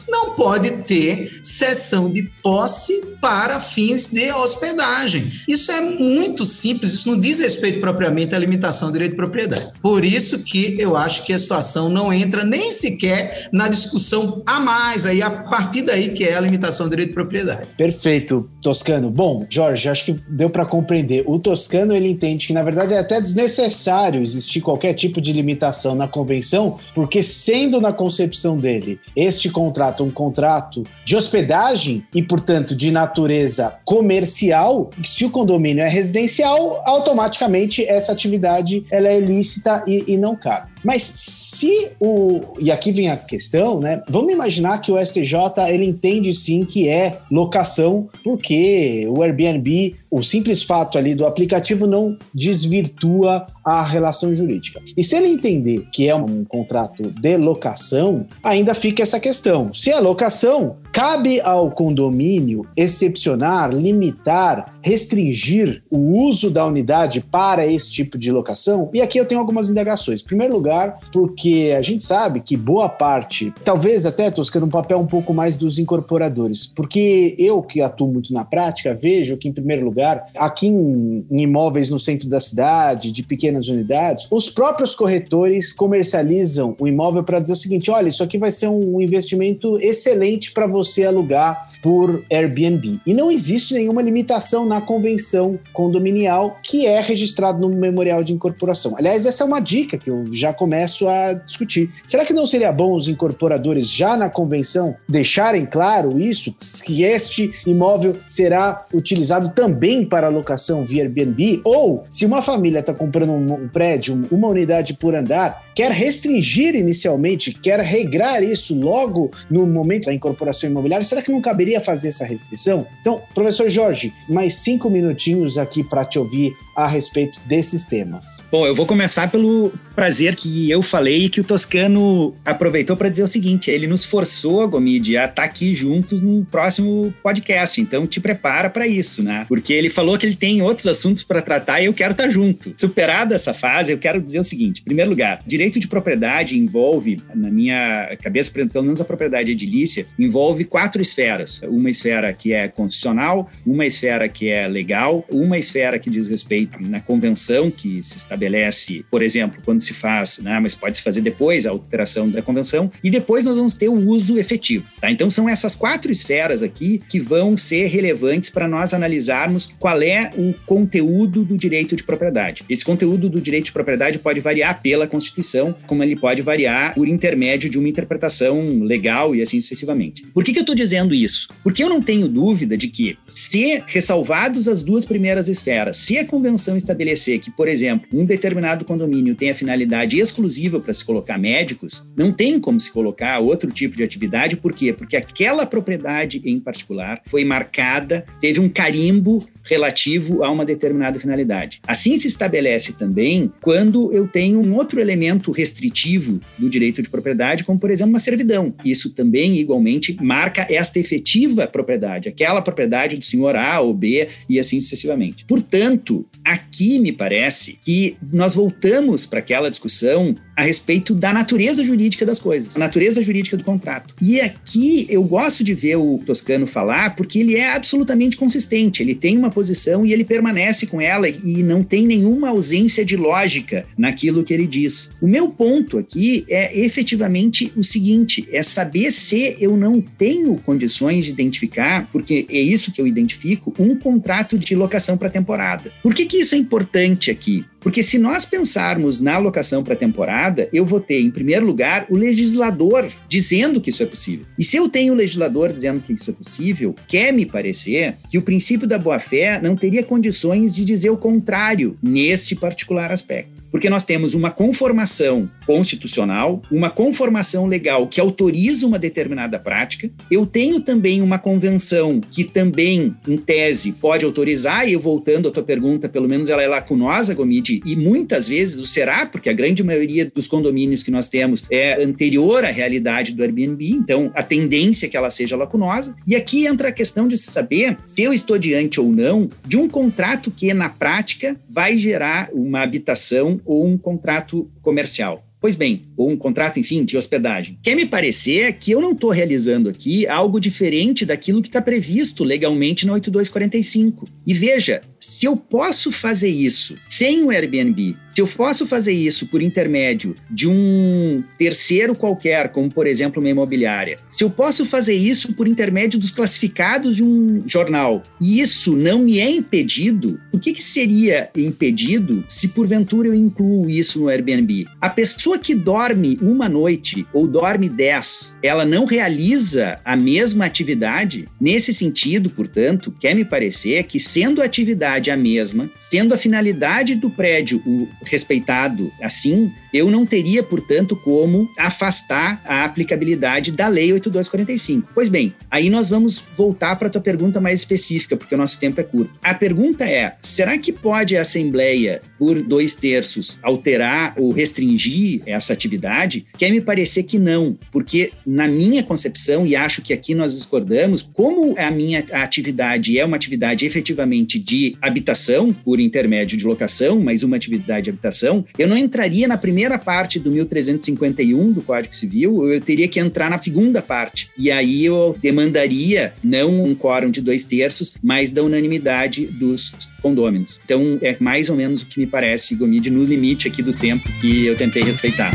Não 0.08 0.36
pode 0.36 0.72
ter 0.84 1.42
sessão 1.44 2.12
de 2.12 2.24
posse 2.44 3.16
para 3.22 3.60
fins 3.60 4.08
de 4.08 4.32
hospedagem. 4.32 5.32
Isso 5.48 5.72
é 5.72 5.82
muito 5.82 6.46
simples 6.46 6.94
isso 6.94 7.10
não 7.10 7.20
diz 7.20 7.40
respeito 7.40 7.80
propriamente 7.80 8.36
à 8.36 8.40
limitação 8.40 8.90
do 8.90 8.94
direito 8.94 9.12
de 9.12 9.18
propriedade. 9.18 9.72
Por 9.82 10.04
isso 10.04 10.44
que 10.44 10.76
eu 10.80 10.96
acho 10.96 11.24
que 11.24 11.34
a 11.34 11.40
situação 11.40 11.90
não 11.90 12.12
entra 12.12 12.44
nem 12.44 12.72
sequer 12.72 13.50
na 13.52 13.68
discussão 13.68 14.42
a 14.46 14.60
mais, 14.60 15.06
aí 15.06 15.22
a 15.22 15.32
partir 15.32 15.82
daí 15.82 16.14
que 16.14 16.24
é 16.24 16.36
a 16.36 16.40
limitação 16.40 16.88
do 16.88 16.92
direito 16.92 17.10
de 17.10 17.16
propriedade. 17.16 17.68
Perfeito, 17.78 18.50
Toscano. 18.62 19.10
Bom, 19.10 19.46
Jorge, 19.50 19.90
acho 19.90 20.06
que 20.06 20.14
deu 20.30 20.50
para 20.50 20.66
compreender. 20.66 21.24
O 21.26 21.40
Toscano 21.40 21.94
ele 21.94 22.10
entende 22.10 22.48
que 22.48 22.54
na 22.54 22.64
verdade 22.64 22.94
é 22.94 23.00
até 23.00 23.20
desnecessário 23.20 24.22
existir 24.22 24.62
qualquer 24.62 24.94
tipo 24.94 25.22
de 25.22 25.34
limitação 25.34 25.96
na 25.96 26.08
convenção, 26.08 26.78
porque 26.94 27.24
sendo 27.24 27.80
na 27.80 27.94
concepção 27.94 28.58
dele 28.58 29.00
este 29.32 29.50
contrato 29.50 30.04
um 30.04 30.12
contrato 30.12 30.84
de 31.06 31.16
hospedagem 31.16 32.06
e 32.14 32.22
portanto 32.22 32.76
de 32.76 32.92
natureza 32.92 33.76
comercial, 33.86 34.90
se 35.04 35.26
o 35.26 35.30
condomínio 35.30 35.84
é 35.84 35.88
residencial, 35.88 36.82
automaticamente 36.86 37.84
essa 37.86 38.12
atividade 38.12 38.86
ela 38.92 39.08
é 39.08 39.18
ilícita 39.18 39.84
e, 39.88 40.14
e 40.14 40.18
não 40.18 40.36
cabe. 40.36 40.70
Mas 40.84 41.04
se 41.04 41.92
o. 42.00 42.42
E 42.60 42.72
aqui 42.72 42.92
vem 42.92 43.10
a 43.10 43.18
questão, 43.18 43.80
né? 43.80 44.02
Vamos 44.10 44.34
imaginar 44.34 44.80
que 44.80 44.92
o 44.92 44.98
STJ 45.04 45.36
ele 45.70 45.86
entende 45.86 46.34
sim 46.34 46.66
que 46.66 46.90
é 46.90 47.20
locação, 47.30 48.10
porque 48.24 49.08
o 49.08 49.22
Airbnb, 49.22 49.96
o 50.10 50.24
simples 50.24 50.64
fato 50.64 50.98
ali 50.98 51.14
do 51.14 51.26
aplicativo 51.26 51.86
não 51.86 52.18
desvirtua 52.34 53.46
a 53.64 53.84
relação 53.84 54.34
jurídica. 54.34 54.82
E 54.98 55.04
se 55.04 55.16
ele 55.16 55.30
entender 55.30 55.88
que 55.92 56.08
é 56.08 56.16
um 56.16 56.44
contrato 56.44 57.04
de 57.04 57.38
locação, 57.38 58.26
ainda 58.44 58.74
fica 58.74 59.04
essa 59.04 59.20
questão. 59.20 59.74
Se 59.74 59.92
é 59.92 60.00
locação, 60.00 60.78
cabe 60.92 61.40
ao 61.42 61.72
condomínio 61.72 62.66
excepcionar, 62.76 63.74
limitar, 63.74 64.76
restringir 64.82 65.84
o 65.90 65.98
uso 66.28 66.50
da 66.50 66.66
unidade 66.66 67.22
para 67.22 67.66
esse 67.66 67.92
tipo 67.92 68.18
de 68.18 68.32
locação? 68.32 68.90
E 68.94 69.02
aqui 69.02 69.20
eu 69.20 69.26
tenho 69.26 69.40
algumas 69.40 69.70
indagações. 69.70 70.22
Em 70.22 70.26
primeiro 70.26 70.54
lugar, 70.54 70.98
porque 71.12 71.74
a 71.78 71.82
gente 71.82 72.04
sabe 72.04 72.42
que 72.42 72.58
boa 72.58 72.90
parte, 72.90 73.54
talvez 73.64 74.06
até, 74.06 74.30
Toscano, 74.32 74.66
um 74.66 74.70
papel 74.70 75.00
um 75.00 75.08
pouco 75.08 75.34
mais 75.34 75.58
dos 75.58 75.80
incorporadores, 75.80 76.66
porque 76.68 77.36
eu 77.38 77.62
que 77.62 77.82
atuo 77.82 78.08
muito 78.08 78.34
na 78.34 78.44
prática, 78.46 78.98
vejo 79.00 79.38
que, 79.38 79.48
em 79.48 79.54
primeiro 79.54 79.86
lugar, 79.86 80.26
aqui 80.36 80.68
em, 80.68 81.26
em 81.30 81.42
imóveis 81.42 81.90
no 81.90 82.00
centro 82.00 82.28
da 82.28 82.40
cidade, 82.40 83.12
de 83.12 83.24
pequenas 83.24 83.51
unidades, 83.68 84.28
os 84.32 84.50
próprios 84.50 84.96
corretores 84.96 85.72
comercializam 85.74 86.76
o 86.80 86.88
imóvel 86.88 87.24
para 87.24 87.40
dizer 87.40 87.54
o 87.54 87.56
seguinte: 87.56 87.92
olha, 87.92 88.10
isso 88.10 88.24
aqui 88.24 88.38
vai 88.38 88.52
ser 88.52 88.68
um 88.68 89.02
investimento 89.02 89.78
excelente 89.80 90.52
para 90.52 90.68
você 90.68 91.04
alugar 91.04 91.68
por 91.82 92.24
Airbnb. 92.32 93.00
E 93.06 93.14
não 93.14 93.32
existe 93.32 93.74
nenhuma 93.74 94.02
limitação 94.02 94.66
na 94.66 94.82
convenção 94.82 95.60
condominial 95.74 96.58
que 96.64 96.86
é 96.86 97.02
registrado 97.02 97.60
no 97.60 97.70
memorial 97.70 98.24
de 98.24 98.34
incorporação. 98.34 98.96
Aliás, 98.98 99.26
essa 99.26 99.44
é 99.44 99.48
uma 99.48 99.60
dica 99.60 99.98
que 99.98 100.10
eu 100.10 100.26
já 100.32 100.54
começo 100.54 101.08
a 101.08 101.34
discutir. 101.34 101.92
Será 102.04 102.26
que 102.26 102.34
não 102.34 102.48
seria 102.48 102.72
bom 102.72 102.94
os 102.94 103.08
incorporadores 103.08 103.90
já 103.90 104.16
na 104.16 104.30
convenção 104.30 104.96
deixarem 105.08 105.66
claro 105.66 106.20
isso, 106.20 106.56
que 106.86 107.04
este 107.04 107.52
imóvel 107.66 108.16
será 108.26 108.86
utilizado 108.94 109.50
também 109.50 110.06
para 110.06 110.30
locação 110.30 110.86
via 110.86 111.04
Airbnb? 111.04 111.62
Ou 111.64 112.06
se 112.10 112.26
uma 112.26 112.42
família 112.42 112.80
está 112.80 112.94
comprando 112.94 113.32
um, 113.32 113.41
prédio, 113.72 114.28
uma 114.32 114.48
unidade 114.48 114.94
por 114.96 115.16
andar, 115.16 115.72
quer 115.76 115.92
restringir 115.92 116.76
inicialmente, 116.76 117.54
quer 117.54 117.80
regrar 117.80 118.44
isso 118.44 118.80
logo 118.80 119.32
no 119.50 119.66
momento 119.66 120.06
da 120.06 120.14
incorporação 120.14 120.70
imobiliária, 120.70 121.04
será 121.04 121.22
que 121.22 121.32
não 121.32 121.42
caberia 121.42 121.80
fazer 121.80 122.10
essa 122.10 122.26
restrição? 122.26 122.86
Então, 123.00 123.22
professor 123.34 123.70
Jorge, 123.70 124.14
mais 124.28 124.56
cinco 124.56 124.90
minutinhos 124.90 125.58
aqui 125.58 125.84
para 125.84 126.06
te 126.06 126.20
ouvir 126.20 126.56
a 126.76 126.88
respeito 126.88 127.42
desses 127.46 127.86
temas. 127.86 128.38
Bom, 128.52 128.66
eu 128.66 128.76
vou 128.76 128.86
começar 128.86 129.30
pelo 129.30 129.72
prazer 129.96 130.36
que 130.36 130.70
eu 130.70 130.82
falei 130.82 131.26
e 131.26 131.30
que 131.30 131.42
o 131.42 131.44
Toscano 131.44 132.34
aproveitou 132.46 132.96
para 132.96 133.10
dizer 133.10 133.24
o 133.24 133.28
seguinte: 133.28 133.70
ele 133.70 133.88
nos 133.88 134.06
forçou, 134.06 134.68
Gomide, 134.68 135.18
a 135.18 135.26
estar 135.26 135.42
tá 135.42 135.44
aqui 135.44 135.74
juntos 135.74 136.22
no 136.22 136.46
próximo 136.46 137.14
podcast. 137.22 137.80
Então, 137.80 138.08
te 138.08 138.20
prepara 138.20 138.70
para 138.70 138.88
isso, 138.88 139.22
né? 139.22 139.46
Porque 139.48 139.74
ele 139.74 139.90
falou 139.90 140.18
que 140.18 140.26
ele 140.26 140.36
tem 140.36 140.62
outros 140.62 140.88
assuntos 140.88 141.24
para 141.24 141.42
tratar 141.42 141.82
e 141.82 141.86
eu 141.86 141.94
quero 141.94 142.12
estar 142.12 142.24
tá 142.24 142.30
junto. 142.30 142.74
Superada 142.78 143.36
essa 143.36 143.54
fase, 143.54 143.92
eu 143.92 143.98
quero 143.98 144.22
dizer 144.22 144.40
o 144.40 144.44
seguinte: 144.44 144.82
em 144.82 144.84
primeiro 144.84 145.10
lugar, 145.10 145.42
direito 145.46 145.80
de 145.80 145.88
propriedade 145.88 146.58
envolve, 146.58 147.22
na 147.36 147.50
minha 147.50 148.18
cabeça, 148.22 148.52
pelo 148.52 148.86
menos 148.86 149.02
a 149.02 149.06
propriedade 149.06 149.52
edilícia, 149.52 150.06
envolve 150.18 150.64
quatro 150.66 151.02
esferas. 151.02 151.62
Uma 151.64 151.90
esfera 151.90 152.32
que 152.34 152.54
é 152.54 152.68
constitucional, 152.68 153.50
uma 153.66 153.86
esfera 153.86 154.28
que 154.30 154.50
é 154.50 154.68
legal, 154.68 155.26
uma 155.30 155.58
esfera 155.58 156.00
que 156.00 156.10
diz 156.10 156.28
respeito 156.28 156.61
na 156.80 157.00
convenção 157.00 157.70
que 157.72 158.04
se 158.04 158.18
estabelece, 158.18 159.06
por 159.10 159.22
exemplo, 159.22 159.62
quando 159.64 159.82
se 159.82 159.94
faz, 159.94 160.40
né, 160.40 160.60
mas 160.60 160.76
pode 160.76 160.98
se 160.98 161.04
fazer 161.04 161.22
depois 161.22 161.66
a 161.66 161.72
alteração 161.72 162.30
da 162.30 162.42
convenção, 162.42 162.92
e 163.04 163.10
depois 163.10 163.46
nós 163.46 163.56
vamos 163.56 163.74
ter 163.74 163.90
o 163.90 163.96
uso 163.96 164.38
efetivo. 164.38 164.86
Tá? 165.00 165.12
Então 165.12 165.30
são 165.30 165.48
essas 165.48 165.76
quatro 165.76 166.12
esferas 166.12 166.62
aqui 166.62 167.02
que 167.10 167.20
vão 167.20 167.58
ser 167.58 167.88
relevantes 167.88 168.50
para 168.50 168.68
nós 168.68 168.94
analisarmos 168.94 169.74
qual 169.80 170.02
é 170.02 170.32
o 170.36 170.54
conteúdo 170.66 171.44
do 171.44 171.58
direito 171.58 171.96
de 171.96 172.04
propriedade. 172.04 172.64
Esse 172.70 172.84
conteúdo 172.84 173.30
do 173.30 173.42
direito 173.42 173.66
de 173.66 173.72
propriedade 173.72 174.20
pode 174.20 174.40
variar 174.40 174.82
pela 174.82 175.08
Constituição, 175.08 175.76
como 175.88 176.04
ele 176.04 176.16
pode 176.16 176.42
variar 176.42 176.94
por 176.94 177.08
intermédio 177.08 177.70
de 177.70 177.78
uma 177.78 177.90
interpretação 177.90 178.80
legal 178.84 179.36
e 179.36 179.42
assim 179.42 179.60
sucessivamente. 179.60 180.24
Por 180.34 180.44
que, 180.44 180.54
que 180.54 180.60
eu 180.60 180.64
estou 180.64 180.76
dizendo 180.76 181.14
isso? 181.14 181.50
Porque 181.64 181.84
eu 181.84 181.90
não 181.90 182.02
tenho 182.02 182.28
dúvida 182.28 182.78
de 182.78 182.88
que, 182.88 183.18
se 183.28 183.84
ressalvados 183.86 184.68
as 184.68 184.82
duas 184.84 185.06
primeiras 185.06 185.48
esferas, 185.48 185.98
se 185.98 186.18
a 186.18 186.26
convenção 186.26 186.51
convenção 186.52 186.76
estabelecer 186.76 187.40
que, 187.40 187.50
por 187.50 187.68
exemplo, 187.68 188.08
um 188.12 188.26
determinado 188.26 188.84
condomínio 188.84 189.36
tem 189.36 189.50
a 189.50 189.56
finalidade 189.56 190.20
exclusiva 190.20 190.80
para 190.80 190.94
se 190.94 191.04
colocar 191.06 191.38
médicos, 191.38 192.06
não 192.16 192.32
tem 192.32 192.60
como 192.60 192.80
se 192.80 192.92
colocar 192.92 193.40
outro 193.40 193.72
tipo 193.72 193.96
de 193.96 194.04
atividade, 194.04 194.58
por 194.58 194.74
quê? 194.74 194.92
Porque 194.92 195.16
aquela 195.16 195.66
propriedade 195.66 196.42
em 196.44 196.60
particular 196.60 197.22
foi 197.26 197.46
marcada, 197.46 198.26
teve 198.42 198.60
um 198.60 198.68
carimbo 198.68 199.48
relativo 199.64 200.44
a 200.44 200.52
uma 200.52 200.66
determinada 200.66 201.20
finalidade. 201.20 201.82
Assim 201.88 202.18
se 202.18 202.28
estabelece 202.28 202.94
também 202.94 203.52
quando 203.62 204.12
eu 204.14 204.28
tenho 204.28 204.60
um 204.60 204.76
outro 204.76 205.00
elemento 205.00 205.52
restritivo 205.52 206.40
do 206.58 206.70
direito 206.70 207.02
de 207.02 207.10
propriedade, 207.10 207.64
como 207.64 207.80
por 207.80 207.92
exemplo 207.92 208.12
uma 208.12 208.20
servidão. 208.20 208.74
Isso 208.84 209.12
também 209.12 209.58
igualmente 209.58 210.18
marca 210.22 210.68
esta 210.70 211.00
efetiva 211.00 211.68
propriedade, 211.68 212.30
aquela 212.30 212.62
propriedade 212.62 213.18
do 213.18 213.26
senhor 213.26 213.56
A 213.56 213.80
ou 213.80 213.94
B 213.94 214.28
e 214.50 214.60
assim 214.60 214.80
sucessivamente. 214.82 215.46
Portanto, 215.46 216.26
aqui 216.44 217.00
me 217.00 217.12
parece 217.12 217.78
que 217.84 218.18
nós 218.32 218.56
voltamos 218.56 219.26
para 219.26 219.40
aquela 219.40 219.70
discussão 219.70 220.36
a 220.62 220.64
respeito 220.64 221.16
da 221.16 221.34
natureza 221.34 221.84
jurídica 221.84 222.24
das 222.24 222.40
coisas, 222.40 222.76
a 222.76 222.80
natureza 222.80 223.24
jurídica 223.24 223.58
do 223.58 223.64
contrato. 223.64 224.14
E 224.22 224.40
aqui 224.40 225.08
eu 225.10 225.24
gosto 225.24 225.64
de 225.64 225.74
ver 225.74 225.96
o 225.96 226.20
Toscano 226.24 226.68
falar 226.68 227.16
porque 227.16 227.40
ele 227.40 227.56
é 227.56 227.74
absolutamente 227.74 228.38
consistente, 228.38 229.02
ele 229.02 229.16
tem 229.16 229.36
uma 229.36 229.50
posição 229.50 230.06
e 230.06 230.14
ele 230.14 230.24
permanece 230.24 230.86
com 230.86 231.02
ela 231.02 231.28
e 231.28 231.64
não 231.64 231.82
tem 231.82 232.06
nenhuma 232.06 232.50
ausência 232.50 233.04
de 233.04 233.18
lógica 233.18 233.88
naquilo 233.98 234.44
que 234.44 234.54
ele 234.54 234.68
diz. 234.68 235.12
O 235.20 235.28
meu 235.28 235.50
ponto 235.50 235.98
aqui 235.98 236.46
é 236.48 236.80
efetivamente 236.80 237.74
o 237.76 237.84
seguinte: 237.84 238.48
é 238.52 238.62
saber 238.62 239.12
se 239.12 239.58
eu 239.60 239.76
não 239.76 240.00
tenho 240.00 240.56
condições 240.58 241.26
de 241.26 241.32
identificar, 241.32 242.08
porque 242.12 242.46
é 242.48 242.62
isso 242.62 242.92
que 242.92 243.02
eu 243.02 243.08
identifico, 243.08 243.74
um 243.80 243.96
contrato 243.96 244.60
de 244.60 244.76
locação 244.76 245.18
para 245.18 245.28
temporada. 245.28 245.92
Por 246.04 246.14
que, 246.14 246.28
que 246.28 246.38
isso 246.38 246.54
é 246.54 246.58
importante 246.60 247.32
aqui? 247.32 247.66
Porque 247.82 248.04
se 248.04 248.18
nós 248.20 248.46
pensarmos 248.46 249.20
na 249.20 249.34
alocação 249.34 249.84
para 249.84 249.96
temporada, 249.96 250.70
eu 250.72 250.86
vou 250.86 251.00
ter, 251.00 251.20
em 251.20 251.32
primeiro 251.32 251.66
lugar, 251.66 252.06
o 252.10 252.16
legislador 252.16 253.12
dizendo 253.28 253.82
que 253.82 253.90
isso 253.90 254.04
é 254.04 254.06
possível. 254.06 254.46
E 254.58 254.64
se 254.64 254.78
eu 254.78 254.88
tenho 254.88 255.14
o 255.14 255.16
legislador 255.18 255.74
dizendo 255.74 256.00
que 256.00 256.14
isso 256.14 256.30
é 256.30 256.34
possível, 256.34 256.96
quer 257.08 257.34
me 257.34 257.46
parecer 257.46 258.18
que 258.30 258.38
o 258.38 258.42
princípio 258.42 258.88
da 258.88 259.00
boa-fé 259.00 259.60
não 259.60 259.76
teria 259.76 260.04
condições 260.04 260.74
de 260.74 260.86
dizer 260.86 261.10
o 261.10 261.18
contrário 261.18 261.98
neste 262.02 262.56
particular 262.56 263.12
aspecto. 263.12 263.61
Porque 263.72 263.90
nós 263.90 264.04
temos 264.04 264.34
uma 264.34 264.52
conformação 264.52 265.50
constitucional, 265.66 266.62
uma 266.70 266.90
conformação 266.90 267.66
legal 267.66 268.08
que 268.08 268.20
autoriza 268.20 268.86
uma 268.86 269.00
determinada 269.00 269.58
prática. 269.58 270.12
Eu 270.30 270.46
tenho 270.46 270.82
também 270.82 271.22
uma 271.22 271.40
convenção 271.40 272.20
que 272.20 272.44
também, 272.44 273.16
em 273.28 273.38
tese, 273.38 273.94
pode 273.94 274.26
autorizar, 274.26 274.88
e 274.88 274.96
voltando 274.96 275.48
à 275.48 275.52
tua 275.52 275.64
pergunta, 275.64 276.10
pelo 276.10 276.28
menos 276.28 276.50
ela 276.50 276.62
é 276.62 276.68
lacunosa, 276.68 277.34
Gomide, 277.34 277.82
e 277.86 277.96
muitas 277.96 278.48
vezes 278.48 278.80
o 278.80 278.86
será, 278.86 279.26
porque 279.26 279.50
a 279.50 279.54
grande 279.54 279.84
maioria 279.84 280.30
dos 280.34 280.48
condomínios 280.48 281.04
que 281.04 281.12
nós 281.12 281.30
temos 281.30 281.66
é 281.72 282.04
anterior 282.04 282.66
à 282.66 282.72
realidade 282.72 283.34
do 283.34 283.42
Airbnb, 283.42 283.90
então 283.92 284.32
a 284.36 284.44
tendência 284.44 285.06
é 285.06 285.10
que 285.10 285.16
ela 285.16 285.32
seja 285.32 285.56
lacunosa. 285.56 286.16
E 286.28 286.36
aqui 286.36 286.66
entra 286.66 286.90
a 286.90 286.92
questão 286.92 287.28
de 287.28 287.38
saber 287.38 287.98
se 288.06 288.24
eu 288.24 288.34
estou 288.34 288.58
diante 288.58 289.00
ou 289.00 289.12
não 289.12 289.50
de 289.66 289.78
um 289.78 289.88
contrato 289.88 290.52
que, 290.52 290.74
na 290.74 290.90
prática, 290.90 291.56
vai 291.70 291.98
gerar 291.98 292.50
uma 292.54 292.82
habitação 292.82 293.61
ou 293.66 293.86
um 293.86 293.98
contrato 293.98 294.70
comercial. 294.82 295.46
Pois 295.62 295.76
bem, 295.76 296.08
ou 296.18 296.32
um 296.32 296.36
contrato, 296.36 296.80
enfim, 296.80 297.06
de 297.06 297.16
hospedagem. 297.16 297.78
Quer 297.84 297.96
me 297.96 298.08
parecer 298.08 298.74
que 298.80 298.90
eu 298.90 299.00
não 299.00 299.12
estou 299.12 299.30
realizando 299.30 299.90
aqui 299.90 300.28
algo 300.28 300.60
diferente 300.60 301.24
daquilo 301.24 301.62
que 301.62 301.68
está 301.68 301.80
previsto 301.80 302.44
legalmente 302.44 303.06
na 303.06 303.14
8245. 303.14 304.28
E 304.48 304.56
veja, 304.56 305.02
se 305.20 305.46
eu 305.46 305.56
posso 305.56 306.12
fazer 306.12 306.50
isso 306.50 306.98
sem 307.08 307.44
o 307.44 307.52
Airbnb, 307.52 308.18
se 308.34 308.42
eu 308.42 308.48
posso 308.48 308.86
fazer 308.88 309.14
isso 309.14 309.48
por 309.48 309.62
intermédio 309.62 310.36
de 310.50 310.68
um 310.68 311.44
terceiro 311.58 312.16
qualquer, 312.16 312.70
como 312.70 312.90
por 312.90 313.06
exemplo 313.06 313.42
uma 313.42 313.50
imobiliária, 313.50 314.18
se 314.32 314.44
eu 314.44 314.50
posso 314.50 314.86
fazer 314.86 315.16
isso 315.16 315.54
por 315.54 315.68
intermédio 315.68 316.20
dos 316.20 316.32
classificados 316.32 317.16
de 317.16 317.24
um 317.24 317.64
jornal, 317.68 318.24
e 318.40 318.62
isso 318.62 318.96
não 318.96 319.20
me 319.20 319.40
é 319.40 319.50
impedido, 319.50 320.40
o 320.52 320.60
que, 320.60 320.74
que 320.74 320.84
seria 320.84 321.50
impedido 321.56 322.44
se 322.48 322.70
porventura 322.70 323.28
eu 323.28 323.34
incluo 323.34 323.90
isso 323.90 324.20
no 324.20 324.30
Airbnb? 324.30 324.88
A 325.00 325.10
pessoa 325.10 325.60
que 325.60 325.76
dorme 325.76 326.38
uma 326.42 326.70
noite 326.70 327.26
ou 327.34 327.48
dorme 327.48 327.90
dez, 327.90 328.58
ela 328.64 328.86
não 328.86 329.06
realiza 329.06 330.00
a 330.06 330.16
mesma 330.16 330.66
atividade? 330.66 331.48
Nesse 331.60 331.94
sentido, 331.94 332.50
portanto, 332.50 333.14
quer 333.20 333.36
me 333.36 333.44
parecer 333.44 334.04
que 334.04 334.20
sendo 334.20 334.62
a 334.62 334.66
atividade 334.66 335.30
a 335.30 335.38
mesma, 335.38 335.90
sendo 336.00 336.34
a 336.34 336.38
finalidade 336.38 337.16
do 337.16 337.30
prédio 337.30 337.82
o 337.86 338.08
respeitado 338.24 339.12
assim, 339.22 339.74
eu 339.94 340.10
não 340.10 340.26
teria, 340.26 340.64
portanto, 340.64 341.16
como 341.16 341.70
afastar 341.78 342.62
a 342.66 342.86
aplicabilidade 342.86 343.72
da 343.72 343.88
Lei 343.88 344.14
8245. 344.14 345.10
Pois 345.14 345.30
bem, 345.30 345.54
aí 345.70 345.90
nós 345.90 346.08
vamos 346.08 346.42
voltar 346.56 346.96
para 346.96 347.08
a 347.08 347.12
tua 347.12 347.22
pergunta 347.22 347.60
mais 347.60 347.80
específica, 347.80 348.38
porque 348.38 348.56
o 348.56 348.58
nosso 348.58 348.80
tempo 348.80 349.00
é 349.00 349.04
curto. 349.04 349.34
A 349.44 349.54
pergunta 349.54 350.06
é: 350.06 350.36
será 350.42 350.78
que 350.78 350.92
pode 350.92 351.36
a 351.36 351.42
Assembleia, 351.42 352.22
por 352.38 352.62
dois 352.62 352.96
terços, 352.96 353.60
alterar 353.62 354.34
ou 354.38 354.52
restringir 354.52 355.42
essa 355.46 355.74
atividade? 355.74 356.46
Quer 356.58 356.72
me 356.72 356.82
parecer 356.82 357.24
que 357.24 357.38
não, 357.38 357.78
porque 357.92 358.32
na 358.46 358.68
minha 358.68 359.04
concepção, 359.04 359.66
e 359.66 359.76
acho 359.76 360.02
que 360.02 360.14
aqui 360.14 360.34
nós 360.34 360.56
discordamos, 360.56 361.22
como 361.22 361.76
a 361.78 361.92
minha 361.92 362.24
atividade 362.32 363.18
é 363.18 363.26
uma 363.26 363.36
atividade 363.36 363.86
efetivamente 363.86 364.60
de 364.60 364.96
habitação, 365.02 365.74
por 365.74 366.00
intermédio 366.00 366.58
de 366.58 366.66
locação, 366.66 367.20
mas 367.20 367.44
uma 367.44 367.56
atividade 367.56 368.06
de 368.06 368.10
habitação, 368.10 368.66
eu 368.78 368.88
não 368.88 368.98
entraria 368.98 369.48
na 369.48 369.58
primeira 369.58 369.81
parte 369.98 370.40
do 370.40 370.52
1351 370.52 371.72
do 371.72 371.82
Código 371.82 372.16
Civil, 372.16 372.72
eu 372.72 372.82
teria 372.82 373.08
que 373.08 373.20
entrar 373.20 373.50
na 373.50 373.62
segunda 373.62 374.02
parte. 374.02 374.50
E 374.58 374.72
aí 374.72 375.06
eu 375.06 375.36
demandaria 375.42 376.34
não 376.44 376.84
um 376.84 376.96
quórum 376.96 377.30
de 377.30 377.42
dois 377.42 377.64
terços, 377.64 378.14
mas 378.22 378.50
da 378.50 378.64
unanimidade 378.64 379.46
dos 379.46 379.94
condôminos. 380.22 380.80
Então, 380.84 381.18
é 381.22 381.36
mais 381.40 381.70
ou 381.70 381.76
menos 381.76 382.04
o 382.04 382.08
que 382.08 382.20
me 382.20 382.28
parece, 382.28 382.76
Gomide, 382.76 383.10
no 383.10 383.24
limite 383.24 383.68
aqui 383.68 383.82
do 383.82 383.94
tempo 383.94 384.28
que 384.40 384.66
eu 384.66 384.76
tentei 384.76 385.04
respeitar. 385.04 385.52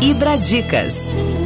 Ibradicas. 0.00 1.43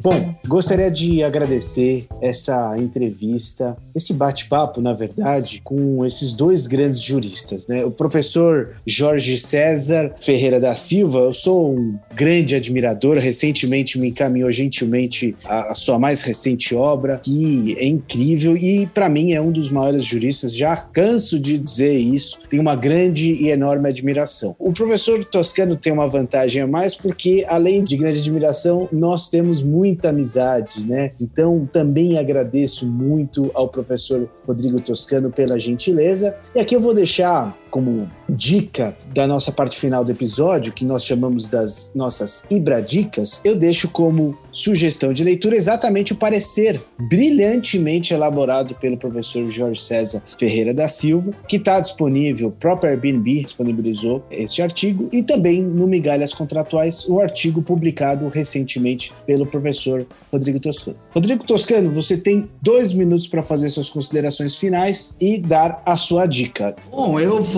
Bom, 0.00 0.32
gostaria 0.46 0.90
de 0.92 1.24
agradecer 1.24 2.06
essa 2.22 2.76
entrevista, 2.78 3.76
esse 3.92 4.14
bate-papo, 4.14 4.80
na 4.80 4.92
verdade, 4.92 5.60
com 5.64 6.06
esses 6.06 6.34
dois 6.34 6.68
grandes 6.68 7.00
juristas, 7.00 7.66
né? 7.66 7.84
O 7.84 7.90
professor 7.90 8.76
Jorge 8.86 9.36
César 9.36 10.14
Ferreira 10.20 10.60
da 10.60 10.76
Silva, 10.76 11.18
eu 11.18 11.32
sou 11.32 11.74
um 11.74 11.98
grande 12.14 12.54
admirador, 12.54 13.18
recentemente 13.18 13.98
me 13.98 14.08
encaminhou 14.08 14.52
gentilmente 14.52 15.34
a, 15.44 15.72
a 15.72 15.74
sua 15.74 15.98
mais 15.98 16.22
recente 16.22 16.76
obra, 16.76 17.18
que 17.18 17.76
é 17.76 17.84
incrível 17.84 18.56
e 18.56 18.86
para 18.86 19.08
mim 19.08 19.32
é 19.32 19.40
um 19.40 19.50
dos 19.50 19.68
maiores 19.68 20.04
juristas, 20.04 20.56
já 20.56 20.76
canso 20.76 21.40
de 21.40 21.58
dizer 21.58 21.96
isso, 21.96 22.38
tenho 22.48 22.62
uma 22.62 22.76
grande 22.76 23.32
e 23.32 23.48
enorme 23.50 23.88
admiração. 23.88 24.54
O 24.60 24.72
professor 24.72 25.24
Toscano 25.24 25.74
tem 25.74 25.92
uma 25.92 26.06
vantagem 26.08 26.62
a 26.62 26.66
mais 26.68 26.94
porque 26.94 27.44
além 27.48 27.82
de 27.82 27.96
grande 27.96 28.20
admiração, 28.20 28.88
nós 28.92 29.28
temos 29.28 29.60
muito 29.60 29.87
muita 29.88 30.10
amizade, 30.10 30.86
né? 30.86 31.12
Então 31.20 31.68
também 31.70 32.18
agradeço 32.18 32.86
muito 32.86 33.50
ao 33.54 33.68
professor 33.68 34.28
Rodrigo 34.46 34.80
Toscano 34.80 35.30
pela 35.30 35.58
gentileza. 35.58 36.36
E 36.54 36.60
aqui 36.60 36.76
eu 36.76 36.80
vou 36.80 36.94
deixar 36.94 37.56
como 37.70 38.10
dica 38.28 38.96
da 39.14 39.26
nossa 39.26 39.50
parte 39.52 39.78
final 39.78 40.04
do 40.04 40.12
episódio, 40.12 40.72
que 40.72 40.84
nós 40.84 41.04
chamamos 41.04 41.48
das 41.48 41.92
nossas 41.94 42.44
Ibradicas, 42.50 43.40
eu 43.44 43.56
deixo 43.56 43.88
como 43.88 44.36
sugestão 44.50 45.12
de 45.12 45.24
leitura 45.24 45.56
exatamente 45.56 46.12
o 46.12 46.16
parecer 46.16 46.80
brilhantemente 46.98 48.12
elaborado 48.12 48.74
pelo 48.74 48.96
professor 48.96 49.48
Jorge 49.48 49.80
César 49.80 50.22
Ferreira 50.38 50.74
da 50.74 50.88
Silva, 50.88 51.32
que 51.46 51.56
está 51.56 51.80
disponível, 51.80 52.48
o 52.48 52.52
próprio 52.52 52.90
Airbnb 52.90 53.42
disponibilizou 53.42 54.24
este 54.30 54.62
artigo, 54.62 55.08
e 55.12 55.22
também 55.22 55.62
no 55.62 55.86
Migalhas 55.86 56.34
Contratuais, 56.34 57.06
o 57.08 57.20
artigo 57.20 57.62
publicado 57.62 58.28
recentemente 58.28 59.12
pelo 59.26 59.46
professor 59.46 60.06
Rodrigo 60.32 60.60
Toscano. 60.60 60.96
Rodrigo 61.14 61.44
Toscano, 61.44 61.90
você 61.90 62.16
tem 62.16 62.48
dois 62.60 62.92
minutos 62.92 63.26
para 63.26 63.42
fazer 63.42 63.68
suas 63.68 63.90
considerações 63.90 64.56
finais 64.56 65.16
e 65.20 65.38
dar 65.38 65.82
a 65.84 65.96
sua 65.96 66.26
dica. 66.26 66.76
Bom, 66.90 67.18
eu 67.18 67.42
vou 67.42 67.57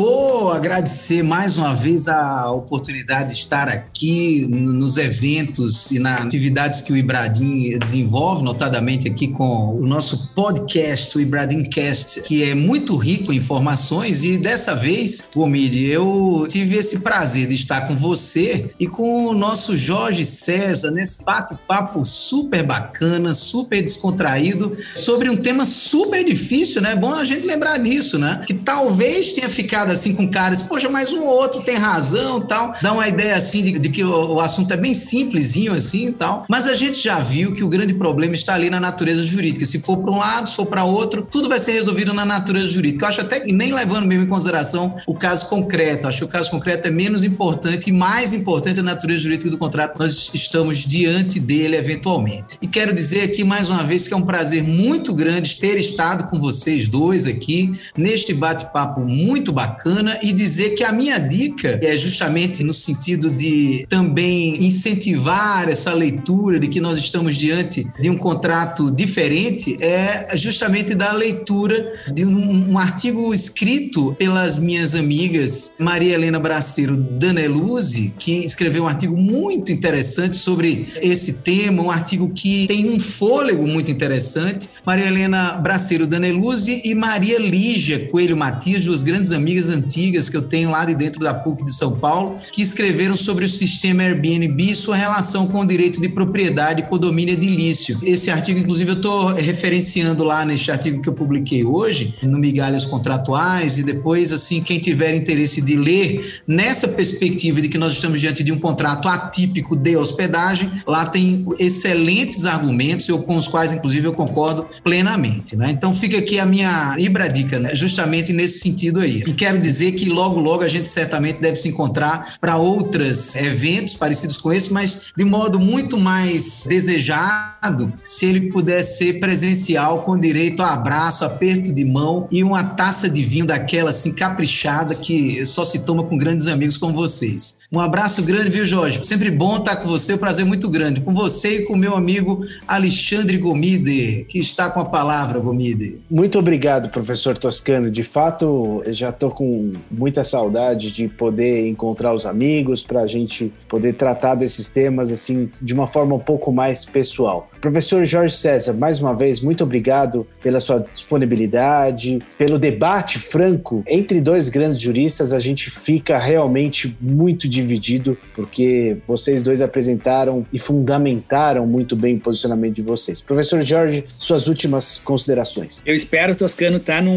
agradecer 0.53 1.23
mais 1.23 1.59
uma 1.59 1.75
vez 1.75 2.09
a 2.09 2.51
oportunidade 2.51 3.35
de 3.35 3.41
estar 3.41 3.69
aqui 3.69 4.47
nos 4.49 4.99
eventos 4.99 5.91
e 5.91 5.99
nas 5.99 6.21
atividades 6.21 6.81
que 6.81 6.93
o 6.93 6.97
Ibradim 6.97 7.79
desenvolve, 7.79 8.43
notadamente 8.43 9.09
aqui 9.09 9.29
com 9.29 9.75
o 9.77 9.87
nosso 9.87 10.35
podcast, 10.35 11.17
o 11.17 11.21
Ibradim 11.21 11.65
Cast, 11.65 12.23
que 12.23 12.45
é 12.45 12.55
muito 12.55 12.97
rico 12.97 13.33
em 13.33 13.37
informações 13.37 14.23
e 14.23 14.39
dessa 14.39 14.75
vez, 14.75 15.29
Gomide, 15.35 15.87
eu 15.87 16.47
tive 16.49 16.77
esse 16.77 17.01
prazer 17.01 17.49
de 17.49 17.55
estar 17.55 17.83
com 17.83 17.97
você 17.97 18.71
e 18.79 18.87
com 18.87 19.27
o 19.27 19.35
nosso 19.35 19.77
Jorge 19.77 20.25
César 20.25 20.91
nesse 20.95 21.25
bate-papo 21.25 22.05
super 22.05 22.63
bacana, 22.63 23.35
super 23.35 23.83
descontraído 23.83 24.77
sobre 24.95 25.29
um 25.29 25.37
tema 25.37 25.65
super 25.65 26.25
difícil, 26.25 26.81
né? 26.81 26.93
É 26.93 26.97
bom 26.97 27.13
a 27.13 27.25
gente 27.25 27.47
lembrar 27.47 27.79
disso, 27.79 28.19
né? 28.19 28.43
Que 28.47 28.55
talvez 28.55 29.33
tenha 29.33 29.49
ficado 29.49 29.90
assim 29.93 30.15
com 30.15 30.29
caras, 30.29 30.63
poxa, 30.63 30.89
mas 30.89 31.13
um 31.13 31.25
ou 31.25 31.37
outro 31.37 31.63
tem 31.63 31.77
razão 31.77 32.41
tal. 32.41 32.75
Dá 32.81 32.93
uma 32.93 33.09
ideia 33.09 33.37
assim 33.37 33.63
de, 33.63 33.79
de 33.79 33.89
que 33.89 34.05
o, 34.05 34.35
o, 34.35 34.41
assunto 34.41 34.73
é 34.73 34.77
bem 34.77 34.95
simplesinho 34.95 35.73
assim 35.73 36.09
e 36.09 36.13
tal. 36.13 36.45
Mas 36.49 36.67
a 36.67 36.75
gente 36.75 37.03
já 37.03 37.19
viu 37.19 37.53
que 37.53 37.65
o 37.65 37.69
grande 37.69 37.95
problema 37.95 38.35
está 38.35 38.55
ali 38.55 38.71
na 38.71 38.81
natureza 38.81 39.23
jurídica. 39.23 39.67
Se 39.67 39.79
for 39.79 39.99
para 39.99 40.11
um 40.11 40.19
lado, 40.19 40.49
se 40.49 40.57
for 40.57 40.67
para 40.67 40.85
outro, 40.85 41.27
tudo 41.31 41.49
vai 41.49 41.59
ser 41.59 41.73
resolvido 41.73 42.13
na 42.13 42.25
natureza 42.25 42.69
jurídica. 42.69 43.05
Eu 43.05 43.09
acho 43.09 43.21
até 43.21 43.41
que 43.41 43.53
nem 43.53 43.73
levando 43.73 44.07
mesmo 44.07 44.25
em 44.25 44.29
consideração 44.29 44.97
o 45.07 45.15
caso 45.15 45.49
concreto. 45.49 46.09
Acho 46.09 46.19
que 46.19 46.25
o 46.25 46.29
caso 46.29 46.51
concreto 46.51 46.89
é 46.89 46.91
menos 46.91 47.25
importante 47.25 47.91
e 47.91 47.93
mais 47.93 48.33
importante 48.33 48.81
a 48.81 48.83
natureza 48.83 49.23
jurídica 49.23 49.51
do 49.51 49.59
contrato. 49.59 49.99
Nós 49.99 50.31
estamos 50.35 50.79
diante 50.79 51.39
dele 51.39 51.77
eventualmente. 51.77 52.59
E 52.61 52.67
quero 52.67 52.93
dizer 52.93 53.23
aqui 53.23 53.45
mais 53.45 53.71
uma 53.71 53.85
vez 53.85 54.07
que 54.07 54.15
é 54.15 54.17
um 54.17 54.23
prazer 54.23 54.63
muito 54.63 55.15
grande 55.15 55.57
ter 55.57 55.79
estado 55.79 56.29
com 56.31 56.39
vocês 56.39 56.89
dois 56.89 57.27
aqui 57.27 57.79
neste 57.97 58.33
bate-papo 58.33 59.01
muito 59.01 59.53
bacana 59.53 59.80
bacana 59.81 60.19
e 60.23 60.33
dizer 60.33 60.71
que 60.71 60.85
a 60.85 60.93
minha 60.93 61.19
dica 61.19 61.79
é 61.83 61.97
justamente 61.97 62.63
no 62.63 62.73
sentido 62.73 63.31
de 63.31 63.87
também 63.89 64.63
incentivar 64.63 65.69
essa 65.69 65.95
leitura 65.95 66.61
de 66.61 66.69
que 66.69 66.81
nós 66.81 66.99
estamos 66.99 67.37
diante 67.37 67.87
de 67.99 68.11
um 68.11 68.17
contrato 68.17 68.91
diferente, 68.91 69.83
é 69.83 70.37
justamente 70.37 70.95
da 70.95 71.13
leitura 71.13 71.93
de 72.13 72.25
um, 72.25 72.73
um 72.73 72.79
artigo 72.79 73.33
escrito 73.33 74.15
pelas 74.19 74.59
minhas 74.59 74.95
amigas 74.95 75.75
Maria 75.79 76.15
Helena 76.15 76.39
Braceiro 76.39 76.97
Daneluzzi, 76.97 78.13
que 78.19 78.45
escreveu 78.45 78.85
um 78.85 78.89
artigo 78.89 79.17
muito 79.17 79.73
interessante 79.73 80.37
sobre 80.37 80.89
esse 80.97 81.43
tema, 81.43 81.83
um 81.83 81.91
artigo 81.91 82.31
que 82.31 82.67
tem 82.67 82.91
um 82.91 83.01
fôlego 83.01 83.67
muito 83.67 83.91
interessante. 83.91 84.69
Maria 84.85 85.07
Helena 85.07 85.53
Braceiro 85.53 86.07
Daneluzzi 86.07 86.83
e 86.85 86.95
Maria 86.95 87.39
Lígia 87.39 88.09
Coelho 88.09 88.37
Matias, 88.37 88.85
duas 88.85 89.03
grandes 89.03 89.33
amigas 89.33 89.70
antigas 89.71 90.29
que 90.29 90.37
eu 90.37 90.43
tenho 90.43 90.71
lá 90.71 90.85
de 90.85 90.95
dentro 90.95 91.21
da 91.21 91.33
PUC 91.33 91.65
de 91.65 91.73
São 91.73 91.99
Paulo, 91.99 92.39
que 92.53 92.61
escreveram 92.61 93.17
sobre 93.17 93.45
o 93.45 93.49
sistema 93.49 94.03
Airbnb 94.03 94.71
e 94.71 94.75
sua 94.75 94.97
relação 94.97 95.47
com 95.47 95.61
o 95.61 95.67
direito 95.67 96.01
de 96.01 96.09
propriedade 96.09 96.83
e 96.83 96.85
condomínio 96.85 97.35
edilício. 97.35 97.99
Esse 98.03 98.31
artigo, 98.31 98.59
inclusive, 98.59 98.91
eu 98.91 98.97
estou 98.97 99.33
referenciando 99.33 100.25
lá 100.25 100.45
neste 100.45 100.71
artigo 100.71 101.01
que 101.01 101.09
eu 101.09 101.13
publiquei 101.13 101.65
hoje, 101.65 102.15
no 102.23 102.39
Migalhas 102.39 102.85
Contratuais, 102.85 103.79
e 103.79 103.83
depois, 103.83 104.33
assim, 104.33 104.61
quem 104.61 104.79
tiver 104.79 105.15
interesse 105.15 105.61
de 105.61 105.77
ler 105.77 106.43
nessa 106.47 106.89
perspectiva 106.89 107.61
de 107.61 107.69
que 107.69 107.79
nós 107.79 107.95
estamos 107.95 108.21
diante 108.21 108.43
de 108.43 108.53
um 108.53 108.59
contrato 108.59 109.09
atípico 109.09 109.77
de 109.77 109.97
hospedagem, 109.97 110.71
lá 110.87 111.07
tem 111.07 111.47
excelentes 111.59 112.45
argumentos, 112.45 113.09
eu, 113.09 113.21
com 113.21 113.37
os 113.37 113.49
quais, 113.49 113.73
inclusive, 113.73 114.07
eu 114.07 114.13
concordo 114.13 114.67
plenamente. 114.83 115.57
Né? 115.57 115.71
Então, 115.71 115.95
fica 115.95 116.19
aqui 116.19 116.39
a 116.39 116.47
minha 116.47 116.97
ibradica, 116.99 117.59
né? 117.59 117.75
justamente 117.75 118.33
nesse 118.33 118.61
sentido 118.61 119.01
aí. 119.01 119.23
E 119.27 119.33
quero 119.33 119.59
dizer 119.61 119.93
que 119.93 120.09
logo, 120.09 120.41
logo 120.41 120.63
a 120.63 120.69
gente 120.69 120.89
certamente 120.89 121.41
deve 121.41 121.57
se 121.57 121.69
encontrar 121.69 122.37
para 122.41 122.57
outros 122.57 123.37
eventos 123.37 123.95
parecidos 123.95 124.37
com 124.37 124.53
esse, 124.53 124.73
mas 124.73 125.13
de 125.17 125.25
modo 125.25 125.61
muito 125.61 125.99
mais 125.99 126.67
desejado 126.69 127.93
se 128.03 128.27
ele 128.27 128.51
puder 128.51 128.83
ser 128.83 129.21
presencial, 129.21 130.03
com 130.03 130.19
direito 130.19 130.63
a 130.63 130.73
abraço, 130.73 131.25
aperto 131.25 131.73
de 131.73 131.85
mão 131.85 132.27
e 132.31 132.43
uma 132.43 132.65
taça 132.65 133.09
de 133.09 133.23
vinho 133.23 133.47
daquela 133.47 133.91
assim 133.91 134.13
caprichada 134.13 134.95
que 134.95 135.45
só 135.45 135.65
se 135.65 135.81
toma 135.81 136.05
com 136.05 136.17
grandes 136.17 136.47
amigos 136.47 136.77
como 136.77 136.95
vocês. 136.95 137.61
Um 137.73 137.81
abraço 137.81 138.23
grande, 138.23 138.51
viu, 138.51 138.67
Jorge? 138.67 139.05
Sempre 139.05 139.31
bom 139.31 139.59
estar 139.59 139.77
com 139.77 139.89
você, 139.89 140.15
um 140.15 140.19
prazer 140.19 140.45
muito 140.45 140.69
grande. 140.69 141.01
Com 141.01 141.15
você 141.15 141.59
e 141.59 141.63
com 141.63 141.77
meu 141.77 141.97
amigo 141.97 142.45
Alexandre 142.67 143.37
Gomide, 143.39 144.25
que 144.29 144.39
está 144.39 144.71
com 144.71 144.81
a 144.81 144.85
palavra, 144.85 145.39
Gomide. 145.39 146.01
Muito 146.11 146.39
obrigado, 146.39 146.89
professor 146.91 147.37
Toscano. 147.39 147.91
De 147.91 148.03
fato, 148.03 148.83
já 148.89 149.11
estou 149.11 149.31
com 149.31 149.50
muita 149.91 150.25
saudade 150.25 150.93
de 150.93 151.09
poder 151.09 151.67
encontrar 151.69 152.15
os 152.15 152.27
amigos 152.27 152.83
para 152.83 153.03
a 153.03 153.07
gente 153.07 153.53
poder 153.69 153.95
tratar 153.95 154.35
desses 154.35 154.71
temas 154.71 155.11
assim 155.11 155.51
de 155.61 155.75
uma 155.75 155.87
forma 155.87 156.15
um 156.15 156.19
pouco 156.19 156.53
mais 156.53 156.85
pessoal. 156.85 157.51
Professor 157.61 158.05
Jorge 158.05 158.37
César, 158.37 158.73
mais 158.73 159.01
uma 159.01 159.15
vez, 159.15 159.41
muito 159.41 159.63
obrigado 159.65 160.27
pela 160.43 160.61
sua 160.61 160.79
disponibilidade, 160.91 162.19
pelo 162.39 162.59
debate 162.59 163.19
franco 163.19 163.83
entre 163.87 164.21
dois 164.21 164.49
grandes 164.49 164.81
juristas. 164.81 165.33
A 165.33 165.39
gente 165.39 165.71
fica 165.71 166.19
realmente 166.19 166.97
muito 167.01 167.49
dividido, 167.49 168.17
porque 168.35 168.99
vocês 169.07 169.43
dois 169.43 169.61
apresentaram 169.61 170.47
e 170.53 170.59
fundamentaram 170.59 171.67
muito 171.67 171.95
bem 171.95 172.17
o 172.17 172.21
posicionamento 172.21 172.77
de 172.77 172.83
vocês. 172.83 173.21
Professor 173.21 173.63
Jorge, 173.63 174.05
suas 174.19 174.49
últimas 174.49 174.99
considerações. 174.99 175.83
Eu 175.85 175.95
espero, 175.95 176.35
Toscano, 176.35 176.79
estar 176.79 177.03
tá 177.03 177.11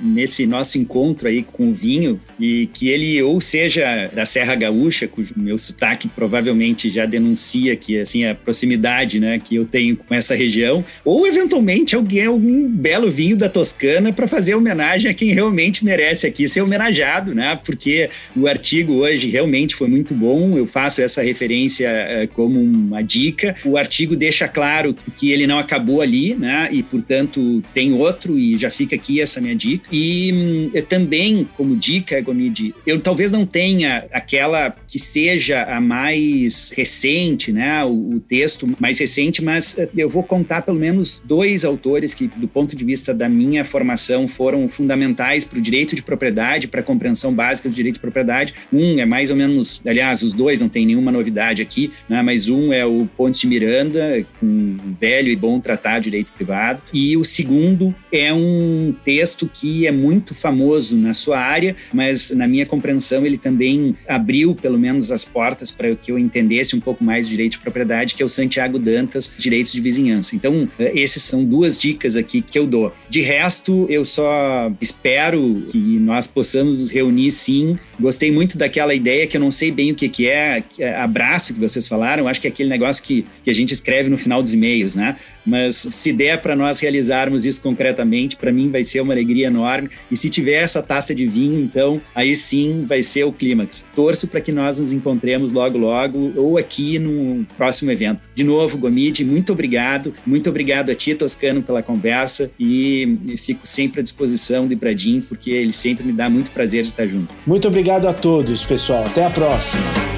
nesse 0.00 0.46
nosso 0.46 0.78
encontro 0.78 1.28
aí 1.28 1.42
com 1.42 1.67
o 1.68 1.74
vinho 1.74 2.20
e 2.38 2.68
que 2.72 2.88
ele 2.88 3.22
ou 3.22 3.40
seja 3.40 4.10
da 4.14 4.26
Serra 4.26 4.54
Gaúcha, 4.54 5.06
cujo 5.06 5.34
meu 5.36 5.58
sotaque 5.58 6.08
provavelmente 6.08 6.90
já 6.90 7.06
denuncia 7.06 7.76
que 7.76 8.00
assim 8.00 8.24
a 8.24 8.34
proximidade, 8.34 9.20
né, 9.20 9.40
que 9.42 9.56
eu 9.56 9.64
tenho 9.64 9.96
com 9.96 10.14
essa 10.14 10.34
região, 10.34 10.84
ou 11.04 11.26
eventualmente 11.26 11.94
alguém 11.94 12.26
algum 12.26 12.68
belo 12.68 13.10
vinho 13.10 13.36
da 13.36 13.48
Toscana 13.48 14.12
para 14.12 14.28
fazer 14.28 14.54
homenagem 14.54 15.10
a 15.10 15.14
quem 15.14 15.32
realmente 15.32 15.84
merece 15.84 16.26
aqui 16.26 16.48
ser 16.48 16.62
homenageado, 16.62 17.34
né? 17.34 17.58
Porque 17.64 18.10
o 18.36 18.46
artigo 18.46 18.94
hoje 18.94 19.28
realmente 19.28 19.74
foi 19.74 19.88
muito 19.88 20.14
bom. 20.14 20.56
Eu 20.56 20.66
faço 20.66 21.02
essa 21.02 21.22
referência 21.22 21.88
uh, 21.88 22.28
como 22.34 22.60
uma 22.60 23.02
dica. 23.02 23.54
O 23.64 23.76
artigo 23.76 24.16
deixa 24.16 24.46
claro 24.48 24.94
que 25.16 25.32
ele 25.32 25.46
não 25.46 25.58
acabou 25.58 26.00
ali, 26.00 26.34
né? 26.34 26.68
E 26.70 26.82
portanto 26.82 27.62
tem 27.74 27.92
outro 27.92 28.38
e 28.38 28.56
já 28.56 28.70
fica 28.70 28.94
aqui 28.94 29.20
essa 29.20 29.40
minha 29.40 29.54
dica. 29.54 29.88
E 29.92 30.32
hum, 30.32 30.70
também 30.88 31.48
como 31.58 31.74
dica, 31.74 32.20
Gomide, 32.20 32.72
eu 32.86 33.00
talvez 33.00 33.32
não 33.32 33.44
tenha 33.44 34.06
aquela 34.12 34.76
que 34.86 34.96
seja 34.96 35.64
a 35.64 35.80
mais 35.80 36.72
recente, 36.76 37.50
né? 37.50 37.84
O, 37.84 38.14
o 38.14 38.20
texto 38.20 38.64
mais 38.78 39.00
recente, 39.00 39.42
mas 39.42 39.76
eh, 39.76 39.88
eu 39.96 40.08
vou 40.08 40.22
contar 40.22 40.62
pelo 40.62 40.78
menos 40.78 41.20
dois 41.24 41.64
autores 41.64 42.14
que, 42.14 42.28
do 42.28 42.46
ponto 42.46 42.76
de 42.76 42.84
vista 42.84 43.12
da 43.12 43.28
minha 43.28 43.64
formação, 43.64 44.28
foram 44.28 44.68
fundamentais 44.68 45.44
para 45.44 45.58
o 45.58 45.60
direito 45.60 45.96
de 45.96 46.02
propriedade, 46.02 46.68
para 46.68 46.78
a 46.78 46.84
compreensão 46.84 47.34
básica 47.34 47.68
do 47.68 47.74
direito 47.74 47.96
de 47.96 48.00
propriedade. 48.00 48.54
Um 48.72 49.00
é 49.00 49.04
mais 49.04 49.30
ou 49.32 49.36
menos, 49.36 49.82
aliás, 49.84 50.22
os 50.22 50.34
dois 50.34 50.60
não 50.60 50.68
tem 50.68 50.86
nenhuma 50.86 51.10
novidade 51.10 51.60
aqui, 51.60 51.90
né? 52.08 52.22
mas 52.22 52.48
um 52.48 52.72
é 52.72 52.86
o 52.86 53.08
Pontes 53.16 53.40
de 53.40 53.48
Miranda, 53.48 54.24
um 54.40 54.76
velho 55.00 55.28
e 55.28 55.34
bom 55.34 55.58
tratado 55.58 56.04
de 56.04 56.10
direito 56.10 56.30
privado, 56.32 56.80
e 56.92 57.16
o 57.16 57.24
segundo 57.24 57.92
é 58.12 58.32
um 58.32 58.94
texto 59.04 59.50
que 59.52 59.88
é 59.88 59.90
muito 59.90 60.34
famoso 60.34 60.96
na 60.96 61.14
sua 61.14 61.37
área, 61.38 61.76
mas 61.92 62.30
na 62.30 62.48
minha 62.48 62.64
compreensão 62.64 63.26
ele 63.26 63.36
também 63.36 63.96
abriu 64.06 64.54
pelo 64.54 64.78
menos 64.78 65.12
as 65.12 65.24
portas 65.24 65.70
para 65.70 65.94
que 65.94 66.10
eu 66.10 66.18
entendesse 66.18 66.74
um 66.74 66.80
pouco 66.80 67.04
mais 67.04 67.26
de 67.26 67.32
direito 67.32 67.52
de 67.52 67.58
propriedade, 67.58 68.14
que 68.14 68.22
é 68.22 68.26
o 68.26 68.28
Santiago 68.28 68.78
Dantas, 68.78 69.30
Direito 69.38 69.58
direitos 69.58 69.72
de 69.72 69.80
vizinhança. 69.80 70.36
Então, 70.36 70.68
é, 70.78 71.00
essas 71.00 71.22
são 71.22 71.44
duas 71.44 71.76
dicas 71.76 72.16
aqui 72.16 72.40
que 72.40 72.58
eu 72.58 72.66
dou. 72.66 72.92
De 73.08 73.20
resto, 73.20 73.86
eu 73.88 74.04
só 74.04 74.70
espero 74.80 75.66
que 75.70 75.78
nós 75.78 76.26
possamos 76.26 76.80
nos 76.80 76.90
reunir 76.90 77.30
sim. 77.32 77.78
Gostei 77.98 78.30
muito 78.30 78.56
daquela 78.56 78.94
ideia 78.94 79.26
que 79.26 79.36
eu 79.36 79.40
não 79.40 79.50
sei 79.50 79.70
bem 79.70 79.90
o 79.92 79.94
que, 79.94 80.08
que 80.08 80.28
é, 80.28 80.62
é 80.78 80.94
abraço 80.96 81.54
que 81.54 81.60
vocês 81.60 81.88
falaram. 81.88 82.28
Acho 82.28 82.40
que 82.40 82.46
é 82.46 82.50
aquele 82.50 82.68
negócio 82.68 83.02
que, 83.02 83.24
que 83.42 83.50
a 83.50 83.54
gente 83.54 83.72
escreve 83.72 84.08
no 84.08 84.18
final 84.18 84.42
dos 84.42 84.54
e-mails, 84.54 84.94
né? 84.94 85.16
Mas 85.48 85.88
se 85.90 86.12
der 86.12 86.40
para 86.42 86.54
nós 86.54 86.78
realizarmos 86.78 87.46
isso 87.46 87.62
concretamente, 87.62 88.36
para 88.36 88.52
mim 88.52 88.70
vai 88.70 88.84
ser 88.84 89.00
uma 89.00 89.14
alegria 89.14 89.46
enorme. 89.46 89.88
E 90.10 90.16
se 90.16 90.28
tiver 90.28 90.62
essa 90.62 90.82
taça 90.82 91.14
de 91.14 91.26
vinho, 91.26 91.60
então 91.60 92.00
aí 92.14 92.36
sim 92.36 92.84
vai 92.86 93.02
ser 93.02 93.24
o 93.24 93.32
clímax. 93.32 93.86
Torço 93.94 94.28
para 94.28 94.40
que 94.40 94.52
nós 94.52 94.78
nos 94.78 94.92
encontremos 94.92 95.52
logo, 95.52 95.78
logo, 95.78 96.32
ou 96.36 96.58
aqui 96.58 96.98
no 96.98 97.46
próximo 97.56 97.90
evento. 97.90 98.28
De 98.34 98.44
novo, 98.44 98.76
Gomide, 98.76 99.24
muito 99.24 99.52
obrigado. 99.52 100.12
Muito 100.26 100.50
obrigado 100.50 100.90
a 100.90 100.94
ti, 100.94 101.14
Toscano, 101.14 101.62
pela 101.62 101.82
conversa. 101.82 102.50
E 102.60 103.36
fico 103.38 103.66
sempre 103.66 104.00
à 104.00 104.02
disposição 104.02 104.66
do 104.66 104.72
Ibradim, 104.72 105.20
porque 105.20 105.50
ele 105.50 105.72
sempre 105.72 106.04
me 106.04 106.12
dá 106.12 106.28
muito 106.28 106.50
prazer 106.50 106.82
de 106.82 106.88
estar 106.88 107.06
junto. 107.06 107.32
Muito 107.46 107.66
obrigado 107.68 108.06
a 108.06 108.12
todos, 108.12 108.62
pessoal. 108.64 109.06
Até 109.06 109.24
a 109.24 109.30
próxima. 109.30 110.17